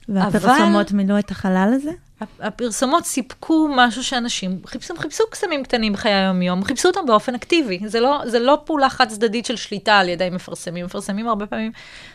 והפרסומות 0.09 0.91
מילאו 0.91 1.19
את 1.19 1.31
החלל 1.31 1.71
הזה? 1.75 1.91
הפרסומות 2.39 3.05
סיפקו 3.05 3.69
משהו 3.75 4.03
שאנשים 4.03 4.59
חיפשו, 4.65 4.93
חיפשו 4.97 5.23
קסמים 5.31 5.63
קטנים 5.63 5.93
בחיי 5.93 6.13
היום-יום, 6.13 6.63
חיפשו 6.63 6.87
אותם 6.87 7.05
באופן 7.05 7.35
אקטיבי. 7.35 7.79
זה 7.85 7.99
לא, 7.99 8.21
זה 8.25 8.39
לא 8.39 8.61
פעולה 8.65 8.89
חד 8.89 9.09
צדדית 9.09 9.45
של 9.45 9.55
שליטה 9.55 9.97
על 9.97 10.09
ידי 10.09 10.29
מפרסמים. 10.31 10.85
מפרסמים 10.85 11.27
הרבה 11.27 11.45
פעמים 11.45 11.71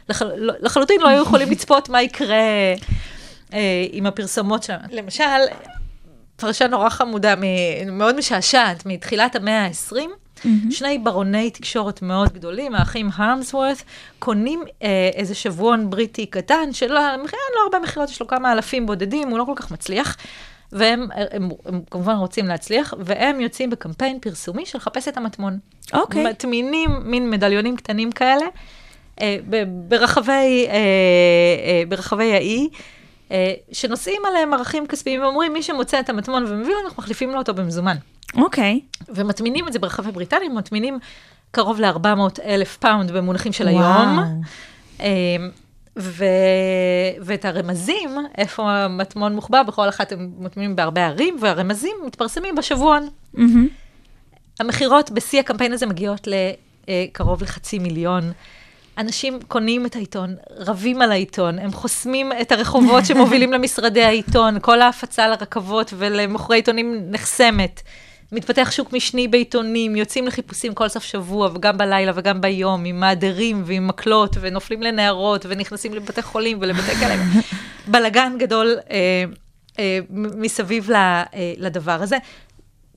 לחל, 0.08 0.32
לא- 0.36 0.54
לחלוטין 0.60 1.00
לא 1.00 1.08
היו 1.08 1.22
יכולים 1.22 1.50
לצפות 1.52 1.88
מה 1.88 2.02
יקרה 2.02 2.36
אה, 3.52 3.86
עם 3.92 4.06
הפרסומות 4.06 4.62
שלהם. 4.62 4.80
למשל, 4.90 5.24
פרשה 6.36 6.66
נורא 6.66 6.88
חמודה, 6.88 7.34
מאוד 7.92 8.16
משעשעת, 8.16 8.86
מתחילת 8.86 9.36
המאה 9.36 9.66
ה-20, 9.66 9.96
שני 10.70 10.98
ברוני 10.98 11.50
תקשורת 11.50 12.02
מאוד 12.02 12.32
גדולים, 12.32 12.74
האחים 12.74 13.08
הרמסוורת, 13.14 13.82
קונים 14.18 14.62
אה, 14.82 15.10
איזה 15.14 15.34
שבועון 15.34 15.90
בריטי 15.90 16.26
קטן, 16.26 16.72
שלא, 16.72 17.10
אין 17.10 17.20
לו 17.56 17.62
הרבה 17.64 17.78
מכירות, 17.78 18.10
יש 18.10 18.20
לו 18.20 18.26
כמה 18.26 18.52
אלפים 18.52 18.86
בודדים, 18.86 19.28
הוא 19.28 19.38
לא 19.38 19.44
כל 19.44 19.52
כך 19.56 19.70
מצליח. 19.70 20.16
והם 20.72 21.08
הם, 21.14 21.26
הם, 21.32 21.50
הם 21.66 21.80
כמובן 21.90 22.14
רוצים 22.14 22.46
להצליח, 22.46 22.94
והם 22.98 23.40
יוצאים 23.40 23.70
בקמפיין 23.70 24.18
פרסומי 24.20 24.66
של 24.66 24.78
חפש 24.78 25.08
את 25.08 25.16
המטמון. 25.16 25.58
אוקיי. 25.92 26.26
מטמינים 26.26 26.90
מין 27.04 27.30
מדליונים 27.30 27.76
קטנים 27.76 28.12
כאלה, 28.12 28.46
אה, 29.20 29.36
ב- 29.50 29.88
ברחבי, 29.88 30.66
אה, 30.68 30.72
אה, 30.72 31.82
ברחבי 31.88 32.32
האי, 32.32 32.68
אה, 33.30 33.52
שנושאים 33.72 34.22
עליהם 34.24 34.54
ערכים 34.54 34.86
כספיים 34.86 35.22
ואומרים, 35.22 35.52
מי 35.52 35.62
שמוצא 35.62 36.00
את 36.00 36.08
המטמון 36.08 36.44
ומביא 36.48 36.74
לנו, 36.74 36.88
אנחנו 36.88 37.02
מחליפים 37.02 37.30
לו 37.30 37.38
אותו 37.38 37.54
במזומן. 37.54 37.96
אוקיי. 38.36 38.80
ומטמינים 39.08 39.68
את 39.68 39.72
זה 39.72 39.78
ברחבי 39.78 40.12
בריטניה, 40.12 40.48
מטמינים 40.48 40.98
קרוב 41.50 41.80
ל-400 41.80 42.42
אלף 42.44 42.76
פאונד 42.76 43.10
במונחים 43.10 43.52
של 43.52 43.68
וואו. 43.68 43.74
היום. 43.74 44.40
אה, 45.00 45.36
ו... 45.98 46.24
ואת 47.20 47.44
הרמזים, 47.44 48.10
איפה 48.38 48.72
המטמון 48.72 49.34
מוחבא, 49.34 49.62
בכל 49.62 49.88
אחת 49.88 50.12
הם 50.12 50.30
מטמינים 50.38 50.76
בהרבה 50.76 51.06
ערים, 51.06 51.36
והרמזים 51.40 51.96
מתפרסמים 52.06 52.54
בשבועון. 52.54 53.08
מהמם. 53.34 53.68
המכירות 54.60 55.10
בשיא 55.10 55.40
הקמפיין 55.40 55.72
הזה 55.72 55.86
מגיעות 55.86 56.28
לקרוב 56.88 57.42
לחצי 57.42 57.78
מיליון. 57.78 58.32
אנשים 58.98 59.38
קונים 59.48 59.86
את 59.86 59.96
העיתון, 59.96 60.34
רבים 60.50 61.02
על 61.02 61.12
העיתון, 61.12 61.58
הם 61.58 61.72
חוסמים 61.72 62.32
את 62.40 62.52
הרחובות 62.52 63.04
שמובילים 63.06 63.52
למשרדי 63.52 64.02
העיתון, 64.02 64.60
כל 64.60 64.80
ההפצה 64.80 65.28
לרכבות 65.28 65.92
ולמוכרי 65.96 66.56
עיתונים 66.56 67.06
נחסמת. 67.10 67.82
מתפתח 68.32 68.70
שוק 68.70 68.92
משני 68.92 69.28
בעיתונים, 69.28 69.96
יוצאים 69.96 70.26
לחיפושים 70.26 70.74
כל 70.74 70.88
סוף 70.88 71.04
שבוע, 71.04 71.50
וגם 71.54 71.78
בלילה 71.78 72.12
וגם 72.14 72.40
ביום, 72.40 72.84
עם 72.84 73.00
מעדרים 73.00 73.62
ועם 73.66 73.88
מקלות, 73.88 74.36
ונופלים 74.40 74.82
לנערות, 74.82 75.46
ונכנסים 75.48 75.94
לבתי 75.94 76.22
חולים 76.22 76.58
ולבתי 76.60 76.94
כאלה. 76.94 77.22
בלגן 77.92 78.32
גדול 78.38 78.76
אה, 78.90 79.24
אה, 79.78 79.98
מסביב 80.10 80.90
ל, 80.90 80.94
אה, 80.94 81.24
לדבר 81.56 82.02
הזה. 82.02 82.16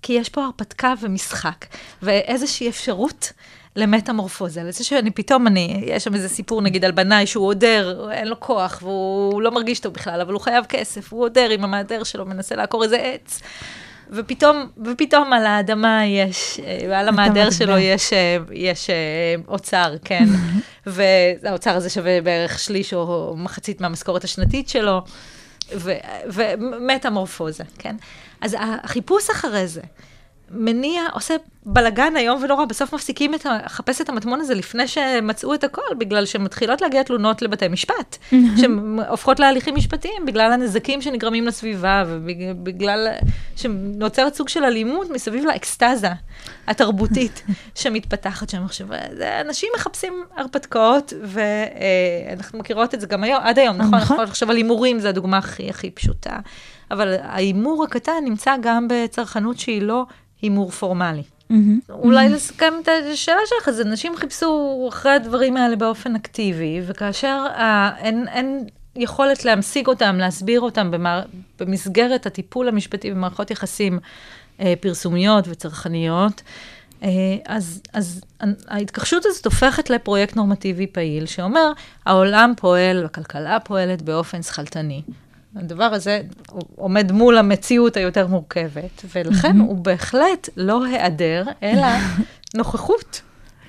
כי 0.01 0.13
יש 0.13 0.29
פה 0.29 0.45
הרפתקה 0.45 0.93
ומשחק, 1.01 1.65
ואיזושהי 2.01 2.69
אפשרות 2.69 3.31
למטמורפוזה, 3.75 4.63
לזה 4.63 4.83
שאני 4.83 5.11
פתאום, 5.11 5.47
אני, 5.47 5.83
יש 5.85 6.03
שם 6.03 6.13
איזה 6.13 6.29
סיפור 6.29 6.61
נגיד 6.61 6.85
על 6.85 6.91
בנאי 6.91 7.27
שהוא 7.27 7.47
עודר, 7.47 8.11
אין 8.11 8.27
לו 8.27 8.39
כוח, 8.39 8.79
והוא 8.81 9.41
לא 9.41 9.51
מרגיש 9.51 9.79
טוב 9.79 9.93
בכלל, 9.93 10.21
אבל 10.21 10.33
הוא 10.33 10.41
חייב 10.41 10.65
כסף, 10.65 11.13
הוא 11.13 11.23
עודר 11.23 11.49
עם 11.49 11.63
המעדר 11.63 12.03
שלו, 12.03 12.25
מנסה 12.25 12.55
לעקור 12.55 12.83
איזה 12.83 12.97
עץ. 12.97 13.41
ופתאום, 14.11 14.67
ופתאום 14.85 15.33
על 15.33 15.45
האדמה 15.45 16.05
יש, 16.05 16.59
אה, 16.65 16.79
ועל 16.89 17.07
המעדר 17.07 17.47
מטבע. 17.47 17.51
שלו 17.51 17.77
יש, 17.77 18.13
אה, 18.13 18.37
יש 18.51 18.89
אה, 18.89 18.95
אוצר, 19.47 19.95
כן. 20.03 20.25
והאוצר 20.85 21.75
הזה 21.75 21.89
שווה 21.89 22.21
בערך 22.21 22.59
שליש 22.59 22.93
או 22.93 23.35
מחצית 23.37 23.81
מהמשכורת 23.81 24.23
השנתית 24.23 24.69
שלו. 24.69 25.01
ומטמורפוזה, 26.27 27.63
כן? 27.79 27.95
אז 28.41 28.55
החיפוש 28.59 29.29
אחרי 29.29 29.67
זה 29.67 29.81
מניע, 30.51 31.03
עושה 31.13 31.35
בלגן 31.65 32.17
איום 32.17 32.43
ונורא, 32.43 32.65
בסוף 32.65 32.93
מפסיקים 32.93 33.33
את 33.33 33.45
ה- 33.45 33.57
לחפש 33.65 34.01
את 34.01 34.09
המטמון 34.09 34.41
הזה 34.41 34.55
לפני 34.55 34.87
שמצאו 34.87 35.53
את 35.53 35.63
הכל, 35.63 35.81
בגלל 35.97 36.25
שמתחילות 36.25 36.81
להגיע 36.81 37.03
תלונות 37.03 37.41
לבתי 37.41 37.67
משפט, 37.67 38.17
שהופכות 38.59 39.39
להליכים 39.39 39.75
משפטיים 39.75 40.25
בגלל 40.25 40.51
הנזקים 40.51 41.01
שנגרמים 41.01 41.47
לסביבה, 41.47 42.03
ובגלל 42.07 43.07
שנוצרת 43.55 44.35
סוג 44.35 44.49
של 44.49 44.63
אלימות 44.63 45.09
מסביב 45.09 45.45
לאקסטזה 45.45 46.09
התרבותית 46.67 47.43
שמתפתחת 47.75 48.49
שם 48.49 48.65
עכשיו. 48.65 48.87
אנשים 49.41 49.69
מחפשים 49.75 50.23
הרפתקאות, 50.37 51.13
ואנחנו 51.23 52.59
מכירות 52.59 52.93
את 52.93 53.01
זה 53.01 53.07
גם 53.07 53.23
היום, 53.23 53.39
עד 53.43 53.59
היום, 53.59 53.77
נכון? 53.77 53.95
נכון. 53.99 54.15
נכון. 54.15 54.25
עכשיו 54.27 54.49
על 54.51 54.57
הימורים 54.57 54.99
זה 54.99 55.09
הדוגמה 55.09 55.37
הכי 55.37 55.69
הכי 55.69 55.91
פשוטה. 55.91 56.39
אבל 56.91 57.15
ההימור 57.21 57.83
הקטן 57.83 58.23
נמצא 58.23 58.55
גם 58.61 58.87
בצרכנות 58.89 59.59
שהיא 59.59 59.81
לא 59.81 60.05
הימור 60.41 60.71
פורמלי. 60.71 61.23
מהמם. 61.49 61.79
אולי 61.89 62.29
לסכם 62.29 62.73
את 62.83 62.87
השאלה 63.13 63.39
שלך, 63.45 63.67
אז 63.67 63.81
אנשים 63.81 64.15
חיפשו 64.15 64.85
אחרי 64.89 65.11
הדברים 65.11 65.57
האלה 65.57 65.75
באופן 65.75 66.15
אקטיבי, 66.15 66.81
וכאשר 66.87 67.45
אה, 67.49 67.91
אין, 67.97 68.27
אין 68.27 68.65
יכולת 68.95 69.45
להמשיג 69.45 69.87
אותם, 69.87 70.15
להסביר 70.19 70.61
אותם 70.61 70.91
במער, 70.91 71.21
במסגרת 71.59 72.25
הטיפול 72.25 72.67
המשפטי 72.67 73.11
במערכות 73.11 73.51
יחסים 73.51 73.99
אה, 74.59 74.73
פרסומיות 74.79 75.45
וצרכניות, 75.47 76.41
אה, 77.03 77.09
אז, 77.45 77.81
אז 77.93 78.21
ההתכחשות 78.67 79.25
הזאת 79.25 79.45
הופכת 79.45 79.89
לפרויקט 79.89 80.35
נורמטיבי 80.35 80.87
פעיל, 80.87 81.25
שאומר, 81.25 81.71
העולם 82.05 82.53
פועל, 82.57 83.05
הכלכלה 83.05 83.59
פועלת 83.59 84.01
באופן 84.01 84.41
שכלתני. 84.41 85.01
הדבר 85.59 85.83
הזה 85.83 86.21
עומד 86.75 87.11
מול 87.11 87.37
המציאות 87.37 87.97
היותר 87.97 88.27
מורכבת, 88.27 89.05
ולכן 89.15 89.59
הוא 89.59 89.75
בהחלט 89.77 90.49
לא 90.57 90.85
היעדר, 90.85 91.43
אלא 91.63 91.87
נוכחות, 92.57 93.21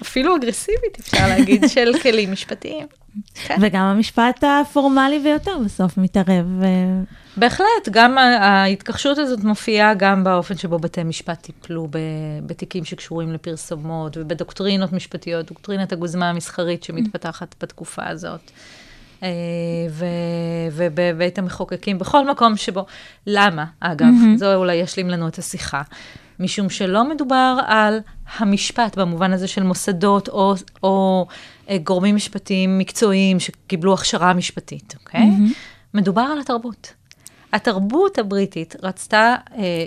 אפילו 0.02 0.36
אגרסיבית, 0.36 0.98
אפשר 1.00 1.28
להגיד, 1.28 1.64
של 1.74 1.92
כלים 2.02 2.32
משפטיים. 2.32 2.86
כן. 3.34 3.56
וגם 3.60 3.82
המשפט 3.82 4.44
הפורמלי 4.44 5.18
ביותר 5.18 5.58
בסוף 5.64 5.98
מתערב. 5.98 6.62
אה, 6.62 6.68
בהחלט, 7.36 7.88
גם 7.90 8.18
ההתכחשות 8.18 9.18
הזאת 9.18 9.44
מופיעה 9.44 9.94
גם 9.94 10.24
באופן 10.24 10.56
שבו 10.56 10.78
בתי 10.78 11.02
משפט 11.02 11.42
טיפלו 11.42 11.88
בתיקים 12.46 12.84
שקשורים 12.84 13.32
לפרסומות 13.32 14.16
ובדוקטרינות 14.16 14.92
משפטיות, 14.92 15.46
דוקטרינת 15.46 15.92
הגוזמה 15.92 16.30
המסחרית 16.30 16.82
שמתפתחת 16.82 17.54
בתקופה 17.62 18.06
הזאת. 18.06 18.50
אה, 19.22 19.28
ו- 19.90 20.04
ובבית 20.72 21.38
המחוקקים, 21.38 21.98
בכל 21.98 22.30
מקום 22.30 22.56
שבו, 22.56 22.86
למה, 23.26 23.64
אגב, 23.80 24.08
זו 24.36 24.54
אולי 24.54 24.74
ישלים 24.74 25.08
לנו 25.10 25.28
את 25.28 25.38
השיחה. 25.38 25.82
משום 26.40 26.70
שלא 26.70 27.08
מדובר 27.08 27.58
על 27.66 28.00
המשפט 28.38 28.98
במובן 28.98 29.32
הזה 29.32 29.48
של 29.48 29.62
מוסדות 29.62 30.28
או, 30.28 30.54
או 30.82 31.26
אה, 31.68 31.78
גורמים 31.78 32.16
משפטיים 32.16 32.78
מקצועיים 32.78 33.40
שקיבלו 33.40 33.94
הכשרה 33.94 34.34
משפטית, 34.34 34.94
אוקיי? 35.00 35.20
Mm-hmm. 35.20 35.54
מדובר 35.94 36.22
על 36.22 36.40
התרבות. 36.40 36.92
התרבות 37.52 38.18
הבריטית 38.18 38.76
רצתה, 38.82 39.34
אה, 39.56 39.84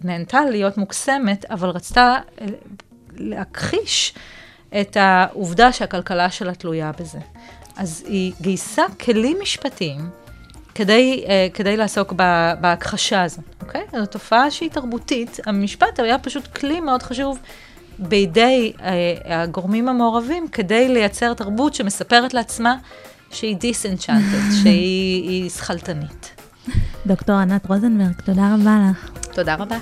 נהנתה 0.00 0.44
להיות 0.44 0.78
מוקסמת, 0.78 1.44
אבל 1.50 1.68
רצתה 1.68 2.16
אה, 2.40 2.46
להכחיש 3.16 4.14
את 4.80 4.96
העובדה 4.96 5.72
שהכלכלה 5.72 6.30
שלה 6.30 6.54
תלויה 6.54 6.92
בזה. 7.00 7.18
אז 7.76 8.04
היא 8.06 8.32
גייסה 8.40 8.82
כלים 9.00 9.36
משפטיים 9.42 10.21
כדי, 10.74 11.24
אה, 11.28 11.46
כדי 11.54 11.76
לעסוק 11.76 12.12
בהכחשה 12.60 13.22
הזאת, 13.22 13.44
אוקיי? 13.60 13.82
זו 13.92 14.06
תופעה 14.06 14.50
שהיא 14.50 14.70
תרבותית. 14.70 15.40
המשפט 15.46 16.00
היה 16.00 16.18
פשוט 16.18 16.46
כלי 16.46 16.80
מאוד 16.80 17.02
חשוב 17.02 17.38
בידי 17.98 18.72
אה, 18.82 19.42
הגורמים 19.42 19.88
המעורבים 19.88 20.48
כדי 20.48 20.88
לייצר 20.88 21.34
תרבות 21.34 21.74
שמספרת 21.74 22.34
לעצמה 22.34 22.76
שהיא 23.30 23.56
דיסנצ'נטד, 23.56 24.52
שהיא 24.62 25.28
היא 25.28 25.50
שכלתנית. 25.50 26.42
דוקטור 27.06 27.36
ענת 27.36 27.66
רוזנברג, 27.66 28.20
תודה 28.24 28.54
רבה 28.54 28.78
לך. 28.90 29.10
תודה 29.34 29.54
רבה. 29.54 29.78